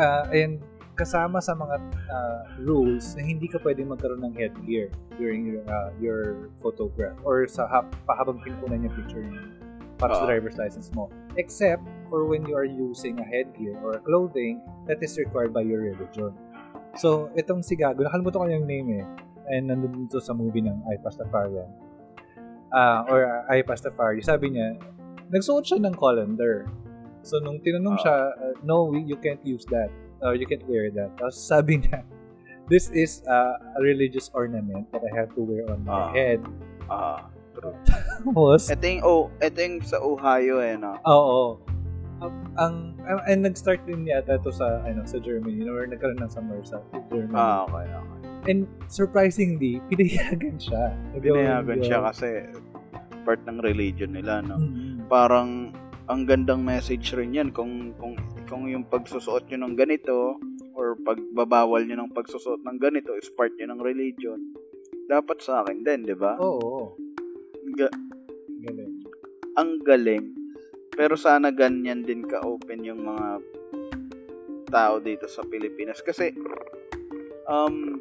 uh, 0.00 0.24
and 0.32 0.62
kasama 0.96 1.40
sa 1.40 1.56
mga 1.56 1.76
uh, 2.08 2.42
rules 2.60 3.16
na 3.16 3.24
hindi 3.24 3.48
ka 3.48 3.60
pwedeng 3.64 3.92
magkaroon 3.92 4.24
ng 4.28 4.34
headgear 4.36 4.92
during 5.16 5.48
your, 5.48 5.64
uh, 5.68 5.90
your 6.00 6.52
photograph 6.60 7.16
or 7.24 7.48
sa 7.48 7.64
hap, 7.68 7.88
pahabang 8.04 8.40
pinkunan 8.44 8.84
yung 8.84 8.94
picture 8.96 9.24
niyo 9.24 9.40
para 9.96 10.16
uh, 10.16 10.18
sa 10.20 10.24
driver's 10.28 10.56
license 10.60 10.92
mo. 10.92 11.08
Except 11.40 11.80
for 12.12 12.28
when 12.28 12.44
you 12.44 12.52
are 12.52 12.68
using 12.68 13.20
a 13.20 13.26
headgear 13.26 13.76
or 13.80 13.96
a 13.96 14.02
clothing 14.04 14.60
that 14.84 15.00
is 15.00 15.16
required 15.16 15.52
by 15.52 15.64
your 15.64 15.80
religion. 15.80 16.32
So, 16.96 17.32
itong 17.36 17.64
si 17.64 17.76
Gago, 17.76 18.04
nakalimutan 18.04 18.44
ko 18.44 18.48
yung 18.48 18.68
name 18.68 18.88
eh. 19.00 19.06
And 19.52 19.72
nandun 19.72 20.06
dito 20.06 20.20
sa 20.20 20.36
movie 20.36 20.62
ng 20.62 20.84
I 20.88 21.00
Pastafarian. 21.00 21.68
Uh, 22.72 23.00
or 23.08 23.20
I 23.48 23.64
Pastafari. 23.64 24.24
Sabi 24.24 24.56
niya, 24.56 24.76
nagsuot 25.32 25.64
siya 25.64 25.80
ng 25.80 25.94
colander. 25.96 26.68
So, 27.24 27.40
nung 27.40 27.60
tinanong 27.64 27.96
uh, 27.96 28.02
siya, 28.02 28.16
uh, 28.36 28.54
no, 28.64 28.92
you 28.92 29.16
can't 29.20 29.40
use 29.44 29.64
that 29.72 29.88
or 30.22 30.34
you 30.38 30.46
can 30.46 30.62
wear 30.70 30.88
that. 30.94 31.10
Tapos 31.18 31.36
sabi 31.36 31.82
niya, 31.82 32.06
this 32.70 32.88
is 32.94 33.20
uh, 33.26 33.58
a 33.76 33.80
religious 33.82 34.30
ornament 34.32 34.86
that 34.94 35.02
I 35.02 35.10
have 35.18 35.34
to 35.34 35.42
wear 35.42 35.66
on 35.68 35.84
my 35.84 35.92
uh, 35.92 36.08
head. 36.14 36.40
Ah, 36.86 36.94
uh, 36.94 37.20
true. 37.58 37.76
Tapos, 38.24 38.70
ito 38.70 38.84
yung, 38.86 39.02
oh, 39.02 39.22
ito 39.42 39.58
yung 39.58 39.76
sa 39.82 39.98
Ohio 39.98 40.62
eh, 40.62 40.78
no? 40.78 40.94
Oo. 41.04 41.58
Um, 41.58 41.71
ang, 42.58 42.98
ang, 43.02 43.20
and 43.26 43.42
nag-start 43.42 43.82
din 43.88 44.06
yata 44.06 44.38
to 44.42 44.52
sa, 44.52 44.84
ano, 44.86 45.02
sa 45.08 45.18
Germany, 45.18 45.66
or 45.66 45.86
nagkaroon 45.88 46.20
ng 46.20 46.30
summer 46.30 46.60
sa 46.62 46.78
Germany. 47.10 47.34
Ah, 47.34 47.64
okay, 47.66 47.86
okay. 47.88 48.18
And 48.50 48.66
surprisingly, 48.90 49.78
pinayagan 49.90 50.58
siya. 50.58 50.94
Pinayagan 51.16 51.80
siya 51.82 51.98
kasi 52.10 52.28
part 53.22 53.38
ng 53.46 53.62
religion 53.62 54.14
nila, 54.14 54.42
no? 54.42 54.58
Mm-hmm. 54.58 55.06
Parang, 55.06 55.70
ang 56.10 56.26
gandang 56.26 56.66
message 56.66 57.14
rin 57.14 57.30
yan 57.30 57.54
kung, 57.54 57.94
kung 57.96 58.18
kung 58.52 58.68
yung 58.68 58.84
pagsusuot 58.84 59.48
nyo 59.48 59.64
ng 59.64 59.80
ganito 59.80 60.36
or 60.76 60.92
pagbabawal 61.00 61.88
nyo 61.88 62.04
ng 62.04 62.12
pagsusuot 62.12 62.60
ng 62.60 62.76
ganito 62.76 63.16
is 63.16 63.32
part 63.32 63.48
nyo 63.56 63.72
ng 63.72 63.80
religion, 63.80 64.52
dapat 65.08 65.40
sa 65.40 65.64
akin 65.64 65.80
din, 65.80 66.04
di 66.04 66.12
ba? 66.12 66.36
Oo. 66.36 66.92
Ga- 67.72 67.96
galing. 68.60 68.92
Ang 69.56 69.70
galing. 69.88 70.41
Pero 70.92 71.16
sana 71.16 71.48
ganyan 71.52 72.04
din 72.04 72.24
ka-open 72.24 72.84
yung 72.84 73.02
mga 73.04 73.28
tao 74.72 75.00
dito 75.00 75.28
sa 75.28 75.44
Pilipinas. 75.44 76.00
Kasi, 76.00 76.32
um, 77.48 78.00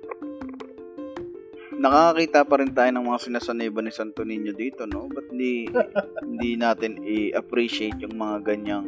nakakakita 1.82 2.46
pa 2.46 2.56
rin 2.62 2.72
tayo 2.72 2.90
ng 2.94 3.06
mga 3.10 3.20
sinasaniba 3.26 3.82
ni 3.82 3.92
Santo 3.92 4.22
Niño 4.22 4.54
dito, 4.54 4.86
no? 4.86 5.10
Ba't 5.10 5.34
hindi, 5.34 5.66
hindi 6.30 6.52
natin 6.56 7.02
i-appreciate 7.02 7.98
yung 8.06 8.16
mga 8.16 8.46
ganyang 8.46 8.86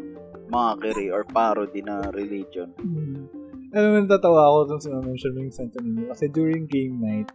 mockery 0.53 1.09
or 1.09 1.25
parody 1.25 1.81
na 1.81 2.13
religion. 2.13 2.69
Hmm. 2.77 3.25
Alam 3.73 3.89
mo, 3.89 3.97
natatawa 4.05 4.53
ako 4.53 4.59
dun 4.69 4.81
sa 4.85 4.89
mention 5.01 5.33
mo 5.33 5.41
yung 5.41 5.55
Santo 5.55 5.81
Niño 5.81 6.13
kasi 6.13 6.29
during 6.29 6.69
game 6.69 7.01
night, 7.01 7.33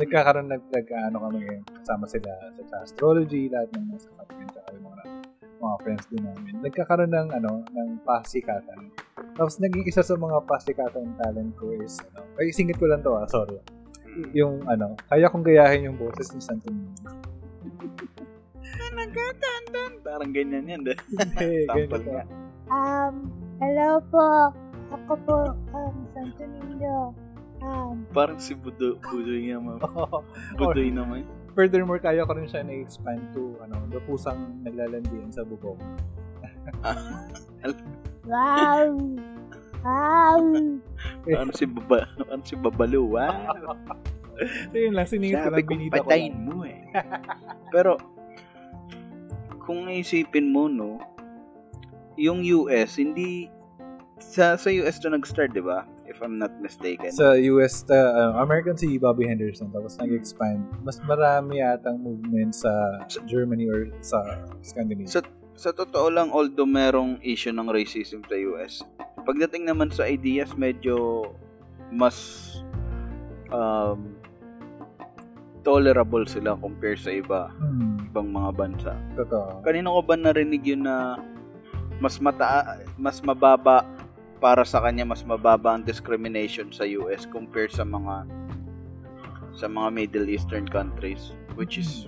nagkakaroon 0.00 0.48
nag, 0.48 0.64
nag 0.72 0.86
ano 0.88 1.28
kami 1.28 1.60
kasama 1.84 2.08
sila 2.08 2.32
sa 2.64 2.80
astrology, 2.80 3.52
lahat 3.52 3.68
ng 3.76 3.92
nasa 3.92 4.08
kapatid 4.16 4.48
at 4.56 4.72
yung 4.72 4.87
mga 5.58 5.76
friends 5.82 6.06
din 6.10 6.22
namin. 6.22 6.52
Nagkakaroon 6.62 7.12
ng 7.12 7.28
ano, 7.34 7.62
ng 7.66 7.88
pasikatan. 8.06 8.90
Tapos 9.34 9.58
naging 9.58 9.86
isa 9.86 10.02
sa 10.02 10.14
mga 10.14 10.46
pasikatan 10.46 11.14
talent 11.18 11.52
ko 11.58 11.74
is 11.78 11.98
ano, 12.14 12.26
ay 12.38 12.54
singit 12.54 12.78
ko 12.78 12.86
lang 12.86 13.02
to 13.02 13.14
ah, 13.14 13.26
sorry. 13.26 13.58
Hmm. 14.06 14.30
Yung 14.34 14.54
ano, 14.66 14.94
kaya 15.10 15.30
kong 15.30 15.46
gayahin 15.46 15.90
yung 15.90 15.98
boses 15.98 16.30
ni 16.34 16.40
Santo 16.42 16.70
Niño. 16.70 16.94
Nagkatantan. 18.98 19.90
Parang 20.02 20.32
ganyan 20.34 20.66
yan. 20.66 20.80
Hindi, 20.82 21.66
Sample 21.70 22.02
nga. 22.06 22.24
Um, 22.68 23.14
hello 23.62 24.02
po. 24.10 24.50
Ako 24.88 25.12
po, 25.22 25.38
um, 25.74 25.94
Santo 26.16 26.44
Niño. 26.46 27.14
Um, 27.58 28.06
Parang 28.14 28.38
si 28.38 28.54
Budo, 28.54 28.98
Budoy 29.02 29.50
naman. 29.50 29.82
Budoy 30.58 30.90
naman. 30.94 31.26
Furthermore, 31.58 31.98
kaya 31.98 32.22
ko 32.22 32.38
rin 32.38 32.46
siya 32.46 32.62
na-expand 32.62 33.34
to, 33.34 33.58
ano, 33.58 33.82
the 33.90 33.98
pusang 34.06 34.62
naglalandian 34.62 35.34
sa 35.34 35.42
bubong. 35.42 35.82
Wow! 38.28 38.94
Wow! 39.80 40.44
Ano 41.32 41.50
si 41.56 41.64
Baba, 41.64 42.04
ano 42.28 42.44
si 42.44 42.54
Babalu, 42.54 43.16
ah? 43.16 43.56
So 44.70 44.76
yun 44.76 44.94
lang, 44.94 45.08
siningit 45.10 45.42
ko 45.42 45.50
lang, 45.50 45.64
ko, 45.64 45.72
binita 45.74 45.98
ko 45.98 46.06
patayin 46.06 46.36
lang. 46.36 46.46
mo 46.46 46.56
eh. 46.62 46.80
Pero, 47.74 47.98
kung 49.66 49.90
isipin 49.90 50.54
mo, 50.54 50.70
no, 50.70 51.02
yung 52.14 52.44
US, 52.44 53.02
hindi, 53.02 53.50
sa 54.22 54.54
sa 54.54 54.70
US 54.70 55.02
to 55.02 55.10
nag-start, 55.10 55.56
di 55.56 55.64
ba? 55.64 55.88
If 56.08 56.24
I'm 56.24 56.40
not 56.40 56.56
mistaken. 56.64 57.12
Sa 57.12 57.36
US, 57.52 57.84
uh, 57.92 58.32
American 58.40 58.74
si 58.74 58.96
Bobby 58.96 59.28
Henderson, 59.28 59.68
tapos 59.68 60.00
nag-expand. 60.00 60.64
Mas 60.80 60.96
marami 61.04 61.60
yatang 61.60 62.00
movement 62.00 62.56
sa 62.56 62.72
Germany 63.28 63.68
or 63.68 63.92
sa 64.00 64.40
Scandinavia. 64.64 65.04
Sa, 65.06 65.20
sa 65.52 65.70
totoo 65.70 66.08
lang, 66.08 66.32
although 66.32 66.64
merong 66.64 67.20
issue 67.20 67.52
ng 67.52 67.68
racism 67.68 68.24
sa 68.24 68.40
US, 68.56 68.80
pagdating 69.28 69.68
naman 69.68 69.92
sa 69.92 70.08
ideas, 70.08 70.56
medyo 70.56 71.28
mas 71.92 72.16
um, 73.52 74.16
tolerable 75.60 76.24
sila 76.24 76.56
compare 76.56 76.96
sa 76.96 77.12
iba, 77.12 77.52
Hmm, 77.60 78.08
ibang 78.08 78.32
mga 78.32 78.50
bansa. 78.56 78.92
totoo. 79.12 79.60
Kanina 79.60 79.92
ko 79.92 80.00
ba 80.00 80.16
narinig 80.16 80.64
yun 80.64 80.88
na 80.88 81.20
mas 81.98 82.22
mata 82.22 82.78
mas 82.94 83.18
mababa 83.20 83.82
para 84.38 84.62
sa 84.62 84.82
kanya 84.82 85.02
mas 85.04 85.26
mababa 85.26 85.76
ang 85.76 85.84
discrimination 85.84 86.70
sa 86.70 86.86
US 86.86 87.26
compare 87.26 87.70
sa 87.70 87.82
mga 87.82 88.26
sa 89.58 89.66
mga 89.66 89.88
Middle 89.90 90.30
Eastern 90.30 90.66
countries 90.70 91.34
which 91.58 91.78
is 91.78 92.06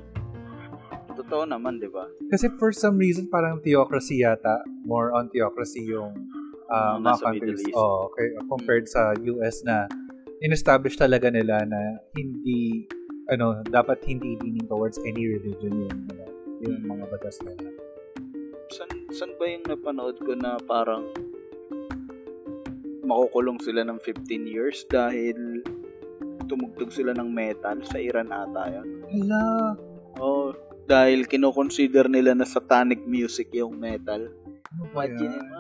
totoo 1.20 1.44
naman, 1.44 1.76
'di 1.76 1.92
ba? 1.92 2.08
Kasi 2.32 2.48
for 2.56 2.72
some 2.72 2.96
reason, 2.96 3.28
parang 3.28 3.60
theocracy 3.60 4.24
yata. 4.24 4.64
More 4.88 5.12
on 5.12 5.28
theocracy 5.28 5.84
yung 5.84 6.16
uh, 6.72 6.96
Mga 6.96 7.18
countries. 7.20 7.60
Middle 7.60 7.60
East. 7.68 7.76
Oh, 7.76 8.08
okay. 8.08 8.32
Compared 8.48 8.86
sa 8.88 9.12
US 9.36 9.60
na 9.66 9.84
in-establish 10.40 10.96
talaga 10.96 11.28
nila 11.28 11.68
na 11.68 12.00
hindi 12.16 12.88
ano, 13.30 13.62
dapat 13.68 14.02
hindi 14.08 14.34
leaning 14.42 14.66
towards 14.66 14.98
any 15.06 15.22
religion 15.28 15.86
yung, 15.86 15.98
yung 16.66 16.76
mga 16.82 17.04
batas 17.14 17.38
nila. 17.46 17.68
San, 18.74 18.90
san 19.14 19.30
ba 19.38 19.46
yung 19.46 19.62
napanood 19.70 20.18
ko 20.18 20.34
na 20.34 20.58
parang 20.66 21.14
makukulong 23.11 23.58
sila 23.58 23.82
ng 23.82 23.98
15 23.98 24.46
years 24.46 24.86
dahil 24.86 25.66
tumugtog 26.46 26.94
sila 26.94 27.11
ng 27.14 27.30
metal 27.30 27.82
sa 27.82 27.98
Iran 27.98 28.30
ata 28.30 28.70
yun. 28.70 28.88
Hala! 29.11 29.74
Oh, 30.18 30.54
dahil 30.90 31.26
kinoconsider 31.30 32.11
nila 32.11 32.34
na 32.34 32.46
satanic 32.46 33.02
music 33.06 33.54
yung 33.54 33.78
metal. 33.78 34.30
Ano 34.74 34.82
Imagine 34.90 35.38
mo? 35.38 35.58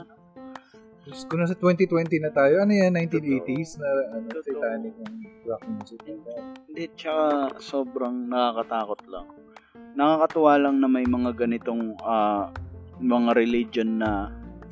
Diyos 1.06 1.26
ko, 1.26 1.38
nasa 1.38 1.54
2020 1.58 2.22
na 2.22 2.30
tayo. 2.34 2.62
Ano 2.62 2.70
yan? 2.74 2.94
1980s 2.94 3.78
na 3.78 3.88
ano, 4.14 4.26
Totoo. 4.30 4.58
satanic 4.58 4.94
rock 5.46 5.62
music. 5.70 6.00
Hindi, 6.66 6.84
tsaka 6.98 7.56
sobrang 7.62 8.30
nakakatakot 8.30 9.00
lang. 9.10 9.26
Nakakatuwa 9.98 10.54
lang 10.58 10.76
na 10.78 10.86
may 10.90 11.06
mga 11.06 11.34
ganitong 11.34 11.98
ah, 12.04 12.50
mga 13.00 13.30
religion 13.32 13.98
na 13.98 14.28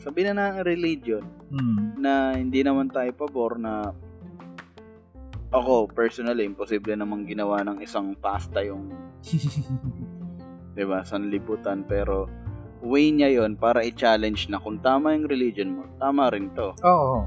sabi 0.08 0.24
na 0.24 0.32
na 0.32 0.64
religion 0.64 1.20
Hmm. 1.48 1.96
na 1.96 2.32
hindi 2.32 2.60
naman 2.60 2.88
tayo 2.88 3.12
pabor 3.12 3.56
na 3.56 3.92
ako 5.48 5.88
personally 5.88 6.44
imposible 6.44 6.92
namang 6.92 7.24
ginawa 7.24 7.60
ng 7.62 7.80
isang 7.80 8.12
pasta 8.14 8.60
yung 8.60 8.88
'di 10.72 10.84
ba 10.84 11.00
sanlibutan. 11.02 11.84
Pero 11.84 12.28
way 12.80 13.10
niya 13.10 13.32
yon 13.34 13.56
para 13.56 13.82
i-challenge 13.82 14.46
na 14.46 14.56
kung 14.56 14.78
tama 14.78 15.10
yung 15.10 15.26
religion 15.26 15.72
mo 15.72 15.82
tama 15.96 16.28
rin 16.28 16.48
to. 16.52 16.72
Oo. 16.80 17.24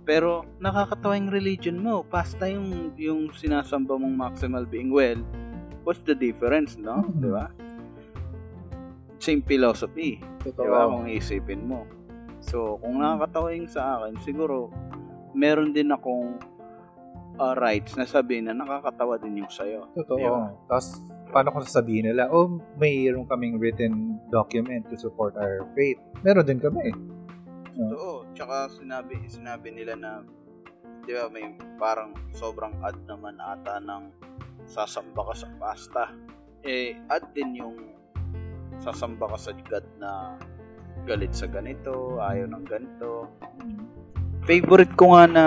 pero 0.00 0.42
nakakatawa 0.58 1.14
yung 1.14 1.30
religion 1.30 1.78
mo. 1.78 2.02
Pasta 2.02 2.44
yung 2.44 2.90
yung 2.98 3.30
sinasamba 3.30 3.94
mong 3.94 4.16
maximal 4.18 4.66
being 4.66 4.90
well. 4.90 5.18
What's 5.86 6.02
the 6.02 6.14
difference 6.14 6.74
no? 6.74 7.00
Mhm. 7.00 7.14
'di 7.16 7.28
ba 7.30 7.46
same 9.20 9.44
philosophy 9.44 10.18
Totoo. 10.40 10.64
Di 10.64 10.68
ba? 10.72 10.88
Kung 10.88 11.06
iisipin 11.06 11.62
mo. 11.68 11.84
So, 12.40 12.80
kung 12.80 13.04
nakakatawa 13.04 13.52
yung 13.52 13.68
sa 13.68 14.00
akin, 14.00 14.16
siguro, 14.24 14.72
meron 15.36 15.76
din 15.76 15.92
akong 15.92 16.40
uh, 17.36 17.54
rights 17.60 17.94
na 18.00 18.08
sabihin 18.08 18.48
na 18.48 18.56
nakakatawa 18.56 19.20
din 19.20 19.44
yung 19.44 19.52
sa'yo. 19.52 19.92
Totoo. 19.92 20.16
Di 20.16 20.24
ba? 20.24 20.48
Tapos, 20.72 21.04
paano 21.28 21.52
kung 21.52 21.64
sasabihin 21.68 22.08
nila, 22.08 22.32
oh, 22.32 22.48
mayroon 22.80 23.28
kaming 23.28 23.60
written 23.60 24.16
document 24.32 24.88
to 24.88 24.96
support 24.96 25.36
our 25.36 25.68
faith. 25.76 26.00
Meron 26.24 26.48
din 26.48 26.60
kami. 26.60 26.96
Oo. 27.76 28.24
Tsaka 28.32 28.72
sinabi, 28.72 29.20
sinabi 29.28 29.68
nila 29.76 29.92
na, 30.00 30.24
di 31.04 31.12
ba, 31.12 31.28
may 31.28 31.52
parang 31.76 32.16
sobrang 32.32 32.72
ad 32.80 32.96
naman 33.04 33.36
ata 33.36 33.76
ng 33.84 34.08
sasamba 34.64 35.28
ka 35.28 35.34
sa 35.36 35.48
pasta. 35.60 36.04
Eh, 36.64 36.96
ad 37.12 37.36
din 37.36 37.60
yung 37.60 37.99
sasamba 38.80 39.30
ka 39.32 39.38
sa 39.38 39.52
God 39.54 39.86
na 40.00 40.36
galit 41.08 41.32
sa 41.32 41.48
ganito, 41.48 42.20
ayaw 42.20 42.48
ng 42.48 42.66
ganito. 42.68 43.28
Favorite 44.44 44.92
ko 44.96 45.16
nga 45.16 45.24
na 45.28 45.44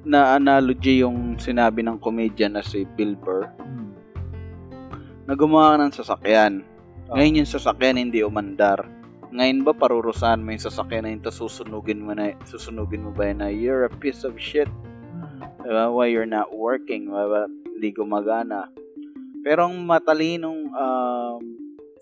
na 0.00 0.40
analogy 0.40 1.04
yung 1.04 1.36
sinabi 1.36 1.84
ng 1.84 2.00
comedian 2.00 2.56
na 2.56 2.64
si 2.64 2.88
Bill 2.96 3.12
Burr 3.20 3.52
Hmm. 3.60 3.92
na 5.28 5.36
gumawa 5.36 5.76
ka 5.76 5.84
ng 5.84 5.94
sasakyan. 5.94 6.54
Ah. 7.12 7.20
Ngayon 7.20 7.44
yung 7.44 7.52
sasakyan 7.52 8.00
hindi 8.00 8.24
umandar. 8.24 8.88
Ngayon 9.30 9.62
ba 9.62 9.76
parurusahan 9.76 10.40
mo 10.40 10.56
yung 10.56 10.64
sasakyan 10.64 11.04
na 11.04 11.10
yun 11.12 11.22
tapos 11.22 11.38
susunugin 11.38 12.00
mo 12.02 12.16
na 12.16 12.32
susunugin 12.48 13.04
mo 13.04 13.12
ba 13.12 13.28
yun 13.28 13.44
na 13.44 13.52
you're 13.52 13.84
a 13.84 13.92
piece 13.92 14.24
of 14.24 14.34
shit. 14.40 14.66
Diba? 15.60 15.92
Why 15.92 16.08
you're 16.08 16.26
not 16.26 16.50
working? 16.56 17.12
Why 17.12 17.28
ba 17.28 17.40
hindi 17.46 17.92
gumagana? 17.92 18.72
Pero 19.44 19.68
ang 19.68 19.84
matalinong 19.84 20.72
um, 20.72 21.40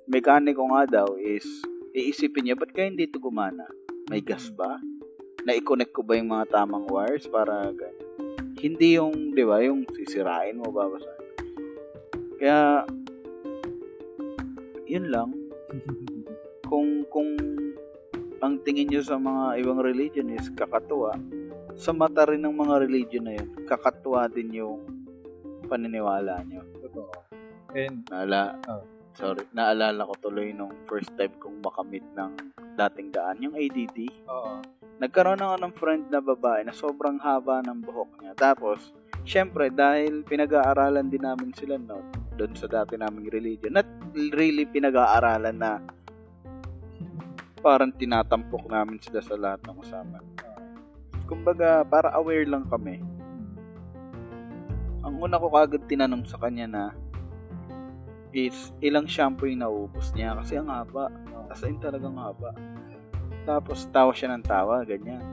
mekaniko 0.08 0.64
nga 0.72 1.04
daw 1.04 1.08
is 1.20 1.44
iisipin 1.92 2.48
niya, 2.48 2.56
ba't 2.56 2.72
kaya 2.72 2.88
hindi 2.88 3.04
ito 3.04 3.20
gumana? 3.20 3.68
May 4.08 4.24
gas 4.24 4.48
ba? 4.52 4.80
Na-connect 5.44 5.92
ko 5.92 6.00
ba 6.02 6.16
yung 6.16 6.32
mga 6.32 6.48
tamang 6.50 6.88
wires 6.88 7.28
para 7.28 7.68
ganyan? 7.76 8.08
Hindi 8.58 8.98
yung, 8.98 9.36
di 9.38 9.44
ba, 9.46 9.62
yung 9.62 9.86
sisirain 9.94 10.58
mo, 10.58 10.74
babasahin. 10.74 11.30
Kaya, 12.42 12.82
yun 14.88 15.06
lang. 15.14 15.30
Kung, 16.68 17.08
kung 17.08 17.32
ang 18.44 18.60
tingin 18.60 18.92
nyo 18.92 19.00
sa 19.00 19.16
mga 19.16 19.64
ibang 19.64 19.80
religion 19.80 20.28
is 20.28 20.52
kakatuwa, 20.52 21.16
sa 21.72 21.96
mata 21.96 22.28
rin 22.28 22.44
ng 22.44 22.52
mga 22.52 22.84
religion 22.84 23.24
na 23.24 23.40
yun, 23.40 23.48
kakatuwa 23.64 24.28
din 24.28 24.52
yung 24.52 24.84
paniniwala 25.64 26.44
nyo. 26.44 26.60
Totoo. 26.84 27.08
And, 27.72 28.04
Naala, 28.12 28.60
Oh. 28.68 28.97
Sorry, 29.18 29.42
naalala 29.50 30.06
ko 30.06 30.14
tuloy 30.22 30.54
nung 30.54 30.70
first 30.86 31.10
time 31.18 31.34
kong 31.42 31.58
makamit 31.58 32.06
ng 32.14 32.54
dating 32.78 33.10
daan, 33.10 33.42
yung 33.42 33.58
ADD. 33.58 34.06
oo. 34.30 34.62
Nagkaroon 35.02 35.42
ako 35.42 35.56
ng 35.62 35.74
friend 35.78 36.04
na 36.10 36.22
babae 36.22 36.62
na 36.66 36.74
sobrang 36.74 37.18
haba 37.22 37.62
ng 37.66 37.82
buhok 37.82 38.18
niya. 38.22 38.34
Tapos, 38.34 38.94
syempre, 39.22 39.70
dahil 39.70 40.26
pinag-aaralan 40.26 41.10
din 41.10 41.22
namin 41.22 41.50
sila 41.54 41.78
no, 41.78 42.02
doon 42.34 42.54
sa 42.54 42.70
dati 42.70 42.98
naming 42.98 43.30
religion, 43.30 43.74
not 43.74 43.86
really 44.34 44.66
pinag-aaralan 44.66 45.54
na 45.54 45.82
parang 47.62 47.90
tinatampok 47.94 48.70
namin 48.70 48.98
sila 49.02 49.22
sa 49.22 49.34
lahat 49.34 49.62
ng 49.66 49.76
usapan. 49.82 50.24
Kumbaga, 51.26 51.82
para 51.86 52.14
aware 52.18 52.46
lang 52.46 52.66
kami. 52.66 53.02
Ang 55.06 55.14
una 55.22 55.38
ko 55.38 55.46
kagad 55.50 55.86
tinanong 55.86 56.26
sa 56.26 56.42
kanya 56.42 56.66
na 56.66 56.82
is 58.32 58.72
ilang 58.84 59.08
shampoo 59.08 59.48
yung 59.48 59.64
naubos 59.64 60.12
niya 60.12 60.36
kasi 60.36 60.60
ang 60.60 60.68
haba. 60.68 61.08
As 61.48 61.64
in 61.64 61.80
talagang 61.80 62.16
haba. 62.20 62.52
Tapos 63.48 63.88
tawa 63.88 64.12
siya 64.12 64.36
ng 64.36 64.44
tawa, 64.44 64.84
ganyan. 64.84 65.24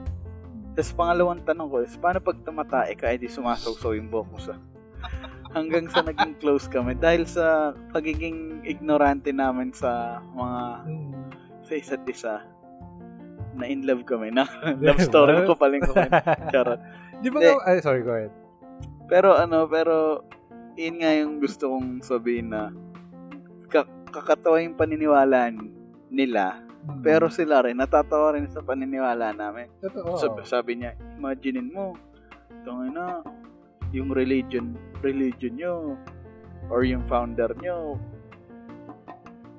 Tapos 0.72 0.92
pangalawang 0.96 1.44
tanong 1.44 1.68
ko 1.68 1.76
is, 1.84 1.96
paano 2.00 2.20
pag 2.20 2.40
tumatae 2.44 2.92
ka, 2.96 3.12
edi 3.12 3.28
sumasawsaw 3.28 3.96
yung 3.96 4.08
buhok 4.08 4.28
mo 4.32 4.38
sa... 4.40 4.56
Hanggang 5.56 5.88
sa 5.88 6.04
naging 6.04 6.36
close 6.36 6.68
kami. 6.68 6.96
Dahil 6.96 7.24
sa 7.24 7.72
pagiging 7.92 8.60
ignorante 8.64 9.32
namin 9.32 9.72
sa 9.72 10.20
mga 10.36 10.84
sa 11.64 11.72
isa't 11.72 12.04
isa, 12.04 12.44
na 13.56 13.64
in 13.64 13.88
love 13.88 14.04
kami. 14.04 14.28
Na 14.30 14.44
love 14.84 15.00
story 15.00 15.48
ko 15.48 15.56
paling 15.56 15.80
ko. 15.82 15.96
Charot. 16.52 16.80
Di 17.24 17.32
ba 17.32 17.40
nga, 17.40 17.52
ay, 17.64 17.80
sorry, 17.80 18.04
go 18.04 18.12
ahead. 18.12 18.32
Pero 19.08 19.32
ano, 19.32 19.64
pero 19.64 20.20
yun 20.76 21.00
nga 21.00 21.10
yung 21.16 21.40
gusto 21.40 21.72
kong 21.72 22.04
sabihin 22.04 22.52
na 22.52 22.68
ka- 24.06 24.22
kakatawa 24.22 24.62
yung 24.62 24.78
paniniwala 24.78 25.50
nila 26.08 26.62
Hmm. 26.86 27.02
pero 27.02 27.26
sila 27.26 27.66
rin 27.66 27.82
natatawa 27.82 28.38
rin 28.38 28.46
sa 28.46 28.62
paniniwala 28.62 29.34
namin. 29.34 29.66
Totoo. 29.82 30.14
Sabi, 30.22 30.40
sabi 30.46 30.70
niya, 30.78 30.94
imaginein 31.18 31.74
mo, 31.74 31.98
tungin 32.62 32.94
na, 32.94 33.26
yung 33.90 34.14
religion, 34.14 34.78
religion 35.02 35.58
nyo, 35.58 35.98
or 36.70 36.86
yung 36.86 37.02
founder 37.10 37.50
nyo, 37.58 37.98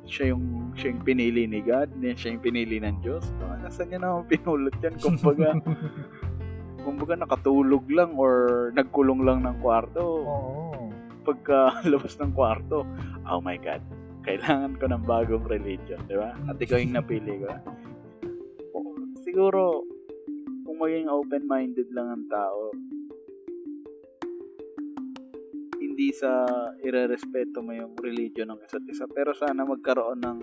siya 0.07 0.31
yung 0.31 0.71
siya 0.79 0.95
yung 0.95 1.03
pinili 1.03 1.43
ni 1.51 1.59
God, 1.59 1.99
siya 1.99 2.31
yung 2.39 2.43
pinili 2.43 2.79
ng 2.79 3.03
Diyos. 3.03 3.27
No, 3.43 3.51
nasaan 3.59 3.91
niya 3.91 3.99
naman 3.99 4.23
pinulot 4.31 4.75
yan? 4.79 4.95
Kumbaga, 4.95 5.51
kumbaga 6.87 7.13
nakatulog 7.19 7.83
lang 7.91 8.15
or 8.15 8.71
nagkulong 8.71 9.27
lang 9.27 9.43
ng 9.43 9.59
kwarto. 9.59 10.23
Oo. 10.23 10.51
Pagka 11.27 11.75
labas 11.91 12.15
ng 12.23 12.31
kwarto, 12.31 12.87
oh 13.27 13.43
my 13.43 13.59
God, 13.59 13.83
kailangan 14.27 14.75
ko 14.75 14.85
ng 14.91 15.03
bagong 15.07 15.47
religion, 15.47 16.03
di 16.11 16.19
ba? 16.19 16.35
At 16.51 16.59
ikaw 16.59 16.83
yung 16.83 16.99
napili 16.99 17.39
ko. 17.39 17.47
Siguro, 19.23 19.87
kung 20.67 20.77
maging 20.83 21.07
open-minded 21.07 21.87
lang 21.95 22.11
ang 22.11 22.25
tao, 22.27 22.75
hindi 25.79 26.11
sa 26.11 26.43
irerespeto 26.83 27.63
mo 27.63 27.71
yung 27.71 27.95
religion 28.03 28.51
ng 28.51 28.59
isa't 28.67 28.83
isa, 28.91 29.07
pero 29.07 29.31
sana 29.31 29.63
magkaroon 29.63 30.19
ng 30.19 30.37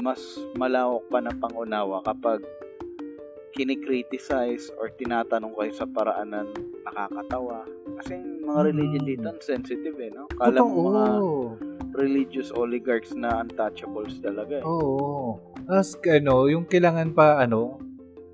mas 0.00 0.22
malawak 0.56 1.04
pa 1.10 1.18
na 1.18 1.34
pangunawa 1.34 2.00
kapag 2.06 2.40
kinikriticize 3.58 4.70
or 4.78 4.88
tinatanong 4.94 5.52
kayo 5.58 5.72
sa 5.74 5.84
paraan 5.84 6.30
na 6.32 6.46
nakakatawa. 6.86 7.66
Kasi 8.00 8.16
mga 8.46 8.60
religion 8.70 9.04
dito, 9.04 9.26
ang 9.26 9.42
sensitive 9.42 9.98
eh, 9.98 10.08
no? 10.14 10.30
Kala 10.38 10.62
mo 10.62 10.88
mga 10.88 11.06
religious 12.00 12.48
oligarchs 12.50 13.12
na 13.12 13.40
untouchables 13.40 14.18
talaga 14.18 14.58
eh. 14.58 14.64
Oo. 14.64 15.36
Tapos, 15.62 15.94
ano, 16.02 16.48
yung 16.48 16.64
kailangan 16.64 17.12
pa, 17.12 17.38
ano, 17.38 17.76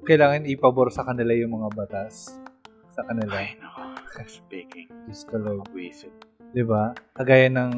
kailangan 0.03 0.47
ipabor 0.47 0.89
sa 0.89 1.03
kanila 1.03 1.35
yung 1.35 1.53
mga 1.53 1.69
batas 1.75 2.39
sa 2.91 3.03
kanila. 3.03 3.37
Ay, 3.37 3.59
nako. 3.59 3.83
Speaking. 4.25 4.89
Diyos 5.05 5.29
ko, 5.29 5.37
Lord. 5.37 5.69
Buwisit. 5.69 6.15
Di 6.49 6.65
ba? 6.65 6.97
Kagaya 7.13 7.53
ng, 7.53 7.73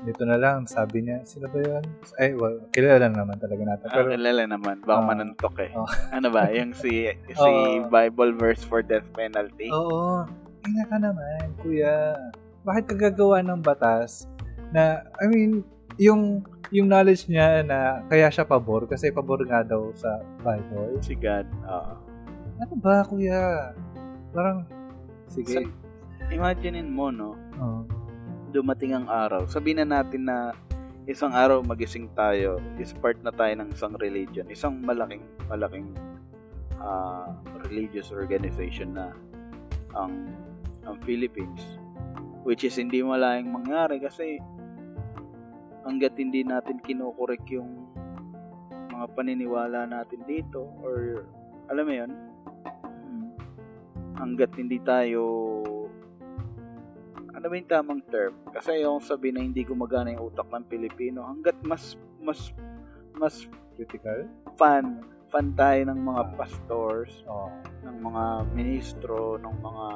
dito 0.00 0.24
na 0.24 0.40
lang, 0.40 0.64
sabi 0.64 1.04
niya, 1.04 1.20
sila 1.24 1.44
ba 1.46 1.60
yun? 1.60 1.84
Ay, 2.16 2.32
well, 2.32 2.56
kilala 2.70 3.04
lang 3.04 3.12
naman 3.12 3.36
talaga 3.36 3.62
natin. 3.66 3.86
Pero, 3.90 4.00
Pero, 4.00 4.16
kilala 4.16 4.42
naman. 4.48 4.76
Baka 4.80 4.96
Ah. 4.96 5.04
manuntok 5.04 5.56
eh. 5.60 5.70
Oh. 5.74 5.84
ano 6.16 6.32
ba? 6.32 6.48
Yung 6.48 6.72
si, 6.72 7.10
si 7.28 7.36
Oh. 7.36 7.84
Bible 7.84 8.32
verse 8.32 8.62
for 8.62 8.80
death 8.80 9.04
penalty. 9.12 9.68
oo, 9.68 10.24
ina 10.64 10.82
ka 10.88 10.96
naman, 10.96 11.52
kuya. 11.60 12.16
Bakit 12.64 12.84
ka 12.88 13.12
gagawa 13.12 13.44
ng 13.44 13.60
batas 13.60 14.24
na, 14.74 15.06
I 15.22 15.30
mean, 15.30 15.62
yung 15.96 16.42
yung 16.74 16.90
knowledge 16.90 17.30
niya 17.30 17.62
na 17.62 18.02
kaya 18.10 18.26
siya 18.32 18.42
pabor 18.42 18.90
kasi 18.90 19.14
pabor 19.14 19.46
nga 19.46 19.62
daw 19.62 19.94
sa 19.94 20.18
Bible. 20.42 20.98
Si 21.04 21.14
God. 21.14 21.46
Oo. 21.70 21.94
Ano 22.58 22.74
ba, 22.82 23.06
kuya? 23.06 23.70
Parang, 24.34 24.66
sige. 25.30 25.62
Sa- 25.62 25.72
Imaginein 26.34 26.90
mo, 26.90 27.12
no? 27.14 27.38
Oh. 27.60 27.84
dumating 28.54 28.94
ang 28.94 29.10
araw, 29.10 29.50
sabihin 29.50 29.82
na 29.82 29.98
natin 29.98 30.30
na 30.30 30.54
isang 31.10 31.34
araw 31.34 31.58
magising 31.66 32.06
tayo, 32.14 32.62
is 32.78 32.94
part 32.94 33.18
na 33.26 33.34
tayo 33.34 33.50
ng 33.58 33.74
isang 33.74 33.98
religion, 33.98 34.46
isang 34.46 34.78
malaking, 34.78 35.26
malaking 35.50 35.90
ah, 36.78 37.34
religious 37.66 38.14
organization 38.14 38.94
na 38.94 39.10
ang 39.98 40.30
ang 40.86 40.96
Philippines. 41.02 41.60
Which 42.46 42.62
is 42.62 42.78
hindi 42.78 43.02
malayang 43.02 43.50
mangyari 43.50 43.98
kasi 43.98 44.38
hanggat 45.84 46.16
hindi 46.16 46.42
natin 46.42 46.80
kinukorek 46.80 47.44
yung 47.52 47.88
mga 48.90 49.06
paniniwala 49.14 49.84
natin 49.84 50.24
dito 50.24 50.64
or 50.80 51.28
alam 51.68 51.84
mo 51.84 51.94
yun, 51.94 52.12
hanggat 54.16 54.50
hindi 54.56 54.78
tayo 54.80 55.22
ano 57.34 57.44
ba 57.50 57.54
yung 57.58 57.68
tamang 57.68 58.02
term? 58.08 58.32
Kasi 58.54 58.86
yung 58.86 59.02
sabi 59.02 59.34
na 59.34 59.42
hindi 59.42 59.66
gumagana 59.66 60.14
yung 60.14 60.30
utak 60.32 60.48
ng 60.48 60.64
Pilipino, 60.70 61.26
hanggat 61.26 61.58
mas 61.66 61.98
mas 62.22 62.54
mas 63.18 63.44
Critical? 63.74 64.30
fan 64.54 65.02
fan 65.34 65.50
tayo 65.58 65.90
ng 65.90 65.98
mga 65.98 66.22
pastors, 66.38 67.10
Oh. 67.26 67.50
ng 67.82 67.96
mga 68.06 68.24
ministro, 68.54 69.34
ng 69.42 69.56
mga 69.60 69.86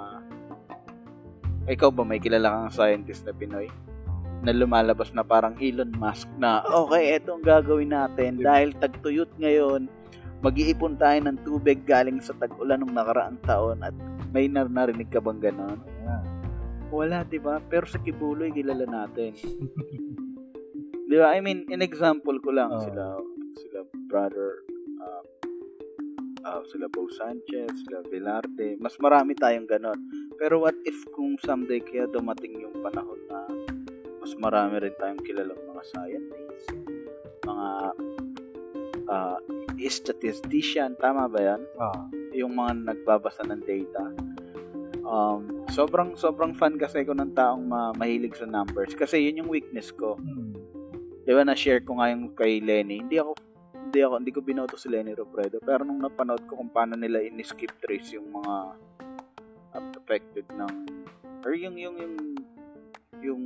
ikaw 1.71 1.95
ba 1.95 2.03
may 2.03 2.19
kilala 2.19 2.51
kang 2.67 2.75
scientist 2.75 3.23
na 3.23 3.33
Pinoy? 3.33 3.71
Na 4.47 4.55
lumalabas 4.55 5.11
na 5.13 5.27
parang 5.27 5.59
Elon 5.59 5.91
Musk 5.99 6.31
na 6.39 6.63
okay, 6.67 7.19
eto 7.19 7.35
ang 7.35 7.45
gagawin 7.45 7.91
natin 7.91 8.39
dahil 8.39 8.71
tagtuyot 8.79 9.29
ngayon, 9.43 9.91
mag-iipon 10.41 10.95
tayo 10.95 11.19
ng 11.27 11.39
tubig 11.43 11.83
galing 11.83 12.23
sa 12.23 12.31
tag-ulan 12.39 12.87
ng 12.87 12.95
nakaraang 12.95 13.39
taon 13.43 13.83
at 13.83 13.95
may 14.31 14.47
nar- 14.47 14.71
narinig 14.71 15.11
ka 15.11 15.19
bang 15.19 15.43
ganon? 15.43 15.83
Yeah. 16.05 16.23
Wala, 16.89 17.27
'di 17.27 17.43
ba? 17.43 17.61
Pero 17.69 17.85
sa 17.85 18.01
Kibuloy 18.01 18.55
kilala 18.55 18.87
natin. 18.89 19.35
'Di 21.09 21.17
ba? 21.19 21.35
I 21.35 21.41
mean, 21.43 21.69
in 21.69 21.85
example 21.85 22.37
ko 22.41 22.55
lang 22.55 22.71
Oo. 22.73 22.81
sila 22.81 23.05
sila 23.59 23.81
brother 24.09 24.65
uh, 25.03 25.25
uh, 26.49 26.63
sila 26.71 26.89
Bo 26.89 27.11
Sanchez, 27.13 27.73
sila 27.85 28.01
Velarde. 28.09 28.79
Mas 28.81 28.97
marami 29.03 29.37
tayong 29.37 29.69
ganon. 29.69 29.99
Pero 30.39 30.65
what 30.65 30.77
if 30.87 30.97
kung 31.13 31.37
someday 31.43 31.83
kaya 31.83 32.09
dumating 32.09 32.57
yung 32.63 32.77
panahon 32.81 33.21
na 33.29 33.39
mas 34.29 34.37
marami 34.37 34.85
rin 34.85 34.93
tayong 35.01 35.25
kilalang 35.25 35.57
mga 35.73 35.83
scientists, 35.89 36.69
mga 37.49 37.69
uh, 39.09 39.39
statistician, 39.89 40.93
tama 41.01 41.33
ba 41.33 41.41
yan? 41.41 41.65
Ah. 41.81 42.05
yung 42.37 42.61
mga 42.61 42.93
nagbabasa 42.93 43.41
ng 43.49 43.65
data. 43.65 44.05
Um, 45.09 45.65
sobrang 45.73 46.13
sobrang 46.13 46.53
fan 46.53 46.77
kasi 46.77 47.09
ko 47.09 47.17
ng 47.17 47.33
taong 47.33 47.65
ma- 47.65 47.97
mahilig 47.97 48.37
sa 48.37 48.45
numbers 48.45 48.93
kasi 48.93 49.25
yun 49.25 49.41
yung 49.41 49.49
weakness 49.49 49.89
ko. 49.97 50.21
Hmm. 50.21 50.53
'Di 51.25 51.33
ba 51.33 51.49
na-share 51.49 51.81
ko 51.81 51.97
nga 51.97 52.13
yung 52.13 52.37
kay 52.37 52.61
Lenny. 52.61 53.01
Hindi 53.01 53.17
ako 53.17 53.33
hindi 53.89 54.01
ako 54.05 54.15
hindi 54.21 54.33
ko 54.37 54.41
binoto 54.45 54.77
si 54.77 54.93
Lenny 54.93 55.17
Robredo 55.17 55.65
pero 55.65 55.89
nung 55.89 56.05
napanood 56.05 56.45
ko 56.45 56.61
kung 56.61 56.69
paano 56.69 57.01
nila 57.01 57.25
in-skip 57.25 57.73
trace 57.81 58.13
yung 58.13 58.29
mga 58.37 58.77
affected 59.73 60.45
ng 60.53 60.75
or 61.49 61.57
yung 61.57 61.81
yung 61.81 61.97
yung 61.97 62.15
yung 63.25 63.43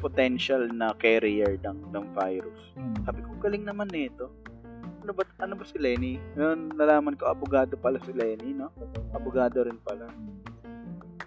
potential 0.00 0.66
na 0.72 0.96
carrier 0.96 1.60
ng 1.60 1.92
ng 1.92 2.04
virus. 2.16 2.60
Hmm. 2.74 2.96
Sabi 3.04 3.20
ko, 3.22 3.30
galing 3.38 3.64
naman 3.68 3.92
nito. 3.92 4.32
Ano 5.00 5.12
ba, 5.16 5.24
ano 5.40 5.54
ba 5.56 5.64
si 5.64 5.80
Lenny? 5.80 6.20
Ngayon, 6.36 6.76
nalaman 6.76 7.16
ko, 7.16 7.28
abogado 7.28 7.76
pala 7.76 8.00
si 8.04 8.12
Lenny, 8.12 8.52
no? 8.52 8.68
Abogado 9.16 9.64
rin 9.64 9.80
pala. 9.80 10.08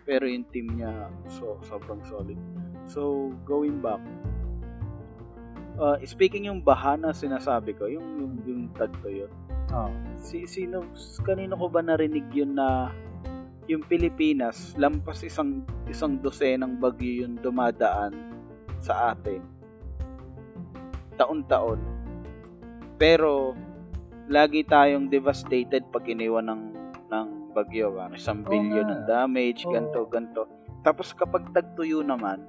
Pero 0.06 0.30
yung 0.30 0.46
team 0.54 0.78
niya, 0.78 1.10
so, 1.26 1.58
sobrang 1.66 2.02
solid. 2.06 2.38
So, 2.86 3.34
going 3.48 3.82
back, 3.82 4.04
uh, 5.82 5.98
speaking 6.06 6.46
yung 6.46 6.62
bahana 6.62 7.16
sinasabi 7.16 7.74
ko, 7.74 7.90
yung, 7.90 8.06
yung, 8.22 8.34
yung 8.46 8.62
tagto 8.78 9.10
yun, 9.10 9.32
Oh. 9.74 9.90
si, 10.22 10.46
sino, 10.46 10.86
kanino 11.26 11.58
ko 11.58 11.66
ba 11.66 11.82
narinig 11.82 12.30
yun 12.30 12.54
na 12.54 12.94
yung 13.66 13.82
Pilipinas, 13.82 14.78
lampas 14.78 15.26
isang, 15.26 15.66
isang 15.90 16.22
dosenang 16.22 16.78
bagyo 16.78 17.26
yung 17.26 17.42
dumadaan 17.42 18.33
sa 18.84 19.16
atin. 19.16 19.40
Taon-taon. 21.16 21.80
Pero, 23.00 23.56
lagi 24.28 24.68
tayong 24.68 25.08
devastated 25.08 25.88
pag 25.90 26.04
iniwan 26.04 26.52
ng, 26.52 26.64
ng 27.08 27.28
bagyo. 27.56 27.96
Ano, 27.96 28.20
isang 28.20 28.44
billion 28.44 28.86
ng 28.92 29.04
damage, 29.08 29.64
ganto, 29.72 30.04
ganto. 30.12 30.46
Tapos 30.84 31.16
kapag 31.16 31.48
tagtuyo 31.56 32.04
naman, 32.04 32.44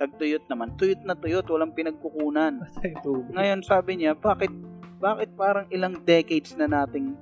tagtuyot 0.00 0.48
naman, 0.48 0.74
tuyot 0.74 1.02
na 1.04 1.14
tuyot, 1.14 1.46
walang 1.46 1.76
pinagkukunan. 1.76 2.64
Ngayon 3.36 3.60
sabi 3.62 4.00
niya, 4.00 4.16
bakit 4.16 4.50
bakit 4.98 5.36
parang 5.36 5.68
ilang 5.68 6.00
decades 6.02 6.56
na 6.56 6.64
nating 6.64 7.12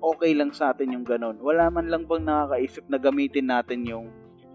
okay 0.00 0.32
lang 0.32 0.50
sa 0.50 0.72
atin 0.72 0.96
yung 0.96 1.04
ganun? 1.04 1.36
Wala 1.38 1.68
man 1.68 1.92
lang 1.92 2.08
bang 2.08 2.24
nakakaisip 2.24 2.88
na 2.88 2.96
gamitin 2.96 3.52
natin 3.52 3.84
yung 3.84 4.06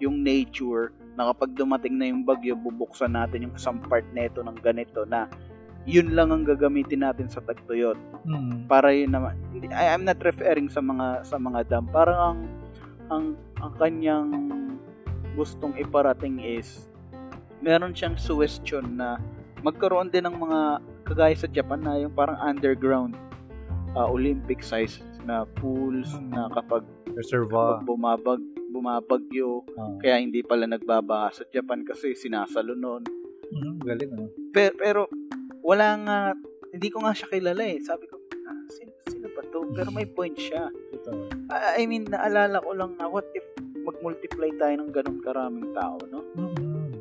yung 0.01 0.25
nature 0.25 0.89
na 1.13 1.29
kapag 1.29 1.53
dumating 1.53 1.95
na 1.95 2.07
yung 2.07 2.23
bagyo, 2.23 2.55
bubuksan 2.55 3.13
natin 3.13 3.45
yung 3.45 3.55
isang 3.55 3.77
part 3.81 4.05
neto 4.11 4.39
ng 4.39 4.55
ganito 4.59 5.03
na 5.03 5.27
yun 5.83 6.13
lang 6.13 6.29
ang 6.29 6.45
gagamitin 6.45 7.01
natin 7.01 7.25
sa 7.25 7.41
tagtuyot 7.41 7.97
Hmm. 8.21 8.69
para 8.69 8.93
yun 8.93 9.11
naman 9.11 9.33
I, 9.73 9.89
I'm 9.89 10.05
not 10.05 10.21
referring 10.21 10.69
sa 10.69 10.77
mga 10.77 11.25
sa 11.25 11.35
mga 11.35 11.65
dam 11.67 11.89
parang 11.89 12.19
ang 12.21 12.39
ang 13.09 13.25
ang 13.57 13.73
kanyang 13.75 14.29
gustong 15.33 15.73
iparating 15.75 16.37
is 16.37 16.85
meron 17.59 17.91
siyang 17.91 18.13
suggestion 18.13 18.93
na 18.93 19.17
magkaroon 19.61 20.13
din 20.13 20.21
ng 20.23 20.37
mga 20.37 20.59
kagaya 21.03 21.33
sa 21.33 21.49
Japan 21.49 21.81
na 21.81 21.97
yung 21.97 22.13
parang 22.13 22.37
underground 22.37 23.17
uh, 23.93 24.05
Olympic 24.05 24.61
size 24.61 25.01
na 25.25 25.49
pools 25.57 26.13
Hmm. 26.13 26.29
na 26.29 26.45
kapag, 26.51 26.85
Reservoir. 27.11 27.81
kapag 27.81 27.89
bumabag 27.89 28.39
bumabagyo 28.71 29.67
Oh. 29.71 29.95
kaya 29.97 30.17
hindi 30.17 30.41
pala 30.41 30.65
nagbabaha 30.65 31.29
sa 31.31 31.43
Japan 31.45 31.83
kasi 31.83 32.13
sinasalo 32.13 32.73
noon 32.73 33.03
Mhm, 33.51 33.73
galing 33.81 34.11
ah. 34.15 34.29
pero, 34.49 34.73
pero 34.73 35.01
wala 35.61 35.87
nga 35.99 36.17
hindi 36.69 36.87
ko 36.87 37.03
nga 37.03 37.11
siya 37.11 37.27
kilala 37.29 37.61
eh 37.61 37.77
sabi 37.79 38.07
ko 38.07 38.15
ah, 38.41 38.63
sino, 38.67 38.91
sino 39.05 39.27
ba 39.29 39.43
to 39.45 39.67
pero 39.69 39.89
may 39.89 40.07
point 40.07 40.33
siya 40.33 40.71
Totoo. 40.93 41.27
I 41.51 41.83
I 41.83 41.83
mean, 41.83 42.05
naalala 42.05 42.57
ko 42.57 42.71
lang 42.71 42.95
na 42.95 43.05
what 43.05 43.27
if 43.33 43.43
mag-multiply 43.77 44.47
tayo 44.55 44.77
ng 44.77 44.89
ganun 44.89 45.19
karaming 45.19 45.73
tao, 45.73 45.97
no? 46.07 46.21
Mhm. 46.31 46.93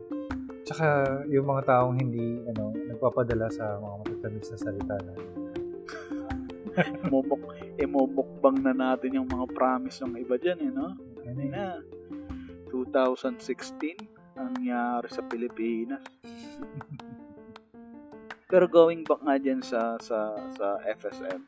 Tsaka 0.62 0.86
yung 1.26 1.44
mga 1.44 1.68
taong 1.68 1.94
hindi 1.94 2.40
ano 2.46 2.72
nagpapadala 2.72 3.46
sa 3.48 3.76
mga 3.76 3.94
matatamis 4.00 4.48
na 4.48 4.58
salita 4.58 4.96
na 4.98 5.12
Mumuk, 7.10 7.42
imumukbang 7.76 8.58
na 8.60 8.72
natin 8.72 9.12
yung 9.12 9.28
mga 9.28 9.50
promise 9.50 10.00
ng 10.00 10.16
iba 10.16 10.34
dyan, 10.34 10.58
eh, 10.60 10.70
no? 10.70 10.94
Yun 11.30 11.50
na. 11.50 11.78
2016, 12.68 14.34
ang 14.34 14.50
nangyari 14.54 15.06
sa 15.06 15.22
Pilipinas. 15.22 16.02
Pero 18.50 18.66
going 18.66 19.02
back 19.02 19.20
nga 19.20 19.36
dyan 19.36 19.60
sa, 19.60 19.96
sa, 19.98 20.36
sa 20.52 20.78
FSM, 20.84 21.40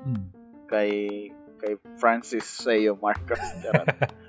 Hmm. 0.00 0.32
kay 0.64 1.28
kay 1.60 1.76
Francis 1.96 2.48
Sayo 2.48 2.96
Marcos 2.96 3.36
charot. 3.60 3.84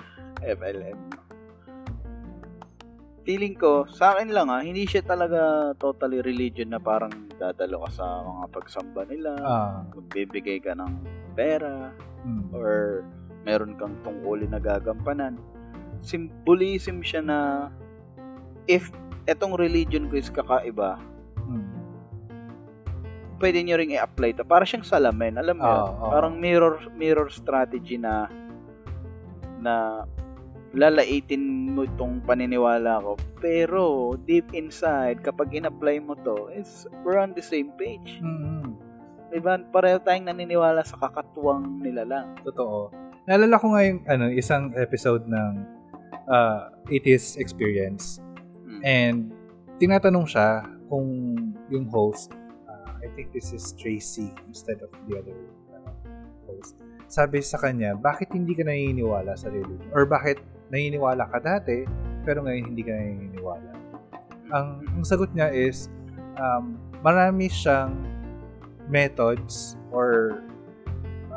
FLM. 0.59 0.99
Feeling 3.23 3.55
ko, 3.55 3.85
sa 3.87 4.11
akin 4.11 4.33
lang 4.33 4.49
ah, 4.49 4.59
hindi 4.59 4.83
siya 4.83 4.99
talaga 4.99 5.71
totally 5.77 6.19
religion 6.19 6.71
na 6.71 6.81
parang 6.81 7.11
dadalo 7.31 7.87
ka 7.87 7.89
sa 7.93 8.05
mga 8.19 8.45
pagsamba 8.51 9.01
nila, 9.07 9.31
Ah. 9.39 9.87
magbibigay 9.87 10.59
ka 10.59 10.73
ng 10.73 10.91
pera, 11.31 11.93
Hmm. 12.21 12.51
or 12.51 13.01
meron 13.43 13.77
kang 13.77 13.97
tungkulin 14.05 14.53
na 14.53 14.61
gagampanan. 14.61 15.37
Symbolism 16.01 17.01
siya 17.05 17.21
na 17.21 17.39
if 18.65 18.89
etong 19.25 19.57
religion 19.57 20.09
ko 20.09 20.17
is 20.17 20.29
kakaiba, 20.33 20.97
Hmm. 21.41 21.67
pwede 23.41 23.61
nyo 23.65 23.77
ring 23.77 23.93
i-apply 23.97 24.37
to. 24.37 24.45
Para 24.45 24.65
siyang 24.65 24.85
salamin, 24.85 25.37
alam 25.41 25.57
mo? 25.57 25.65
Oo, 25.65 25.89
oo. 25.89 26.09
Parang 26.13 26.37
mirror 26.37 26.77
mirror 26.93 27.29
strategy 27.33 27.97
na 27.97 28.29
na 29.61 30.05
lalaitin 30.71 31.73
mo 31.75 31.83
itong 31.83 32.23
paniniwala 32.23 33.03
ko. 33.03 33.13
Pero 33.43 34.15
deep 34.23 34.55
inside, 34.55 35.19
kapag 35.19 35.51
in-apply 35.51 35.99
mo 35.99 36.15
to, 36.23 36.47
is 36.53 36.87
we're 37.03 37.19
on 37.19 37.35
the 37.35 37.43
same 37.43 37.73
page. 37.75 38.21
Hmm. 38.23 38.77
Diba? 39.31 39.59
Pareho 39.71 39.99
tayong 39.99 40.27
naniniwala 40.27 40.83
sa 40.83 40.99
kakatuwang 40.99 41.79
nila 41.79 42.03
lang. 42.03 42.27
Totoo. 42.43 42.91
Naalala 43.29 43.61
ko 43.61 43.77
nga 43.77 43.81
yung 43.85 43.99
ano, 44.09 44.25
isang 44.33 44.73
episode 44.73 45.29
ng 45.29 45.53
uh, 46.25 46.73
Atheist 46.89 47.37
Experience. 47.37 48.17
Mm. 48.65 48.81
And 48.81 49.17
tinatanong 49.77 50.25
siya 50.25 50.65
kung 50.89 51.07
yung 51.69 51.85
host, 51.93 52.33
uh, 52.65 52.97
I 52.97 53.07
think 53.13 53.29
this 53.29 53.53
is 53.53 53.77
Tracy 53.77 54.33
instead 54.49 54.81
of 54.81 54.89
the 55.05 55.21
other 55.21 55.37
uh, 55.69 55.93
host. 56.49 56.81
Sabi 57.05 57.45
sa 57.45 57.61
kanya, 57.61 57.93
bakit 57.93 58.33
hindi 58.33 58.57
ka 58.57 58.65
naniniwala 58.65 59.37
sa 59.37 59.53
religion? 59.53 59.91
Or 59.93 60.09
bakit 60.09 60.41
naniniwala 60.73 61.29
ka 61.29 61.37
dati, 61.37 61.85
pero 62.25 62.41
ngayon 62.41 62.73
hindi 62.73 62.81
ka 62.81 62.89
naniniwala? 62.89 63.71
Ang, 64.49 64.67
ang 64.97 65.03
sagot 65.05 65.29
niya 65.37 65.53
is, 65.53 65.93
um, 66.41 66.73
marami 67.05 67.53
siyang 67.53 67.93
methods 68.89 69.77
or 69.93 70.41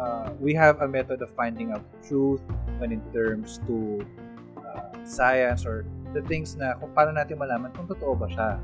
uh, 0.04 0.28
we 0.36 0.52
have 0.52 0.84
a 0.84 0.88
method 0.88 1.24
of 1.24 1.30
finding 1.32 1.72
out 1.72 1.84
truth 2.04 2.44
when 2.76 2.92
in 2.92 3.00
terms 3.16 3.60
to 3.64 4.04
uh, 4.60 4.92
science 5.04 5.64
or 5.64 5.88
the 6.12 6.22
things 6.28 6.54
na 6.60 6.76
kung 6.76 6.92
paano 6.92 7.16
natin 7.16 7.40
malaman 7.40 7.72
kung 7.72 7.88
totoo 7.88 8.12
ba 8.14 8.28
siya. 8.28 8.60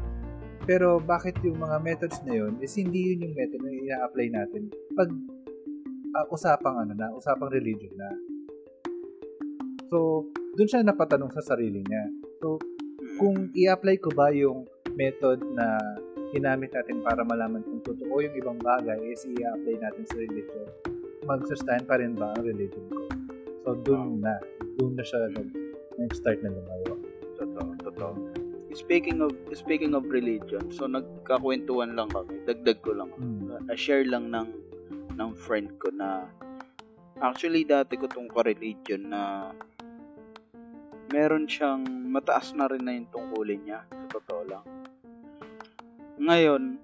Pero 0.69 1.01
bakit 1.01 1.41
yung 1.41 1.59
mga 1.59 1.81
methods 1.81 2.21
na 2.29 2.37
yun 2.37 2.61
is 2.61 2.77
hindi 2.77 3.17
yun 3.17 3.27
yung 3.27 3.35
method 3.35 3.61
na 3.65 3.73
ina-apply 3.73 4.27
natin 4.29 4.63
pag 4.93 5.09
uh, 6.15 6.27
usapang 6.29 6.77
ano 6.85 6.93
na, 6.95 7.09
usapang 7.17 7.51
religion 7.51 7.91
na. 7.97 8.11
So, 9.91 10.29
dun 10.55 10.71
siya 10.71 10.87
napatanong 10.87 11.35
sa 11.35 11.43
sarili 11.43 11.83
niya. 11.83 12.05
So, 12.39 12.63
kung 13.19 13.51
i-apply 13.57 13.99
ko 13.99 14.15
ba 14.15 14.31
yung 14.31 14.69
method 14.95 15.43
na 15.57 15.81
ginamit 16.31 16.71
natin 16.71 17.03
para 17.03 17.27
malaman 17.27 17.67
kung 17.67 17.83
totoo 17.83 18.23
yung 18.23 18.35
ibang 18.39 18.59
bagay 18.63 19.01
is 19.11 19.27
i-apply 19.27 19.77
natin 19.83 20.05
sa 20.07 20.15
religion, 20.15 20.69
mag-sustain 21.25 21.83
pa 21.85 22.01
rin 22.01 22.17
ba 22.17 22.33
ang 22.37 22.45
religion 22.45 22.85
ko? 22.89 22.99
So, 23.65 23.77
dun 23.85 24.25
na. 24.25 24.41
Dun 24.81 24.97
na 24.97 25.05
siya 25.05 25.29
nag- 25.29 25.57
nag-start 26.01 26.41
na 26.41 26.51
lumayo. 26.53 26.95
Totoo, 27.37 27.71
totoo. 27.85 28.13
Speaking 28.71 29.19
of 29.19 29.35
speaking 29.51 29.99
of 29.99 30.07
religion, 30.07 30.71
so 30.71 30.87
nagkakwentuhan 30.87 31.99
lang 31.99 32.07
kami. 32.15 32.39
Dagdag 32.47 32.79
ko 32.87 32.95
lang. 32.95 33.11
Mm. 33.19 33.67
Na-share 33.67 34.07
lang 34.07 34.31
ng 34.31 34.47
ng 35.19 35.31
friend 35.35 35.75
ko 35.83 35.91
na 35.91 36.31
actually 37.21 37.67
dati 37.67 37.99
ko 37.99 38.07
tong 38.07 38.31
ka-religion 38.31 39.11
na 39.11 39.53
meron 41.11 41.51
siyang 41.51 41.83
mataas 41.85 42.55
na 42.55 42.71
rin 42.71 42.87
na 42.87 42.95
yung 42.95 43.11
tungkulin 43.11 43.61
niya 43.67 43.83
sa 43.91 44.07
totoo 44.19 44.43
lang. 44.47 44.65
Ngayon, 46.23 46.79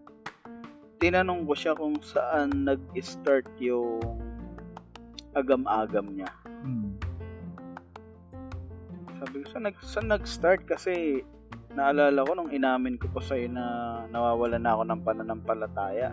tinanong 0.97 1.44
ko 1.44 1.53
siya 1.53 1.72
kung 1.76 2.01
saan 2.01 2.64
nag-start 2.64 3.49
yung 3.61 4.01
agam-agam 5.36 6.16
niya. 6.16 6.30
Mm. 6.64 6.97
Sabi 9.20 9.34
ko, 9.44 9.47
saan, 9.53 9.64
nag, 9.68 9.76
saan 9.84 10.09
nag-start? 10.09 10.64
Kasi 10.64 11.20
naalala 11.76 12.24
ko 12.24 12.32
nung 12.32 12.53
inamin 12.53 12.97
ko 12.97 13.12
pa 13.12 13.20
sa'yo 13.20 13.53
na 13.53 13.64
nawawala 14.09 14.57
na 14.57 14.72
ako 14.72 14.82
ng 14.88 15.01
pananampalataya. 15.05 16.11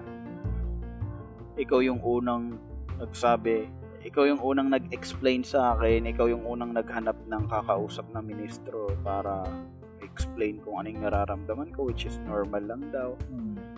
Ikaw 1.55 1.79
yung 1.79 2.03
unang 2.03 2.59
nagsabi, 2.99 3.71
ikaw 4.03 4.27
yung 4.27 4.43
unang 4.43 4.67
nag-explain 4.67 5.47
sa 5.47 5.79
akin, 5.79 6.03
ikaw 6.03 6.27
yung 6.27 6.43
unang 6.43 6.75
naghanap 6.75 7.15
ng 7.31 7.47
kakausap 7.47 8.03
na 8.11 8.19
ministro 8.19 8.91
para 8.99 9.47
explain 10.03 10.59
kung 10.59 10.84
anong 10.84 11.07
nararamdaman 11.07 11.71
ko, 11.71 11.88
which 11.88 12.03
is 12.03 12.19
normal 12.27 12.59
lang 12.59 12.84
daw. 12.91 13.15
Mm. 13.31 13.72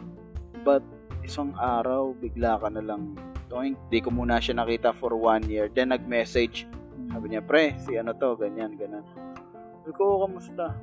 But 0.66 0.82
isang 1.22 1.54
araw, 1.62 2.18
bigla 2.18 2.58
ka 2.58 2.74
na 2.74 2.82
lang, 2.82 3.14
Toink, 3.46 3.78
di 3.94 4.02
ko 4.02 4.10
muna 4.10 4.42
siya 4.42 4.58
nakita 4.58 4.98
for 4.98 5.14
one 5.14 5.46
year. 5.46 5.70
Then 5.70 5.94
nag-message, 5.94 6.66
sabi 7.14 7.26
niya, 7.30 7.46
pre, 7.46 7.78
si 7.86 7.94
ano 8.02 8.18
to, 8.18 8.34
ganyan, 8.34 8.74
ganyan. 8.74 9.06
Sabi 9.86 9.94
ko, 9.94 10.02
"Oh, 10.18 10.20
kamusta? 10.26 10.74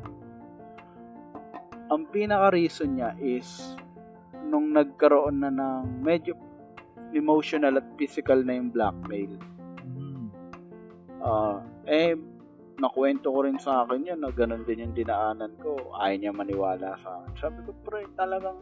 Ang 1.91 2.07
pinaka-reason 2.14 2.95
niya 2.95 3.18
is, 3.18 3.74
nung 4.47 4.70
nagkaroon 4.70 5.43
na 5.43 5.51
ng 5.51 5.99
medyo 6.07 6.39
emotional 7.11 7.83
at 7.83 7.87
physical 7.99 8.41
na 8.47 8.57
yung 8.57 8.70
blackmail, 8.70 9.35
ah 11.22 11.59
eh, 11.87 12.14
nakwento 12.83 13.30
ko 13.30 13.47
rin 13.47 13.62
sa 13.62 13.87
akin 13.87 14.03
yun 14.03 14.18
na 14.18 14.35
ganun 14.35 14.66
din 14.66 14.83
yung 14.83 14.95
dinaanan 14.99 15.55
ko. 15.62 15.95
Ayaw 16.03 16.18
niya 16.18 16.33
maniwala 16.35 16.99
sa 16.99 17.22
akin. 17.22 17.33
Sabi 17.39 17.59
ko, 17.62 17.70
pre, 17.87 18.11
talagang 18.18 18.59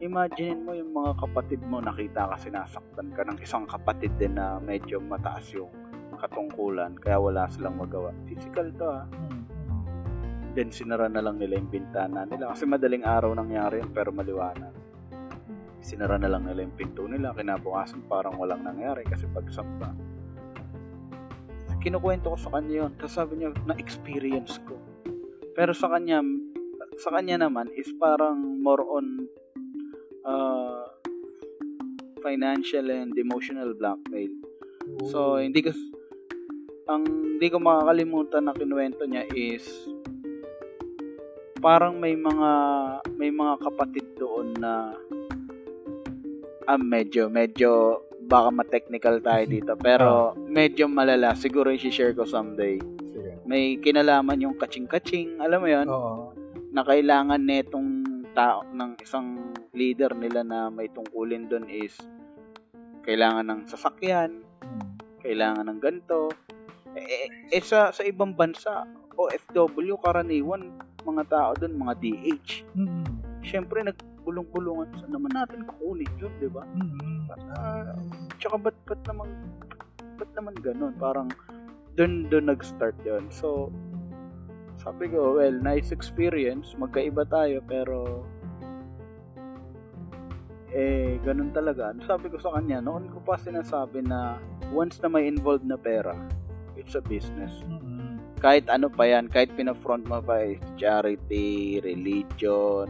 imagine 0.00 0.64
mo 0.64 0.72
yung 0.72 0.96
mga 0.96 1.20
kapatid 1.20 1.60
mo, 1.68 1.84
nakita 1.84 2.32
ka 2.32 2.36
sinasaktan 2.40 3.12
ka 3.12 3.22
ng 3.28 3.38
isang 3.44 3.68
kapatid 3.68 4.16
din 4.16 4.40
na 4.40 4.56
medyo 4.56 4.96
mataas 5.04 5.52
yung 5.52 5.68
katungkulan, 6.20 6.96
kaya 7.00 7.16
wala 7.16 7.48
silang 7.48 7.80
magawa. 7.80 8.12
Physical 8.28 8.68
to 8.76 8.86
ah. 8.88 9.04
Mm. 9.08 9.44
Then 10.52 10.68
sinara 10.74 11.08
na 11.08 11.24
lang 11.24 11.40
nila 11.40 11.56
yung 11.56 11.70
bintana 11.72 12.28
nila. 12.28 12.52
Kasi 12.52 12.68
madaling 12.68 13.06
araw 13.06 13.32
nangyari 13.32 13.80
yun, 13.80 13.90
pero 13.94 14.12
maliwanag. 14.12 14.74
Sinara 15.80 16.20
na 16.20 16.28
lang 16.28 16.44
nila 16.44 16.66
yung 16.66 16.76
pinto 16.76 17.08
nila. 17.08 17.32
Kinabukasan 17.32 18.04
parang 18.04 18.36
walang 18.36 18.66
nangyari 18.66 19.06
kasi 19.06 19.24
pagsampa. 19.30 20.09
Kinukwento 21.80 22.32
ko 22.32 22.38
sa 22.38 22.52
kanya 22.54 22.86
yun. 22.86 22.92
Tapos 23.00 23.14
sabi 23.16 23.32
niya, 23.40 23.56
na-experience 23.64 24.60
ko. 24.68 24.76
Pero 25.56 25.72
sa 25.72 25.88
kanya, 25.88 26.20
sa 27.00 27.10
kanya 27.12 27.48
naman 27.48 27.72
is 27.72 27.88
parang 27.96 28.60
more 28.60 28.84
on 28.84 29.24
uh, 30.24 30.84
financial 32.20 32.84
and 32.92 33.16
emotional 33.16 33.72
blackmail. 33.72 34.30
So, 35.08 35.40
hindi 35.40 35.64
ko 35.64 35.72
ang 36.90 37.04
hindi 37.38 37.46
ko 37.48 37.62
makakalimutan 37.62 38.50
na 38.50 38.56
kinuwento 38.56 39.06
niya 39.06 39.24
is 39.32 39.64
parang 41.62 42.00
may 42.02 42.18
mga 42.18 42.50
may 43.14 43.30
mga 43.30 43.54
kapatid 43.62 44.06
doon 44.18 44.56
na 44.58 44.96
ah, 46.66 46.80
medyo 46.80 47.30
medyo 47.30 48.02
baka 48.30 48.48
ma-technical 48.54 49.18
tayo 49.18 49.42
dito 49.44 49.74
pero 49.74 50.38
medyo 50.38 50.86
malala 50.86 51.34
siguro 51.34 51.74
i-share 51.74 52.14
ko 52.14 52.22
someday 52.22 52.78
Sige. 53.10 53.42
may 53.42 53.74
kinalaman 53.82 54.38
yung 54.38 54.54
kaching-kaching 54.54 55.42
alam 55.42 55.58
mo 55.58 55.66
yon 55.66 55.90
Oo. 55.90 56.30
na 56.70 56.86
kailangan 56.86 57.42
netong 57.42 58.06
tao 58.30 58.62
ng 58.70 58.94
isang 59.02 59.50
leader 59.74 60.14
nila 60.14 60.46
na 60.46 60.70
may 60.70 60.86
tungkulin 60.86 61.50
doon 61.50 61.66
is 61.66 61.98
kailangan 63.02 63.50
ng 63.50 63.60
sasakyan 63.66 64.46
Mm. 64.60 64.92
kailangan 65.24 65.66
ng 65.72 65.80
ganito. 65.80 66.28
Eh, 66.92 67.00
eh, 67.00 67.28
eh, 67.54 67.62
sa, 67.62 67.94
sa 67.94 68.02
ibang 68.04 68.34
bansa, 68.34 68.84
OFW, 69.14 69.96
karaniwan, 70.00 70.74
mga 71.04 71.24
tao 71.28 71.50
doon, 71.56 71.76
mga 71.76 71.94
DH. 71.96 72.50
Mm. 72.76 73.04
Siyempre, 73.40 73.80
nagbulong-bulungan. 74.30 74.88
Saan 75.02 75.12
naman 75.12 75.32
natin 75.34 75.66
kukunin 75.66 76.10
yun, 76.16 76.32
di 76.38 76.48
ba? 76.48 76.62
Mm. 76.78 77.26
Ah, 77.58 77.94
tsaka 78.38 78.56
ba't, 78.58 78.76
ba't 78.86 79.02
naman, 79.10 79.28
ba't 80.16 80.30
naman 80.38 80.54
ganun? 80.62 80.94
Parang, 80.96 81.28
doon, 81.98 82.30
doon 82.30 82.54
nag-start 82.54 82.94
yun. 83.02 83.26
So, 83.28 83.74
Sabi 84.80 85.12
ko, 85.12 85.36
well, 85.36 85.52
nice 85.52 85.92
experience. 85.92 86.72
Magkaiba 86.72 87.28
tayo, 87.28 87.60
pero 87.68 88.24
eh, 90.72 91.20
ganun 91.20 91.52
talaga. 91.52 91.92
Ano 91.92 92.00
Sabi 92.08 92.32
ko 92.32 92.40
sa 92.40 92.56
kanya, 92.56 92.80
noon 92.80 93.12
ko 93.12 93.20
pa 93.20 93.36
sinasabi 93.36 94.00
na 94.00 94.40
once 94.72 94.96
na 95.04 95.12
may 95.12 95.28
involved 95.28 95.68
na 95.68 95.76
pera, 95.76 96.16
it's 96.80 96.96
a 96.96 97.04
business. 97.04 97.52
Mm-mm. 97.68 98.16
Kahit 98.40 98.72
ano 98.72 98.88
pa 98.88 99.04
yan, 99.04 99.28
kahit 99.28 99.52
pinafront 99.52 100.08
mo 100.08 100.24
pa 100.24 100.40
is 100.48 100.62
charity, 100.80 101.76
religion, 101.84 102.88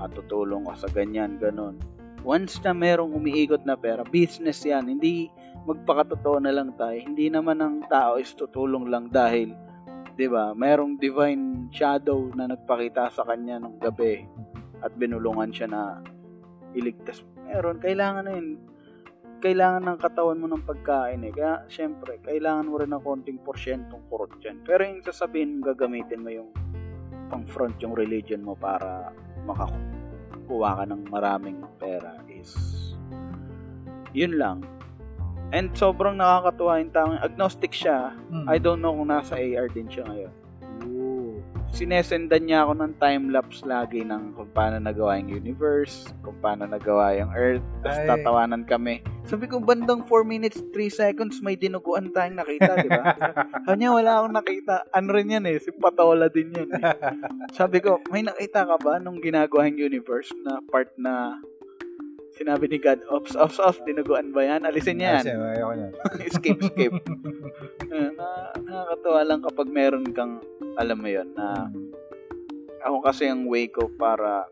Mm. 0.00 0.04
at 0.08 0.10
tutulong 0.16 0.64
ka 0.64 0.74
sa 0.80 0.88
ganyan, 0.88 1.36
ganun. 1.36 1.76
Once 2.24 2.60
na 2.64 2.72
merong 2.72 3.12
umiikot 3.16 3.64
na 3.64 3.76
pera, 3.76 4.04
business 4.04 4.64
yan. 4.64 4.88
Hindi 4.88 5.28
magpakatotoo 5.64 6.40
na 6.40 6.52
lang 6.52 6.72
tayo. 6.76 6.96
Hindi 6.96 7.28
naman 7.28 7.60
ang 7.60 7.84
tao 7.88 8.16
is 8.16 8.32
tutulong 8.36 8.88
lang 8.88 9.12
dahil, 9.12 9.52
di 10.16 10.28
ba, 10.28 10.52
merong 10.52 11.00
divine 11.00 11.68
shadow 11.72 12.28
na 12.36 12.48
nagpakita 12.48 13.08
sa 13.12 13.24
kanya 13.24 13.60
ng 13.60 13.80
gabi 13.80 14.24
at 14.84 14.92
binulungan 14.96 15.52
siya 15.52 15.68
na 15.68 15.82
iligtas. 16.76 17.24
Meron, 17.48 17.80
kailangan 17.80 18.24
na 18.28 18.32
yun. 18.36 18.48
Kailangan 19.40 19.88
ng 19.88 19.98
katawan 20.04 20.40
mo 20.40 20.46
ng 20.52 20.68
pagkain 20.68 21.24
eh. 21.24 21.32
Kaya, 21.32 21.64
syempre, 21.72 22.20
kailangan 22.20 22.68
mo 22.68 22.76
rin 22.76 22.92
ng 22.92 23.00
konting 23.00 23.40
porsyentong 23.40 24.04
kurot 24.12 24.36
dyan. 24.44 24.60
Pero 24.68 24.84
yung 24.84 25.00
sasabihin 25.00 25.64
gagamitin 25.64 26.20
mo 26.20 26.28
yung 26.28 26.52
pang-front 27.32 27.78
yung 27.80 27.94
religion 27.94 28.42
mo 28.42 28.58
para 28.58 29.14
makakuha 29.44 30.82
ka 30.82 30.84
ng 30.88 31.02
maraming 31.08 31.60
pera 31.78 32.18
is 32.26 32.52
yun 34.12 34.38
lang. 34.38 34.66
And 35.50 35.74
sobrang 35.74 36.18
nakakatuwa 36.18 36.78
yung 36.78 36.94
tao. 36.94 37.10
Agnostic 37.18 37.74
siya. 37.74 38.14
Mm. 38.30 38.46
I 38.46 38.56
don't 38.62 38.78
know 38.78 38.94
kung 38.94 39.10
nasa 39.10 39.34
AR 39.34 39.66
din 39.70 39.90
siya 39.90 40.06
ngayon. 40.06 40.34
Sinesendan 41.70 42.50
niya 42.50 42.66
ako 42.66 42.72
ng 42.82 42.92
time-lapse 42.98 43.62
lagi 43.62 44.02
ng 44.02 44.34
kung 44.34 44.50
paano 44.50 44.82
nagawa 44.82 45.22
yung 45.22 45.30
universe, 45.30 46.10
kung 46.20 46.34
paano 46.42 46.66
nagawa 46.66 47.14
yung 47.14 47.30
earth, 47.30 47.64
tapos 47.86 47.98
Ay. 48.02 48.08
tatawanan 48.10 48.62
kami. 48.66 48.94
Sabi 49.30 49.46
ko, 49.46 49.62
bandang 49.62 50.02
4 50.04 50.26
minutes, 50.26 50.58
3 50.74 50.90
seconds, 50.90 51.38
may 51.38 51.54
dinuguan 51.54 52.10
tayong 52.10 52.42
nakita, 52.42 52.82
di 52.82 52.90
ba? 52.90 53.04
Kanya 53.70 53.94
wala 53.94 54.10
akong 54.18 54.34
nakita. 54.34 54.74
Ano 54.90 55.14
rin 55.14 55.30
yan 55.30 55.46
eh, 55.46 55.62
si 55.62 55.70
Patola 55.70 56.26
din 56.26 56.50
yan 56.50 56.68
eh. 56.74 56.82
Sabi 57.58 57.78
ko, 57.78 58.02
may 58.10 58.26
nakita 58.26 58.66
ka 58.66 58.76
ba 58.82 58.98
nung 58.98 59.22
ginagawa 59.22 59.70
yung 59.70 59.78
universe 59.78 60.34
na 60.42 60.58
part 60.74 60.90
na 60.98 61.38
sinabi 62.40 62.72
ni 62.72 62.80
God, 62.80 63.04
ops, 63.12 63.36
ops, 63.36 63.60
ops, 63.60 63.84
dinuguan 63.84 64.32
ba 64.32 64.40
yan? 64.40 64.64
Alisin 64.64 64.96
niya 64.96 65.20
yan. 65.20 65.36
ayoko 65.36 65.72
niyan. 65.76 65.92
escape, 66.28 66.60
escape. 66.64 66.96
Na, 67.90 68.54
nakakatawa 68.54 69.20
lang 69.26 69.40
kapag 69.42 69.68
meron 69.68 70.06
kang, 70.14 70.38
alam 70.78 71.02
mo 71.02 71.10
yon 71.10 71.34
na 71.34 71.66
ako 72.86 73.02
kasi 73.04 73.28
ang 73.28 73.44
way 73.50 73.66
ko 73.66 73.90
para 73.98 74.46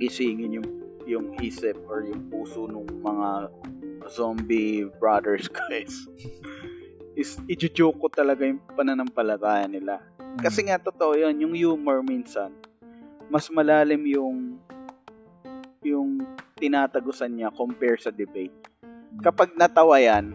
gisingin 0.00 0.58
yung 0.58 0.68
yung 1.08 1.26
isip 1.40 1.78
or 1.88 2.04
yung 2.04 2.28
puso 2.28 2.68
ng 2.68 3.04
mga 3.04 3.52
zombie 4.08 4.88
brothers 5.00 5.48
guys 5.68 6.08
is 7.18 7.34
i-joke 7.50 7.98
ko 7.98 8.06
talaga 8.06 8.46
yung 8.46 8.62
pananampalataya 8.78 9.66
nila. 9.66 9.98
Kasi 10.38 10.70
nga 10.70 10.78
totoo 10.78 11.18
yun, 11.18 11.34
yung 11.42 11.54
humor 11.58 11.98
minsan, 12.06 12.54
mas 13.26 13.50
malalim 13.50 14.06
yung 14.06 14.54
yung 15.82 16.22
tinatagusan 16.54 17.34
niya 17.34 17.50
compare 17.50 17.98
sa 17.98 18.14
debate. 18.14 18.54
Kapag 19.18 19.58
natawa 19.58 19.98
yan, 19.98 20.30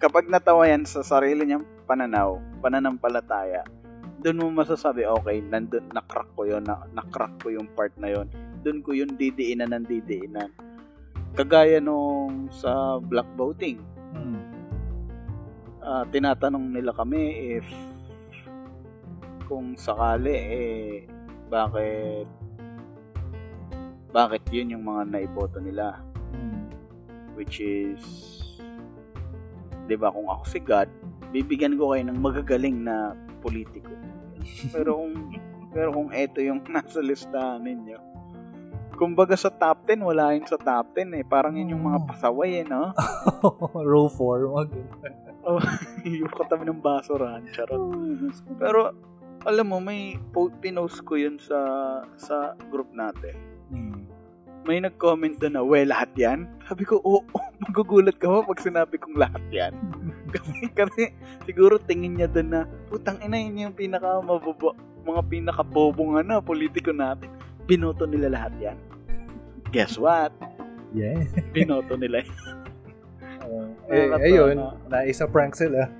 kapag 0.00 0.32
natawa 0.32 0.64
yan 0.64 0.88
sa 0.88 1.04
sarili 1.04 1.44
niyang 1.44 1.68
pananaw, 1.84 2.40
pananampalataya, 2.64 3.68
doon 4.24 4.40
mo 4.40 4.64
masasabi, 4.64 5.04
okay, 5.04 5.44
nandun, 5.44 5.92
nakrack 5.92 6.28
ko 6.32 6.48
yun, 6.48 6.64
na, 6.64 6.88
nakrack 6.96 7.36
ko 7.40 7.52
yung 7.52 7.68
part 7.76 7.92
na 8.00 8.08
yun. 8.08 8.28
Doon 8.64 8.80
ko 8.80 8.96
yung 8.96 9.16
didiinan 9.16 9.76
ng 9.76 9.84
didiinan. 9.84 10.48
Kagaya 11.36 11.80
nung 11.80 12.48
sa 12.48 12.96
black 13.00 13.28
voting, 13.36 13.80
Mm. 14.10 14.42
ah, 15.86 16.04
tinatanong 16.10 16.74
nila 16.74 16.90
kami 16.90 17.54
if 17.62 17.66
kung 19.46 19.78
sakali 19.78 20.34
eh 20.34 21.06
bakit 21.46 22.26
bakit 24.10 24.42
yun 24.50 24.74
yung 24.74 24.82
mga 24.82 25.14
naiboto 25.14 25.62
nila 25.62 26.02
Mm. 26.34 26.74
which 27.38 27.62
is 27.62 28.02
'di 29.90 29.98
ba 29.98 30.14
kung 30.14 30.30
ako 30.30 30.44
si 30.46 30.62
God 30.62 30.86
bibigyan 31.34 31.74
ko 31.74 31.90
kayo 31.90 32.06
ng 32.06 32.22
magagaling 32.22 32.86
na 32.86 33.18
politiko 33.42 33.90
pero 34.70 35.02
kung 35.02 35.14
pero 35.74 35.88
kung 35.90 36.14
eto 36.14 36.38
yung 36.38 36.62
nasa 36.70 37.02
listahan 37.02 37.66
ninyo 37.66 37.98
kumbaga 38.94 39.34
sa 39.34 39.50
top 39.50 39.90
10 39.90 40.06
wala 40.06 40.36
yun 40.38 40.46
sa 40.46 40.54
top 40.54 40.94
10 40.94 41.18
eh 41.18 41.24
parang 41.26 41.58
yun 41.58 41.74
yung 41.74 41.90
mga 41.90 42.06
pasaway 42.06 42.62
eh 42.62 42.66
no 42.68 42.94
Row 43.90 44.06
4. 44.12 44.44
Wag. 44.52 44.68
oh, 45.48 45.60
yung 46.04 46.28
katabi 46.36 46.68
ng 46.68 46.84
basurahan 46.84 47.42
charot 47.48 47.80
Pero 48.60 48.92
alam 49.48 49.66
mo 49.72 49.80
may 49.80 50.20
po- 50.36 50.52
pinost 50.60 51.00
ko 51.08 51.16
yun 51.16 51.40
sa 51.40 51.58
sa 52.20 52.52
group 52.68 52.92
natin. 52.92 53.32
Mm. 53.72 53.99
May 54.68 54.78
nag-comment 54.84 55.40
doon 55.40 55.54
na, 55.56 55.64
"We 55.64 55.88
lahat 55.88 56.12
'yan?" 56.14 56.44
Sabi 56.68 56.84
ko, 56.84 57.00
"Oo, 57.00 57.24
oh, 57.24 57.46
magugulat 57.64 58.16
ka 58.20 58.28
ba 58.28 58.44
pag 58.44 58.60
sinabi 58.60 59.00
kong 59.00 59.16
lahat 59.16 59.42
'yan?" 59.48 59.72
kasi 60.34 60.68
kasi 60.76 61.02
siguro 61.48 61.80
tingin 61.80 62.20
niya 62.20 62.28
doon 62.28 62.48
na, 62.52 62.60
"Putang 62.92 63.18
ina 63.24 63.40
yun 63.40 63.70
yung 63.70 63.76
pinaka 63.76 64.20
mabobo, 64.20 64.76
mga 65.02 65.22
pinaka 65.26 65.62
bobong 65.64 66.20
ano, 66.20 66.44
politiko 66.44 66.92
natin. 66.92 67.32
Binoto 67.64 68.04
nila 68.04 68.28
lahat 68.28 68.52
'yan." 68.60 68.78
Guess 69.70 69.96
what? 69.96 70.34
Yeah. 70.92 71.24
Binoto 71.54 71.94
nila. 71.96 72.26
Uh, 73.40 73.72
eh, 73.90 74.30
ayun, 74.30 74.60
naisa 74.86 75.26
prank 75.26 75.56
sila. 75.56 75.90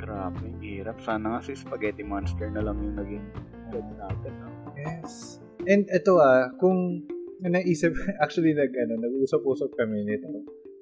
Grabe, 0.00 0.46
hirap. 0.62 0.98
Sana 1.02 1.36
nga 1.36 1.40
si 1.44 1.54
Spaghetti 1.54 2.02
Monster 2.02 2.50
na 2.50 2.64
lang 2.64 2.80
yung 2.82 2.96
naging 2.98 3.24
judge 3.70 3.92
natin. 3.98 4.32
no? 4.40 4.48
Yes. 4.74 5.43
And 5.64 5.88
ito 5.88 6.20
ah, 6.20 6.52
kung 6.60 7.08
naisip, 7.40 7.96
actually 8.24 8.52
nag, 8.52 8.72
ano, 8.76 9.00
nag-usap-usap 9.00 9.72
kami 9.80 10.04
nito. 10.04 10.28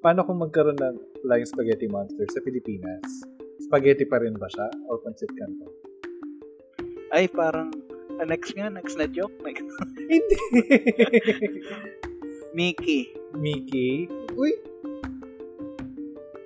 Paano 0.03 0.27
kung 0.27 0.43
magkaroon 0.43 0.75
ng 0.75 1.23
Flying 1.23 1.47
Spaghetti 1.47 1.87
Monster 1.87 2.27
sa 2.27 2.43
Pilipinas? 2.43 3.23
Spaghetti 3.63 4.03
pa 4.03 4.19
rin 4.19 4.35
ba 4.35 4.51
siya? 4.51 4.67
Or 4.91 4.99
pancit 4.99 5.31
canton? 5.31 5.71
Ay, 7.15 7.31
parang, 7.31 7.71
ah, 8.19 8.27
next 8.27 8.51
nga, 8.59 8.67
next 8.67 8.99
na 8.99 9.07
joke. 9.07 9.31
Next. 9.47 9.63
Hindi. 10.11 10.37
Mickey. 12.57 13.15
Mickey? 13.33 14.11
Uy, 14.35 14.51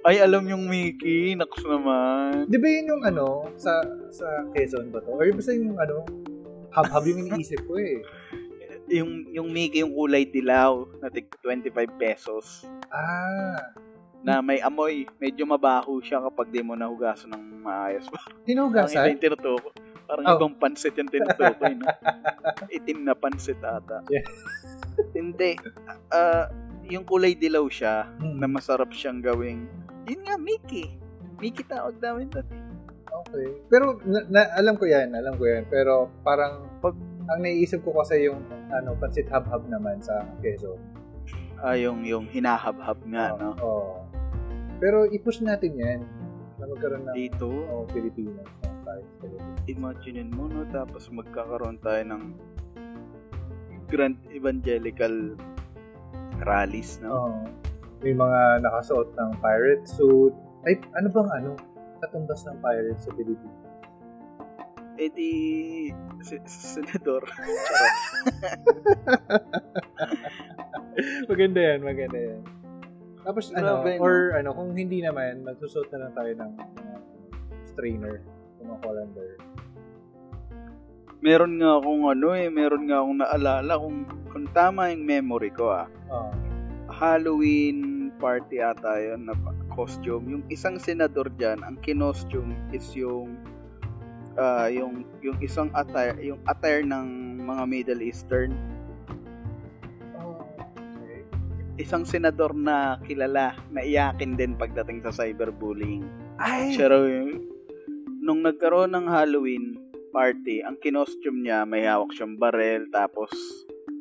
Ay, 0.07 0.23
alam 0.23 0.47
yung 0.47 0.71
Mickey. 0.71 1.35
Naks 1.35 1.59
naman. 1.67 2.47
di 2.47 2.55
ba 2.55 2.67
yun 2.71 2.95
yung 2.95 3.03
ano, 3.03 3.51
sa 3.59 3.83
sa 4.07 4.47
Quezon 4.55 4.87
ba 4.87 5.03
to? 5.03 5.11
Or 5.11 5.27
basta 5.35 5.51
yung 5.51 5.75
ano, 5.75 6.07
hab-hab 6.77 7.03
yung 7.03 7.25
iniisip 7.25 7.65
ko 7.65 7.75
eh. 7.75 7.99
Yung, 8.87 9.27
yung 9.27 9.51
Mickey, 9.51 9.83
yung 9.83 9.91
kulay 9.91 10.23
dilaw 10.23 10.87
na 11.03 11.11
tig 11.11 11.27
25 11.43 11.75
pesos. 11.99 12.63
Ah, 12.87 13.59
Na 14.23 14.39
may 14.39 14.63
amoy. 14.63 15.03
Medyo 15.19 15.43
mabaho 15.43 15.99
siya 15.99 16.23
kapag 16.23 16.47
di 16.49 16.63
mo 16.63 16.71
nahugasan 16.71 17.35
ng 17.35 17.67
maayos. 17.67 18.07
Ang 18.07 18.15
iba 18.15 18.47
hinugasan? 18.47 19.11
yung 19.11 19.19
tinutuko. 19.19 19.75
Parang 20.07 20.23
Oh. 20.25 20.35
ibang 20.39 20.55
pansit 20.55 20.95
yung 20.95 21.11
tinutukoy. 21.11 21.75
No? 21.75 21.83
Itim 22.79 23.03
na 23.03 23.11
pansit 23.11 23.59
ata. 23.59 24.07
Yeah. 24.07 24.23
Hindi. 25.11 25.59
Ah, 26.07 26.47
yung 26.87 27.03
kulay 27.03 27.35
dilaw 27.35 27.67
siya 27.67 28.07
Hmm. 28.15 28.39
na 28.39 28.47
masarap 28.47 28.95
siyang 28.95 29.19
gawing 29.19 29.67
yun 30.07 30.23
nga, 30.23 30.39
Mickey. 30.39 30.95
Mickey 31.37 31.67
tawag 31.67 31.99
namin 31.99 32.31
doon. 32.31 32.47
Okay. 33.25 33.47
Pero 33.71 33.97
na, 34.05 34.19
na- 34.29 34.51
alam 34.57 34.75
ko 34.77 34.85
yan, 34.85 35.13
alam 35.15 35.33
ko 35.37 35.43
yan. 35.47 35.65
Pero 35.71 36.11
parang 36.21 36.67
pag 36.83 36.93
ang 37.27 37.39
naiisip 37.43 37.83
ko 37.83 37.91
kasi 37.99 38.27
yung 38.27 38.39
ano, 38.71 38.95
pancit 38.95 39.27
hab-hab 39.27 39.67
naman 39.67 39.99
sa 39.99 40.23
Quezon. 40.39 40.79
Ah, 41.59 41.75
yung, 41.75 42.05
yung 42.05 42.29
hinahab-hab 42.29 43.01
nga, 43.09 43.33
no? 43.35 43.51
Oo. 43.59 44.05
Pero 44.77 45.09
i-push 45.09 45.41
natin 45.41 45.73
yan 45.73 45.99
na 46.61 46.69
magkaroon 46.69 47.09
ng 47.09 47.15
Dito, 47.17 47.49
oh, 47.49 47.83
Pilipinas. 47.89 48.45
Pilipinas. 49.19 49.65
imaginein 49.67 50.31
mo, 50.31 50.47
no? 50.47 50.63
Tapos 50.69 51.09
magkakaroon 51.11 51.81
tayo 51.81 52.01
ng 52.07 52.23
Grand 53.89 54.15
Evangelical 54.31 55.35
rallies, 56.45 57.01
no? 57.01 57.27
Oo. 57.27 57.41
May 58.05 58.13
mga 58.13 58.61
nakasuot 58.61 59.09
ng 59.17 59.31
pirate 59.41 59.85
suit. 59.89 60.33
Ay, 60.69 60.77
ano 60.93 61.09
bang 61.09 61.29
ano? 61.41 61.51
Katumbas 61.97 62.45
ng 62.45 62.57
pirate 62.61 63.01
sa 63.01 63.11
Pilipinas. 63.13 63.65
Eh 64.97 65.09
di, 65.13 65.31
si, 66.25 66.35
senador. 66.45 67.21
Maganda 71.29 71.59
yan, 71.61 71.79
maganda 71.85 72.17
yan. 72.17 72.41
Tapos 73.21 73.53
ano, 73.53 73.83
Grabe, 73.83 73.91
no? 73.99 74.01
or 74.01 74.15
ano, 74.33 74.49
kung 74.57 74.73
hindi 74.73 75.05
naman, 75.05 75.45
magsusot 75.45 75.91
na 75.93 76.07
lang 76.07 76.11
tayo 76.17 76.31
ng 76.33 76.51
uh, 76.57 76.99
strainer, 77.69 78.25
ng 78.63 78.79
colander. 78.81 79.37
meron 81.17 81.57
nga 81.61 81.81
akong 81.81 82.03
ano 82.13 82.29
eh, 82.37 82.47
meron 82.47 82.87
nga 82.89 82.97
akong 83.03 83.17
naalala 83.21 83.73
kung, 83.77 83.97
kung 84.31 84.47
tama 84.53 84.89
yung 84.93 85.03
memory 85.05 85.51
ko 85.53 85.75
ah. 85.75 85.89
Oh. 86.09 86.31
Halloween 86.87 88.09
party 88.17 88.63
ata 88.63 88.97
yun 88.97 89.29
na 89.29 89.35
costume. 89.77 90.25
Yung 90.33 90.43
isang 90.49 90.81
senador 90.81 91.29
dyan, 91.37 91.61
ang 91.61 91.77
kinostume 91.85 92.57
is 92.73 92.89
yung 92.97 93.37
ah, 94.33 94.65
yung 94.65 95.05
yung 95.21 95.37
isang 95.37 95.69
attire, 95.77 96.17
yung 96.17 96.41
attire 96.49 96.81
ng 96.81 97.37
mga 97.45 97.63
Middle 97.69 98.01
Eastern. 98.01 98.57
Isang 101.77 102.09
senador 102.09 102.57
na 102.57 102.97
kilala, 103.05 103.53
na 103.69 103.85
iyakin 103.85 104.33
din 104.33 104.57
pagdating 104.57 105.05
sa 105.05 105.13
cyberbullying. 105.13 106.09
Ay! 106.41 106.73
Yung, 106.73 107.45
nung 108.17 108.41
nagkaroon 108.41 108.97
ng 108.97 109.05
Halloween 109.05 109.77
party, 110.09 110.65
ang 110.65 110.81
kinostume 110.81 111.45
niya, 111.45 111.69
may 111.69 111.85
hawak 111.85 112.09
siyang 112.17 112.41
barel, 112.41 112.89
tapos 112.89 113.29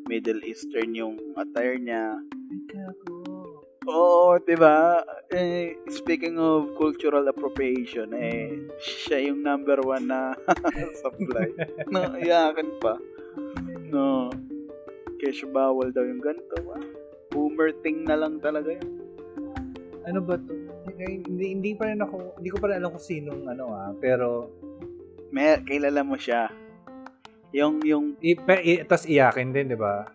Middle 0.08 0.40
Eastern 0.48 0.96
yung 0.96 1.20
attire 1.36 1.76
niya. 1.76 2.16
Ay. 2.16 3.15
Oo, 3.86 4.36
'di 4.42 4.56
ba? 4.58 5.02
Eh, 5.30 5.78
speaking 5.86 6.38
of 6.42 6.74
cultural 6.74 7.26
appropriation, 7.30 8.10
eh 8.14 8.66
siya 8.82 9.30
yung 9.30 9.46
number 9.46 9.78
one 9.82 10.10
na 10.10 10.34
supply. 11.02 11.50
no, 11.90 12.18
iyakan 12.18 12.68
pa. 12.82 12.98
No. 13.86 14.30
Kesyo 15.22 15.48
bawal 15.54 15.94
daw 15.94 16.04
yung 16.04 16.20
ganito. 16.20 16.58
Ah. 16.74 16.82
Boomer 17.32 17.72
thing 17.80 18.04
na 18.04 18.18
lang 18.18 18.42
talaga 18.42 18.74
yun. 18.74 18.90
Ano 20.06 20.20
ba 20.22 20.36
to? 20.36 20.54
Hindi, 20.96 21.56
hindi 21.58 21.72
pa 21.74 21.90
rin 21.90 22.00
ako, 22.00 22.38
hindi 22.38 22.50
ko 22.50 22.56
pa 22.62 22.70
rin 22.70 22.78
alam 22.80 22.94
kung 22.94 23.04
sinong 23.04 23.42
ano 23.50 23.74
ah, 23.74 23.92
pero 23.98 24.48
May, 25.34 25.58
kilala 25.66 26.00
mo 26.06 26.14
siya. 26.16 26.48
Yung, 27.52 27.82
yung 27.82 28.14
i, 28.22 28.38
pe, 28.38 28.56
i, 28.62 28.72
tas 28.86 29.04
iyakin 29.04 29.50
din, 29.50 29.74
di 29.74 29.78
ba? 29.78 30.06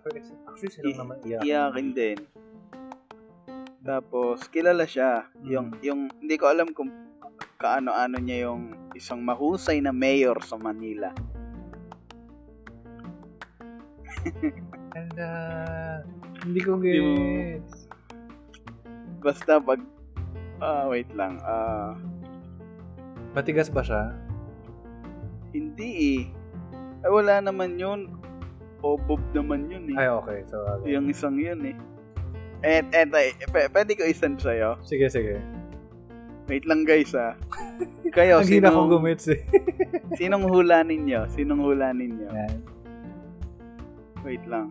Actually, 0.47 0.72
sila 0.72 1.03
naman 1.03 1.17
iyakin. 1.26 1.45
iyakin 1.45 1.88
din. 1.91 2.17
Tapos, 3.82 4.45
kilala 4.53 4.86
siya. 4.86 5.25
Yung, 5.41 5.73
Mm. 5.73 5.82
yung, 5.82 6.01
hindi 6.21 6.36
ko 6.38 6.45
alam 6.53 6.69
kung 6.69 6.93
kaano-ano 7.57 8.17
niya 8.21 8.49
yung 8.49 8.93
isang 8.93 9.21
mahusay 9.25 9.82
na 9.82 9.89
mayor 9.93 10.38
sa 10.45 10.57
Manila. 10.57 11.09
And, 14.93 15.15
uh, 15.17 16.05
hindi 16.45 16.61
ko 16.61 16.77
gets. 16.77 17.89
Basta 19.21 19.57
pag, 19.61 19.82
ah, 20.61 20.89
wait 20.89 21.09
lang, 21.17 21.41
ah, 21.41 21.97
Matigas 23.32 23.71
ba 23.71 23.79
siya? 23.79 24.11
hindi 25.51 25.89
eh. 26.19 26.21
Ay, 27.03 27.11
wala 27.11 27.39
naman 27.43 27.75
yun. 27.79 28.07
O 28.84 28.95
Bob 28.95 29.19
naman 29.36 29.67
yun 29.67 29.88
eh. 29.91 29.97
Ay, 29.99 30.07
okay. 30.07 30.39
So, 30.47 30.63
okay. 30.63 30.95
Yung 30.95 31.11
isang 31.11 31.36
yun 31.36 31.59
eh. 31.63 31.75
Et, 32.62 32.86
et, 32.93 33.09
eh, 33.09 33.34
p- 33.49 33.70
pwede 33.74 33.91
ko 33.97 34.05
isend 34.05 34.38
sa'yo. 34.38 34.78
Sige, 34.86 35.09
sige. 35.09 35.41
Wait 36.45 36.66
lang 36.70 36.86
guys 36.86 37.16
ah. 37.18 37.34
Kayo, 38.14 38.43
Ang 38.43 38.49
sinong, 38.49 38.76
kong 38.76 38.91
gumits 38.99 39.26
eh. 39.32 39.41
sinong 40.20 40.45
hula 40.45 40.86
ninyo? 40.86 41.26
Sinong 41.32 41.62
hula 41.64 41.89
ninyo? 41.95 42.28
Yan. 42.28 42.57
Wait 44.22 44.43
lang. 44.45 44.70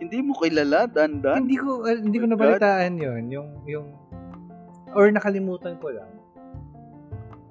Hindi 0.00 0.24
mo 0.24 0.32
kilala, 0.40 0.88
Dan-Dan? 0.88 1.44
Hindi 1.44 1.60
ko, 1.60 1.84
uh, 1.84 1.92
hindi 1.92 2.16
ko 2.16 2.26
My 2.30 2.32
nabalitaan 2.32 2.96
yun. 2.96 3.22
Yung, 3.28 3.48
yung, 3.68 3.86
or 4.96 5.12
nakalimutan 5.12 5.76
ko 5.76 5.92
lang. 5.92 6.08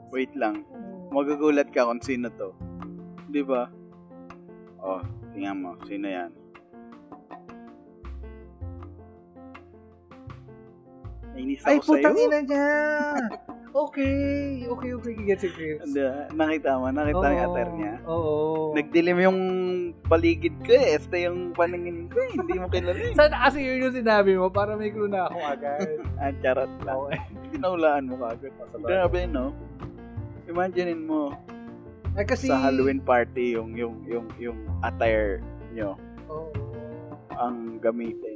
Wait 0.09 0.33
lang. 0.33 0.65
Magagulat 1.13 1.69
ka 1.69 1.85
kung 1.85 2.01
sino 2.01 2.33
to. 2.33 2.49
Di 3.29 3.45
ba? 3.45 3.69
Oh, 4.81 5.05
tingnan 5.37 5.61
mo. 5.61 5.71
Sino 5.85 6.09
yan? 6.09 6.33
Nainis 11.33 11.61
ako 11.61 11.69
Ay, 11.69 11.77
putang 11.81 12.15
sa'yo. 12.15 12.25
ina 12.25 12.39
niya! 12.41 12.69
Okay, 13.69 14.65
okay, 14.65 14.91
okay. 14.97 15.13
Gets 15.29 15.45
it, 15.45 15.53
gets. 15.53 15.85
Hindi, 15.85 16.01
nakita 16.33 16.81
mo, 16.81 16.89
nakita 16.89 17.21
mo 17.21 17.29
yung 17.29 17.45
attire 17.45 17.73
niya. 17.77 17.93
Oo. 18.09 18.33
Nagdilim 18.73 19.17
yung 19.21 19.39
paligid 20.09 20.57
ko 20.65 20.73
eh. 20.73 20.97
Este 20.97 21.29
yung 21.29 21.53
paningin 21.53 22.09
ko 22.09 22.17
eh. 22.17 22.33
Hindi 22.33 22.57
mo 22.57 22.65
kilala 22.65 22.97
eh. 22.97 23.13
Saan 23.13 23.29
kasi 23.29 23.61
yun 23.61 23.85
yung 23.85 23.95
sinabi 23.95 24.33
mo 24.41 24.49
para 24.49 24.73
may 24.73 24.89
clue 24.89 25.09
na 25.09 25.29
ako 25.29 25.37
agad. 25.45 25.85
Ah, 26.19 26.35
charot 26.43 26.73
lang. 26.83 26.97
Tinaulaan 27.55 28.09
mo 28.09 28.19
kagad. 28.19 28.51
Grabe, 28.83 29.23
no? 29.29 29.55
Imaginein 30.49 31.05
mo, 31.05 31.31
Ay, 32.17 32.25
kasi... 32.25 32.49
sa 32.49 32.57
Halloween 32.59 32.99
party, 32.99 33.55
yung, 33.55 33.77
yung, 33.77 34.01
yung, 34.09 34.27
yung 34.41 34.59
attire 34.83 35.39
nyo 35.71 35.95
Oo. 36.27 36.49
ang 37.37 37.77
gamitin. 37.79 38.28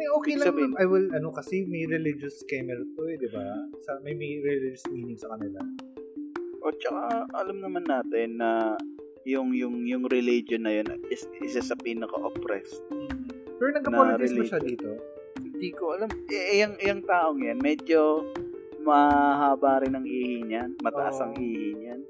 May 0.00 0.08
okay 0.16 0.34
lang. 0.40 0.48
Sabihin- 0.48 0.76
I 0.80 0.86
will, 0.88 1.12
ano 1.12 1.28
kasi, 1.28 1.68
may 1.68 1.84
religious 1.84 2.40
scammer 2.40 2.80
to 2.96 3.04
eh, 3.04 3.20
di 3.20 3.28
ba? 3.28 3.44
Sa, 3.84 4.00
may, 4.00 4.16
may 4.16 4.40
religious 4.40 4.88
meaning 4.88 5.20
sa 5.20 5.36
kanila. 5.36 5.60
O 6.64 6.72
tsaka, 6.72 7.28
alam 7.36 7.60
naman 7.60 7.84
natin 7.84 8.40
na 8.40 8.80
yung 9.28 9.52
yung 9.52 9.84
yung 9.84 10.08
religion 10.08 10.64
na 10.64 10.80
yun 10.80 10.88
is 11.12 11.28
isa 11.44 11.60
sa 11.60 11.76
pinaka-oppressed. 11.76 12.80
Pero 13.60 13.76
nag-apologize 13.76 14.32
Na 14.32 14.48
siya 14.48 14.60
dito? 14.64 14.88
Hindi 15.36 15.68
ko 15.76 16.00
alam. 16.00 16.08
Eh, 16.32 16.64
yung, 16.64 16.80
yung 16.80 17.00
taong 17.04 17.40
yan, 17.44 17.60
medyo 17.60 18.24
mahaba 18.80 19.84
rin 19.84 19.92
ang 19.92 20.08
ihi 20.08 20.48
niyan. 20.48 20.80
Mataas 20.80 21.20
Oo. 21.20 21.24
ang 21.28 21.32
ihi 21.36 21.76
niyan. 21.76 22.00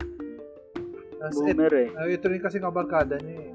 Et, 1.20 1.34
Boomer 1.34 1.74
eh. 1.74 1.88
ah, 1.98 2.06
ito 2.06 2.30
rin 2.30 2.38
kasi 2.38 2.62
kabarkada 2.62 3.18
niya 3.18 3.50
eh. 3.50 3.52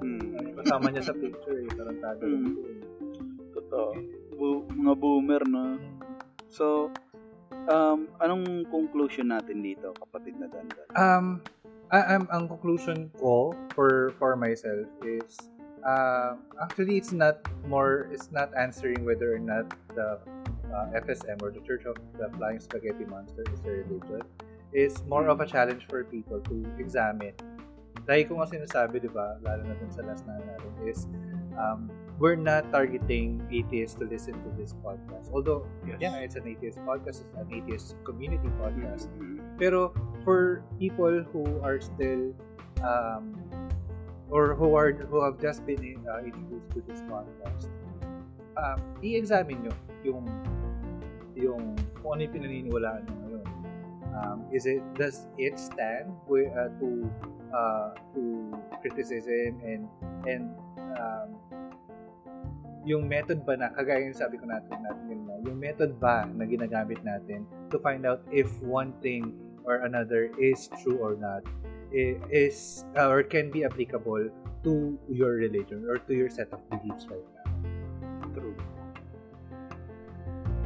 Hmm. 0.00 0.56
Kasama 0.56 0.88
niya 0.88 1.04
sa 1.04 1.14
picture 1.14 1.60
eh. 1.60 1.68
Tarantado 1.76 2.24
rin 2.24 2.79
Ito. 3.70 3.94
Totoo. 3.94 4.34
Bu- 4.34 4.66
mga 4.74 4.94
boomer, 4.98 5.42
no? 5.46 5.78
So, 6.50 6.90
um, 7.70 8.10
anong 8.18 8.66
conclusion 8.66 9.30
natin 9.30 9.62
dito, 9.62 9.94
kapatid 9.94 10.42
na 10.42 10.50
dandan? 10.50 10.86
Um, 10.98 11.26
ah, 11.94 12.18
um, 12.18 12.26
ang 12.34 12.44
conclusion 12.50 13.14
ko 13.14 13.54
for 13.78 14.10
for 14.18 14.34
myself 14.34 14.90
is 15.06 15.38
uh, 15.86 16.34
actually 16.58 16.98
it's 16.98 17.14
not 17.14 17.38
more 17.70 18.10
it's 18.10 18.34
not 18.34 18.50
answering 18.58 19.06
whether 19.06 19.30
or 19.30 19.42
not 19.42 19.70
the 19.94 20.18
uh, 20.74 20.86
FSM 21.06 21.38
or 21.38 21.54
the 21.54 21.62
Church 21.62 21.86
of 21.86 21.94
the 22.18 22.26
Flying 22.34 22.58
Spaghetti 22.58 23.06
Monster 23.06 23.46
is 23.54 23.62
a 23.62 23.86
religion. 23.86 24.26
It's 24.74 25.02
more 25.06 25.26
of 25.30 25.38
a 25.42 25.46
challenge 25.46 25.86
for 25.86 26.02
people 26.06 26.42
to 26.46 26.56
examine. 26.78 27.34
Dahil 28.06 28.26
ko 28.26 28.38
nga 28.38 28.46
sinasabi, 28.50 29.02
di 29.02 29.10
ba, 29.10 29.38
lalo 29.42 29.66
na 29.66 29.74
dun 29.78 29.90
sa 29.90 30.02
last 30.06 30.22
na 30.26 30.38
natin, 30.38 30.70
is 30.86 31.10
um, 31.58 31.90
we're 32.20 32.36
not 32.36 32.68
targeting 32.70 33.40
atheists 33.50 33.96
to 33.96 34.04
listen 34.04 34.36
to 34.44 34.50
this 34.60 34.76
podcast. 34.84 35.32
Although, 35.32 35.64
Yes. 35.88 35.98
yeah, 36.04 36.20
it's 36.20 36.36
an 36.36 36.44
atheist 36.46 36.78
podcast, 36.84 37.24
it's 37.24 37.34
an 37.34 37.48
atheist 37.48 37.96
community 38.04 38.52
podcast. 38.60 39.08
Mhm. 39.18 39.40
Pero 39.56 39.90
for 40.22 40.60
people 40.78 41.24
who 41.32 41.48
are 41.64 41.80
still 41.80 42.36
um, 42.84 43.32
or 44.28 44.54
who 44.54 44.76
are 44.76 44.92
who 44.92 45.24
have 45.24 45.40
just 45.40 45.64
been 45.66 45.80
uh, 46.06 46.20
introduced 46.22 46.68
to 46.76 46.84
this 46.86 47.00
podcast, 47.08 47.72
um, 48.60 48.78
i-examine 49.02 49.64
nyo 49.64 49.74
yung 50.04 50.24
yung 51.34 51.72
kung 52.04 52.20
ano 52.20 52.28
yung 52.28 52.34
pinaniniwalaan 52.36 53.02
nyo 53.08 53.16
ngayon. 53.16 53.46
Um, 54.10 54.38
is 54.52 54.66
it 54.68 54.82
does 54.98 55.24
it 55.40 55.56
stand 55.56 56.10
with, 56.28 56.50
uh, 56.52 56.68
to 56.82 56.88
uh, 57.54 57.94
to 58.12 58.20
criticism 58.84 59.56
and 59.64 59.86
and 60.26 60.50
um, 60.98 61.32
yung 62.84 63.08
method 63.08 63.44
ba 63.44 63.56
na, 63.56 63.68
kagaya 63.72 64.08
yung 64.08 64.16
sabi 64.16 64.40
ko 64.40 64.48
natin, 64.48 64.80
natin 64.80 65.04
yun 65.08 65.22
na, 65.28 65.34
yung 65.44 65.58
method 65.60 66.00
ba 66.00 66.24
na 66.24 66.44
ginagamit 66.48 67.00
natin 67.04 67.44
to 67.68 67.76
find 67.80 68.08
out 68.08 68.24
if 68.32 68.48
one 68.64 68.92
thing 69.04 69.36
or 69.68 69.84
another 69.84 70.32
is 70.40 70.72
true 70.80 70.96
or 70.96 71.16
not, 71.16 71.44
is, 71.92 72.84
uh, 72.96 73.10
or 73.10 73.22
can 73.22 73.50
be 73.50 73.64
applicable 73.64 74.30
to 74.64 74.96
your 75.10 75.36
religion 75.36 75.84
or 75.88 75.98
to 75.98 76.12
your 76.14 76.30
set 76.30 76.48
of 76.52 76.60
beliefs 76.70 77.04
right 77.10 77.28
now. 77.36 77.48
True. 78.32 78.56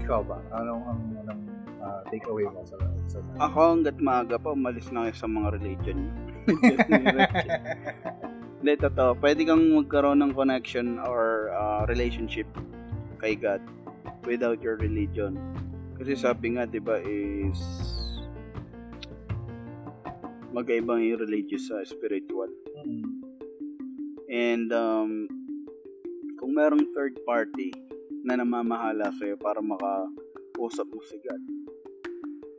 Ikaw 0.04 0.20
ba? 0.22 0.38
Anong, 0.52 0.82
ang, 0.84 1.00
anong 1.24 1.42
uh, 1.80 2.02
takeaway 2.12 2.44
mo 2.46 2.60
sa, 2.62 2.76
sa 3.08 3.18
Ako 3.40 3.56
hanggat 3.74 3.96
maaga 3.98 4.36
pa, 4.36 4.52
umalis 4.52 4.92
na 4.92 5.08
kayo 5.08 5.16
sa 5.16 5.26
mga 5.26 5.48
religion. 5.58 5.98
Hindi, 8.64 8.80
totoo. 8.80 9.12
Pwede 9.20 9.44
kang 9.44 9.60
magkaroon 9.76 10.24
ng 10.24 10.32
connection 10.32 10.96
or 10.96 11.52
uh, 11.52 11.84
relationship 11.84 12.48
kay 13.20 13.36
God 13.36 13.60
without 14.24 14.64
your 14.64 14.80
religion. 14.80 15.36
Kasi 16.00 16.16
sabi 16.16 16.56
nga, 16.56 16.64
di 16.64 16.80
ba, 16.80 16.96
is 17.04 17.60
magkaibang 20.56 21.04
yung 21.04 21.20
religious 21.20 21.68
sa 21.68 21.84
spiritual. 21.84 22.48
Mm. 22.72 23.04
And 24.32 24.68
um, 24.72 25.28
kung 26.40 26.56
merong 26.56 26.88
third 26.96 27.20
party 27.28 27.68
na 28.24 28.40
namamahala 28.40 29.12
sa'yo 29.20 29.36
para 29.36 29.60
makausap 29.60 30.88
mo 30.88 31.04
si 31.04 31.20
God, 31.20 31.42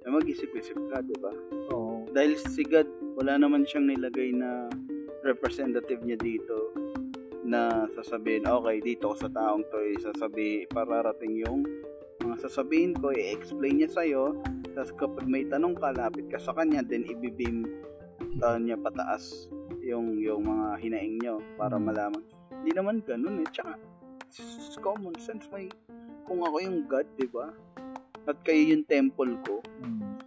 eh 0.06 0.14
mag-isip-isip 0.14 0.78
ka, 0.94 1.02
di 1.02 1.18
ba? 1.18 1.34
Oo. 1.74 2.06
Dahil 2.14 2.38
si 2.38 2.62
God 2.62 2.86
wala 3.18 3.42
naman 3.42 3.66
siyang 3.66 3.90
nilagay 3.90 4.38
na 4.38 4.70
representative 5.26 6.06
niya 6.06 6.16
dito 6.22 6.72
na 7.46 7.90
sasabihin, 7.98 8.46
okay, 8.46 8.82
dito 8.82 9.14
ko 9.14 9.16
sa 9.18 9.30
taong 9.30 9.66
to, 9.70 9.78
eh, 9.82 9.98
sasabi, 10.02 10.66
pararating 10.70 11.42
yung 11.46 11.66
mga 12.26 12.46
sasabihin 12.50 12.98
ko, 12.98 13.14
i-explain 13.14 13.82
niya 13.82 13.90
sa'yo, 13.92 14.38
tapos 14.74 14.92
kapag 14.98 15.26
may 15.30 15.46
tanong 15.46 15.78
ka, 15.78 15.94
lapit 15.94 16.26
ka 16.30 16.42
sa 16.42 16.54
kanya, 16.58 16.82
then 16.82 17.06
ibibim 17.06 17.70
uh, 18.42 18.58
niya 18.58 18.80
pataas 18.82 19.50
yung 19.86 20.18
yung 20.18 20.42
mga 20.46 20.82
hinaing 20.82 21.22
nyo 21.22 21.38
para 21.60 21.78
malaman. 21.78 22.26
Hindi 22.50 22.72
naman 22.74 23.06
ganun 23.06 23.46
eh. 23.46 23.50
Tsaka, 23.54 23.78
common 24.82 25.14
sense, 25.22 25.46
may, 25.54 25.70
kung 26.26 26.42
ako 26.42 26.58
yung 26.66 26.90
God, 26.90 27.08
di 27.16 27.30
ba? 27.30 27.54
At 28.26 28.42
kayo 28.42 28.74
yung 28.74 28.86
temple 28.90 29.38
ko, 29.46 29.62
Mm. 29.86 30.18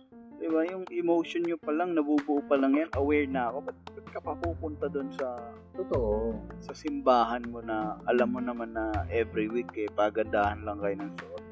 Di 0.48 0.56
ba? 0.56 0.64
Yung 0.64 0.88
emotion 0.88 1.44
nyo 1.44 1.60
pa 1.60 1.76
lang, 1.76 1.92
nabubuo 1.92 2.40
pa 2.48 2.56
lang 2.56 2.72
yan, 2.72 2.88
aware 2.96 3.28
na 3.28 3.52
ako. 3.52 3.68
Ba't, 3.68 3.78
ba't 3.92 4.06
ka 4.08 4.20
pa 4.24 4.32
pupunta 4.40 4.88
doon 4.88 5.12
sa 5.12 5.36
Totoo. 5.76 6.32
sa 6.64 6.72
simbahan 6.72 7.44
mo 7.52 7.60
na 7.60 8.00
alam 8.08 8.32
mo 8.32 8.40
naman 8.40 8.72
na 8.72 9.04
every 9.12 9.52
week 9.52 9.68
eh, 9.76 9.92
pagandahan 9.92 10.64
lang 10.64 10.80
kayo 10.80 10.96
ng 10.96 11.12
suot. 11.20 11.44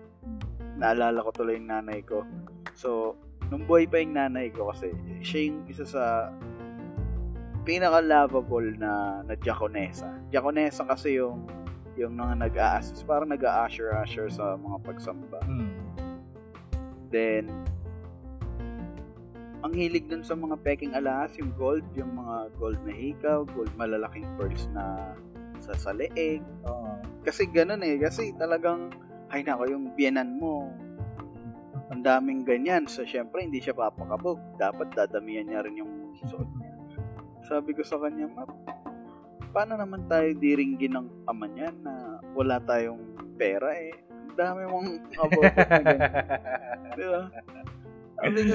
Naalala 0.80 1.20
ko 1.20 1.30
tuloy 1.36 1.60
yung 1.60 1.68
nanay 1.68 2.00
ko. 2.00 2.24
So, 2.72 3.20
nung 3.52 3.68
buhay 3.68 3.84
pa 3.84 4.00
yung 4.00 4.16
nanay 4.16 4.48
ko 4.48 4.72
kasi, 4.72 4.96
siya 5.20 5.52
yung 5.52 5.68
isa 5.68 5.84
sa 5.84 6.32
pinaka-lovable 7.68 8.80
na, 8.80 9.20
na 9.28 9.36
diakonesa. 9.36 10.08
Diakonesa 10.32 10.88
kasi 10.88 11.20
yung 11.20 11.44
yung 11.96 12.12
mga 12.12 12.44
nag-a-assist, 12.44 13.08
parang 13.08 13.32
nag-a-usher-usher 13.32 14.28
sa 14.28 14.60
mga 14.60 14.84
pagsamba. 14.84 15.40
Mm. 15.48 15.72
Then, 17.08 17.48
ang 19.64 19.72
hilig 19.72 20.04
dun 20.08 20.20
sa 20.20 20.36
mga 20.36 20.60
peking 20.60 20.92
alahas, 20.92 21.32
yung 21.40 21.52
gold, 21.56 21.84
yung 21.96 22.12
mga 22.12 22.52
gold 22.60 22.80
na 22.84 22.92
hikaw, 22.92 23.48
gold 23.56 23.72
malalaking 23.80 24.28
pearls 24.36 24.68
na 24.76 25.16
sa 25.62 25.72
sa 25.72 25.90
leeg. 25.96 26.44
Oo. 26.68 27.00
Kasi 27.24 27.48
ganun 27.48 27.80
eh, 27.80 27.96
kasi 27.96 28.36
talagang, 28.36 28.92
ay 29.32 29.42
nako, 29.42 29.66
yung 29.66 29.96
biyanan 29.96 30.36
mo, 30.36 30.68
ang 31.90 32.02
daming 32.02 32.42
ganyan. 32.42 32.84
So, 32.90 33.06
syempre, 33.06 33.42
hindi 33.46 33.62
siya 33.62 33.74
papakabog. 33.74 34.38
Dapat 34.58 34.94
dadamihan 34.94 35.46
niya 35.46 35.62
rin 35.62 35.80
yung 35.80 35.92
suot 36.26 36.50
niya. 36.58 36.74
Sabi 37.46 37.72
ko 37.78 37.82
sa 37.86 38.02
kanya, 38.02 38.26
ma, 38.26 38.42
paano 39.54 39.78
naman 39.78 40.04
tayo 40.10 40.34
diringgin 40.34 40.98
ng 40.98 41.30
ama 41.30 41.46
niya 41.46 41.70
na 41.80 42.18
wala 42.34 42.58
tayong 42.58 43.00
pera 43.38 43.70
eh? 43.78 43.94
Ang 44.10 44.36
dami 44.36 44.62
mong 44.66 44.88
abot 45.14 45.42
na 45.46 45.64
ganyan. 45.70 46.00
Di 46.98 47.04
ba? 47.06 47.22
Sabi 48.18 48.40
ko, 48.50 48.54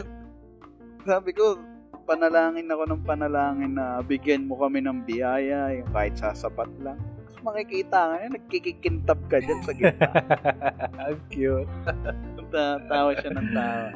sabi 1.09 1.31
ko, 1.33 1.57
panalangin 2.05 2.69
ako 2.69 2.83
ng 2.89 3.03
panalangin 3.05 3.73
na 3.77 4.01
bigyan 4.05 4.45
mo 4.45 4.57
kami 4.59 4.81
ng 4.83 5.05
biyaya, 5.05 5.73
yung 5.73 5.89
kahit 5.93 6.17
sasapat 6.17 6.69
lang. 6.81 6.97
Tapos 7.31 7.41
makikita 7.41 7.97
ka 7.97 8.13
niya, 8.17 8.29
nagkikikintab 8.37 9.19
ka 9.29 9.37
dyan 9.41 9.61
sa 9.65 9.73
gitna. 9.73 10.11
Ang 11.07 11.21
cute. 11.31 11.71
Ta- 12.51 12.83
tawa 12.91 13.15
siya 13.15 13.31
ng 13.31 13.49
tawa. 13.55 13.87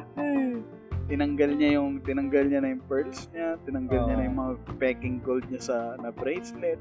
Tinanggal 1.06 1.50
niya 1.54 1.70
yung, 1.78 2.02
tinanggal 2.02 2.44
niya 2.50 2.60
na 2.64 2.72
yung 2.74 2.82
pearls 2.90 3.30
niya, 3.30 3.54
tinanggal 3.62 4.00
niya 4.10 4.16
na 4.18 4.26
yung 4.26 4.38
mga 4.42 4.52
peking 4.82 5.22
gold 5.22 5.46
niya 5.46 5.62
sa 5.62 5.76
na 6.02 6.10
bracelet. 6.10 6.80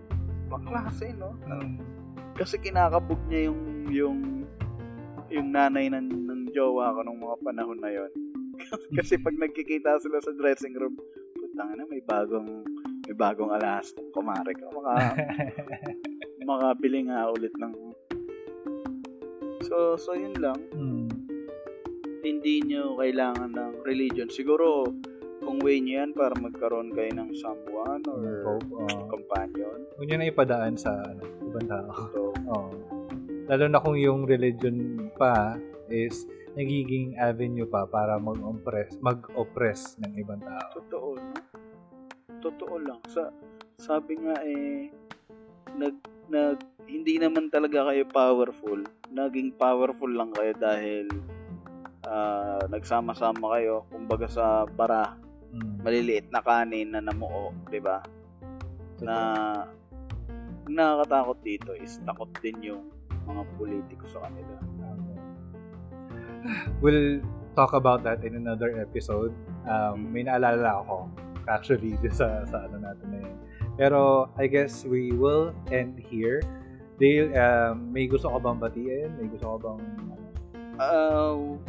Paklase, 0.50 1.14
no? 1.14 1.38
Mm. 1.46 1.78
Kasi 2.34 2.58
kinakabog 2.58 3.22
niya 3.30 3.54
yung, 3.54 3.62
yung, 3.94 4.20
yung 5.30 5.48
nanay 5.54 5.94
ng, 5.94 6.10
ng 6.10 6.42
jowa 6.58 6.96
ko 6.98 7.06
nung 7.06 7.22
mga 7.22 7.38
panahon 7.46 7.78
na 7.78 7.92
yon. 7.94 8.12
Kasi 8.98 9.20
pag 9.20 9.36
nagkikita 9.36 10.00
sila 10.02 10.20
sa 10.24 10.32
dressing 10.36 10.76
room, 10.76 10.96
putang 11.36 11.76
na 11.76 11.86
may 11.88 12.02
bagong 12.04 12.66
may 13.06 13.16
bagong 13.16 13.54
alahas 13.54 13.94
ng 13.96 14.10
kumare 14.12 14.54
ko. 14.58 14.72
Maka, 14.82 15.14
makabili 16.50 17.06
nga 17.10 17.30
ulit 17.30 17.54
ng 17.58 17.74
So, 19.66 19.98
so 19.98 20.14
yun 20.14 20.38
lang. 20.38 20.62
Mm. 20.78 21.10
Hindi 22.22 22.62
nyo 22.70 22.98
kailangan 23.02 23.50
ng 23.50 23.74
religion. 23.82 24.30
Siguro, 24.30 24.86
kung 25.42 25.58
way 25.62 25.82
nyo 25.82 26.06
yan 26.06 26.12
para 26.14 26.34
magkaroon 26.38 26.94
kayo 26.94 27.12
ng 27.18 27.34
someone 27.38 28.02
or 28.06 28.46
Hope, 28.46 28.70
oo. 28.70 29.10
companion. 29.10 29.86
Huwag 29.98 30.08
nyo 30.10 30.18
na 30.22 30.30
ipadaan 30.30 30.76
sa 30.78 30.94
ano, 31.02 31.26
ibang 31.50 31.66
tao. 31.70 31.90
So, 32.14 32.22
Oo. 32.50 32.70
Lalo 33.46 33.66
na 33.70 33.82
kung 33.82 33.98
yung 33.98 34.26
religion 34.26 35.10
pa 35.18 35.58
is 35.90 36.26
nagiging 36.56 37.20
avenue 37.20 37.68
pa 37.68 37.84
para 37.86 38.16
mag-oppress, 38.16 38.96
mag-oppress 39.04 40.00
ng 40.02 40.16
ibang 40.20 40.40
tao. 40.40 40.80
Totoo? 40.80 41.10
Totoo 42.40 42.76
lang. 42.80 43.00
Sa, 43.12 43.30
sabi 43.76 44.16
nga 44.24 44.40
eh, 44.42 44.90
nag, 45.76 45.96
nag, 46.32 46.58
hindi 46.88 47.20
naman 47.20 47.52
talaga 47.52 47.92
kayo 47.92 48.08
powerful. 48.08 48.80
Naging 49.12 49.54
powerful 49.60 50.10
lang 50.10 50.32
kayo 50.32 50.56
dahil 50.56 51.12
ah, 52.08 52.64
nagsama-sama 52.72 53.60
kayo. 53.60 53.84
Kumbaga 53.92 54.32
sa 54.32 54.64
bara, 54.64 55.26
Mm. 55.56 55.88
maliliit 55.88 56.28
na 56.36 56.44
kanin 56.44 56.92
na 56.92 57.00
namuo, 57.00 57.56
di 57.72 57.80
ba? 57.80 58.04
Na 59.00 59.16
nakakatakot 60.68 61.40
dito 61.46 61.72
is 61.80 61.96
takot 62.04 62.28
din 62.44 62.76
yung 62.76 62.84
mga 63.24 63.44
politiko 63.56 64.04
sa 64.12 64.28
kanila. 64.28 64.56
We'll 66.84 67.22
talk 67.56 67.74
about 67.74 68.04
that 68.04 68.24
in 68.24 68.36
another 68.36 68.76
episode. 68.82 69.34
Um, 69.66 70.12
may 70.12 70.28
naalala 70.28 70.84
ako 70.86 71.10
actually 71.48 71.98
sa, 72.20 72.44
sa 72.46 72.68
ano 72.70 72.82
natin 72.82 73.08
na 73.10 73.20
yun. 73.24 73.36
Pero 73.76 74.32
I 74.40 74.48
guess 74.48 74.88
we 74.88 75.12
will 75.12 75.52
end 75.72 76.00
here. 76.00 76.40
Dale, 76.96 77.28
um, 77.36 77.92
may 77.92 78.08
gusto 78.08 78.32
ka 78.32 78.40
bang 78.40 78.60
batiin? 78.60 79.10
May 79.20 79.28
gusto 79.28 79.56
ka 79.56 79.58
bang... 79.68 79.82
Uh, 80.76 81.60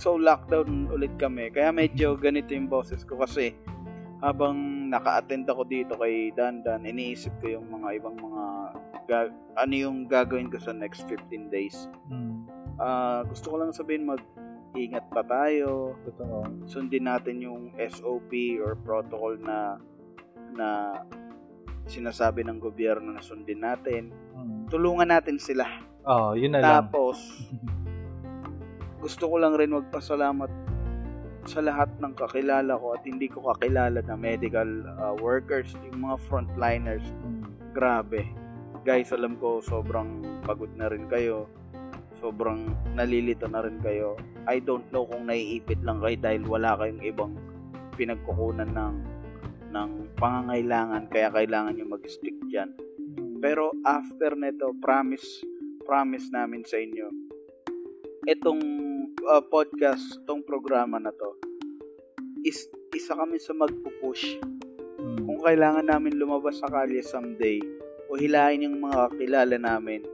so 0.00 0.16
lockdown 0.16 0.88
ulit 0.88 1.12
kami. 1.20 1.52
Kaya 1.52 1.68
medyo 1.68 2.16
ganito 2.16 2.56
yung 2.56 2.68
boses 2.72 3.04
ko 3.04 3.20
kasi 3.20 3.52
habang 4.22 4.88
naka-attend 4.88 5.50
ako 5.50 5.66
dito 5.66 5.98
kay 5.98 6.30
Dandan, 6.32 6.86
iniisip 6.86 7.34
ko 7.42 7.58
yung 7.58 7.66
mga 7.68 8.00
ibang 8.00 8.16
mga 8.22 8.44
ga- 9.10 9.34
ano 9.58 9.74
yung 9.74 10.06
gagawin 10.06 10.48
ko 10.48 10.62
sa 10.62 10.70
next 10.70 11.04
15 11.10 11.50
days. 11.50 11.90
Hmm, 12.08 12.46
Ah, 12.82 13.22
gusto 13.22 13.54
ko 13.54 13.56
lang 13.62 13.70
sabihin 13.70 14.10
mag 14.10 14.18
ingat 14.74 15.06
pa 15.12 15.22
tayo, 15.22 15.94
totoo. 16.02 16.66
sundin 16.66 17.06
natin 17.06 17.38
yung 17.44 17.70
SOP 17.76 18.58
or 18.58 18.74
protocol 18.74 19.36
na 19.38 19.76
na 20.56 20.98
sinasabi 21.86 22.42
ng 22.42 22.58
gobyerno 22.58 23.14
na 23.14 23.22
sundin 23.22 23.62
natin. 23.62 24.10
Hmm. 24.34 24.66
Tulungan 24.66 25.12
natin 25.12 25.38
sila. 25.38 25.66
Oh, 26.02 26.34
yun 26.34 26.56
na 26.56 26.60
lang. 26.62 26.70
Tapos, 26.88 27.20
gusto 29.04 29.30
ko 29.30 29.36
lang 29.38 29.54
rin 29.54 29.70
magpasalamat 29.70 30.50
sa 31.42 31.58
lahat 31.58 31.90
ng 31.98 32.14
kakilala 32.14 32.78
ko 32.78 32.94
at 32.94 33.02
hindi 33.02 33.26
ko 33.26 33.42
kakilala 33.50 33.98
na 34.02 34.14
medical 34.14 34.86
uh, 34.98 35.14
workers, 35.18 35.74
yung 35.90 36.06
mga 36.06 36.16
frontliners. 36.26 37.04
Hmm. 37.22 37.46
Grabe. 37.74 38.26
Guys, 38.82 39.14
alam 39.14 39.38
ko 39.38 39.62
sobrang 39.62 40.22
pagod 40.42 40.70
na 40.74 40.90
rin 40.90 41.06
kayo. 41.06 41.46
Sobrang 42.22 42.70
nalilito 42.94 43.50
na 43.50 43.66
rin 43.66 43.82
kayo. 43.82 44.14
I 44.46 44.62
don't 44.62 44.86
know 44.94 45.02
kung 45.10 45.26
naiipit 45.26 45.82
lang 45.82 45.98
kayo 45.98 46.16
dahil 46.22 46.42
wala 46.46 46.78
kayong 46.78 47.02
ibang 47.02 47.34
pinagkukunan 47.98 48.70
ng 48.70 48.96
ng 49.72 49.90
pangangailangan 50.20 51.10
kaya 51.10 51.34
kailangan 51.34 51.74
nyo 51.74 51.98
mag-stick 51.98 52.36
dyan. 52.46 52.70
Pero 53.42 53.74
after 53.82 54.38
nito, 54.38 54.70
promise, 54.78 55.42
promise 55.82 56.30
namin 56.30 56.62
sa 56.62 56.78
inyo, 56.78 57.10
itong 58.30 58.62
uh, 59.26 59.42
podcast, 59.50 60.22
itong 60.22 60.46
programa 60.46 61.02
na 61.02 61.10
to, 61.10 61.30
is 62.46 62.70
isa 62.94 63.18
kami 63.18 63.42
sa 63.42 63.50
magpupush. 63.56 64.38
Hmm. 65.02 65.26
Kung 65.26 65.40
kailangan 65.42 65.90
namin 65.90 66.22
lumabas 66.22 66.62
sa 66.62 66.70
kalye 66.70 67.02
someday, 67.02 67.58
o 68.12 68.14
hilahin 68.14 68.68
yung 68.68 68.78
mga 68.78 69.10
kakilala 69.10 69.56
namin, 69.58 70.06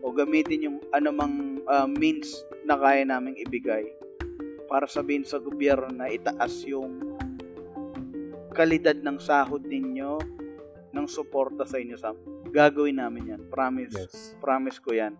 o 0.00 0.10
gamitin 0.10 0.64
yung 0.64 0.78
anumang 0.90 1.60
uh, 1.66 1.84
means 1.86 2.32
na 2.64 2.74
kaya 2.74 3.04
naming 3.04 3.36
ibigay 3.36 3.84
para 4.66 4.86
sabihin 4.86 5.22
sa 5.22 5.36
gobyerno 5.36 5.90
na 5.90 6.06
itaas 6.06 6.62
yung 6.64 7.18
kalidad 8.50 8.98
ng 8.98 9.18
sahod 9.18 9.62
ninyo 9.62 10.18
ng 10.90 11.06
suporta 11.06 11.62
sa 11.62 11.78
inyo 11.78 11.94
sa 11.94 12.10
gagawin 12.50 12.98
namin 12.98 13.36
yan 13.36 13.42
promise 13.48 13.94
Yes. 13.94 14.34
promise 14.38 14.78
ko 14.78 14.90
yan 14.92 15.14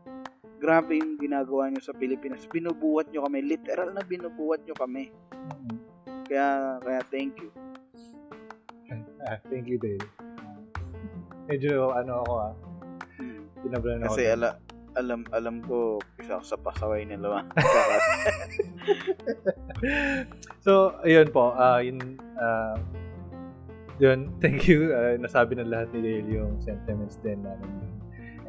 grabe 0.59 0.99
yung 0.99 1.17
ginagawa 1.17 1.71
nyo 1.71 1.81
sa 1.81 1.95
Pilipinas 1.95 2.45
binubuhat 2.45 3.09
nyo 3.09 3.25
kami 3.25 3.41
literal 3.41 3.91
na 3.91 4.03
binubuhat 4.03 4.63
nyo 4.65 4.75
kami 4.75 5.09
Hmm. 5.41 5.79
kaya 6.27 6.49
kaya 6.81 7.01
thank 7.09 7.39
you 7.39 7.49
Ah, 9.21 9.37
thank 9.47 9.69
you, 9.69 9.77
Dale. 9.77 10.01
Medyo 11.47 11.93
ano 11.93 12.25
ako 12.25 12.33
ah. 12.41 12.53
Hmm. 13.15 13.45
Tinablan 13.61 14.01
ako. 14.01 14.17
kasi 14.17 14.23
ala 14.27 14.57
alam 14.99 15.23
alam 15.31 15.63
ko 15.63 16.03
isa 16.19 16.39
ako 16.41 16.45
sa 16.45 16.59
pasaway 16.59 17.07
nila 17.07 17.47
So, 20.61 21.01
ayun 21.01 21.33
po, 21.33 21.57
ah, 21.57 21.81
yun, 21.81 22.21
uh, 22.37 22.77
yun, 23.97 24.29
thank 24.45 24.69
you. 24.69 24.93
Uh, 24.93 25.17
nasabi 25.17 25.57
na 25.57 25.65
lahat 25.65 25.89
ni 25.97 26.01
Dale 26.05 26.29
yung 26.29 26.61
sentiments 26.61 27.17
din 27.25 27.41
namin. 27.41 27.71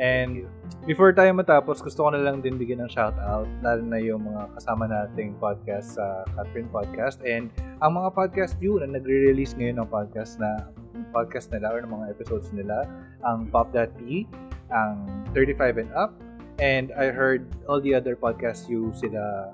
And 0.02 0.50
before 0.90 1.14
tayo 1.14 1.30
matapos, 1.32 1.80
gusto 1.80 2.08
ko 2.08 2.10
na 2.12 2.20
lang 2.20 2.42
din 2.42 2.58
bigyan 2.58 2.82
ng 2.84 2.92
shoutout, 2.92 3.46
lalo 3.62 3.84
na 3.86 4.02
yung 4.02 4.26
mga 4.26 4.50
kasama 4.58 4.90
nating 4.90 5.38
podcast 5.38 6.00
sa 6.00 6.26
Catherine 6.34 6.72
Podcast. 6.74 7.22
And 7.22 7.54
ang 7.86 7.96
mga 7.96 8.10
podcast 8.18 8.58
view 8.58 8.82
na 8.82 8.90
nagre-release 8.90 9.54
ngayon 9.56 9.78
ng 9.84 9.88
podcast 9.94 10.42
na 10.42 10.68
podcast 11.14 11.54
nila 11.54 11.70
or 11.70 11.80
ng 11.86 11.92
mga 11.92 12.08
episodes 12.18 12.50
nila, 12.52 12.90
ang 13.22 13.46
Pop.p, 13.54 14.26
ang 14.74 15.06
35 15.38 15.86
and 15.86 15.92
Up, 15.94 16.16
and 16.62 16.94
I 16.94 17.10
heard 17.10 17.50
all 17.66 17.82
the 17.82 17.98
other 17.98 18.14
podcast 18.14 18.70
view 18.70 18.94
sila 18.94 19.50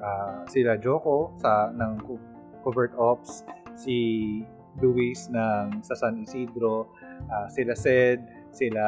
uh, 0.00 0.34
sila 0.48 0.80
Joko 0.80 1.36
sa 1.38 1.68
ng 1.70 2.00
Covert 2.64 2.96
Ops, 2.96 3.44
si 3.76 4.40
Luis 4.80 5.28
ng 5.28 5.84
sa 5.84 5.94
San 5.94 6.24
Isidro, 6.24 6.88
uh, 7.28 7.46
sila 7.52 7.76
Sed, 7.76 8.24
sila 8.50 8.84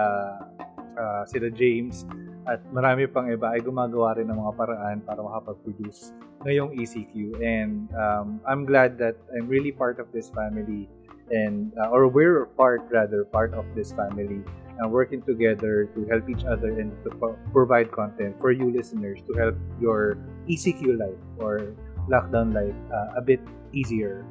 uh, 0.96 1.22
sila 1.28 1.52
James 1.52 2.08
at 2.48 2.64
marami 2.72 3.04
pang 3.04 3.28
iba. 3.28 3.52
Ay 3.52 3.60
gumagawa 3.60 4.16
rin 4.16 4.32
ng 4.32 4.38
mga 4.40 4.52
paraan 4.56 4.96
para 5.04 5.20
makapag-produce 5.20 6.16
ngayong 6.48 6.72
ECQ 6.72 7.36
and 7.44 7.92
um, 7.92 8.40
I'm 8.48 8.64
glad 8.64 8.96
that 9.02 9.20
I'm 9.36 9.50
really 9.50 9.74
part 9.74 10.00
of 10.00 10.08
this 10.14 10.32
family 10.32 10.88
and 11.28 11.74
uh, 11.76 11.92
or 11.92 12.08
we're 12.08 12.48
part 12.56 12.88
rather 12.88 13.26
part 13.28 13.52
of 13.52 13.68
this 13.76 13.92
family 13.92 14.40
and 14.78 14.90
working 14.90 15.22
together 15.22 15.90
to 15.94 16.06
help 16.06 16.28
each 16.30 16.44
other 16.44 16.78
and 16.78 16.94
to 17.04 17.10
pro- 17.18 17.38
provide 17.52 17.90
content 17.90 18.34
for 18.40 18.52
you 18.52 18.70
listeners 18.70 19.18
to 19.26 19.32
help 19.34 19.56
your 19.80 20.16
ECQ 20.48 20.98
life 20.98 21.20
or 21.38 21.74
lockdown 22.08 22.54
life 22.54 22.76
uh, 22.94 23.18
a 23.18 23.22
bit 23.22 23.40
easier 23.72 24.24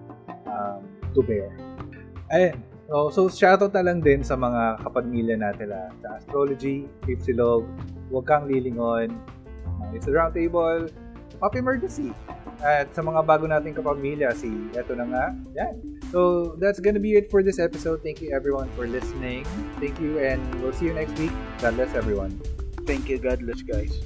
um, 0.48 0.82
to 1.14 1.22
bear. 1.22 1.52
Ayun, 2.34 2.60
Oh, 2.88 3.12
so 3.12 3.28
shoutout 3.28 3.76
na 3.76 3.84
lang 3.84 4.00
din 4.00 4.24
sa 4.24 4.40
mga 4.40 4.80
kapamilya 4.80 5.36
natin 5.36 5.76
la, 5.76 5.92
sa 6.00 6.24
astrology, 6.24 6.88
Ipsilog, 7.04 7.68
Huwag 8.08 8.32
Kang 8.32 8.48
Lilingon, 8.48 9.12
It's 9.92 10.08
the 10.08 10.16
Round 10.16 10.32
Table, 10.32 10.88
Pop 11.44 11.60
Emergency. 11.60 12.16
At 12.64 12.90
sa 12.98 13.06
mga 13.06 13.22
bago 13.26 13.46
nating 13.46 13.78
kapamilya, 13.78 14.34
si 14.34 14.50
eto 14.74 14.98
na 14.98 15.06
nga, 15.06 15.26
yan. 15.54 15.76
So, 16.10 16.54
that's 16.58 16.80
gonna 16.80 17.02
be 17.02 17.20
it 17.20 17.30
for 17.30 17.44
this 17.44 17.60
episode. 17.60 18.02
Thank 18.02 18.24
you 18.24 18.34
everyone 18.34 18.72
for 18.74 18.88
listening. 18.88 19.46
Thank 19.78 20.00
you 20.00 20.18
and 20.24 20.42
we'll 20.64 20.74
see 20.74 20.90
you 20.90 20.96
next 20.96 21.14
week. 21.20 21.34
God 21.62 21.76
bless 21.78 21.94
everyone. 21.94 22.40
Thank 22.88 23.12
you. 23.12 23.20
God 23.20 23.44
bless, 23.44 23.62
guys. 23.62 24.02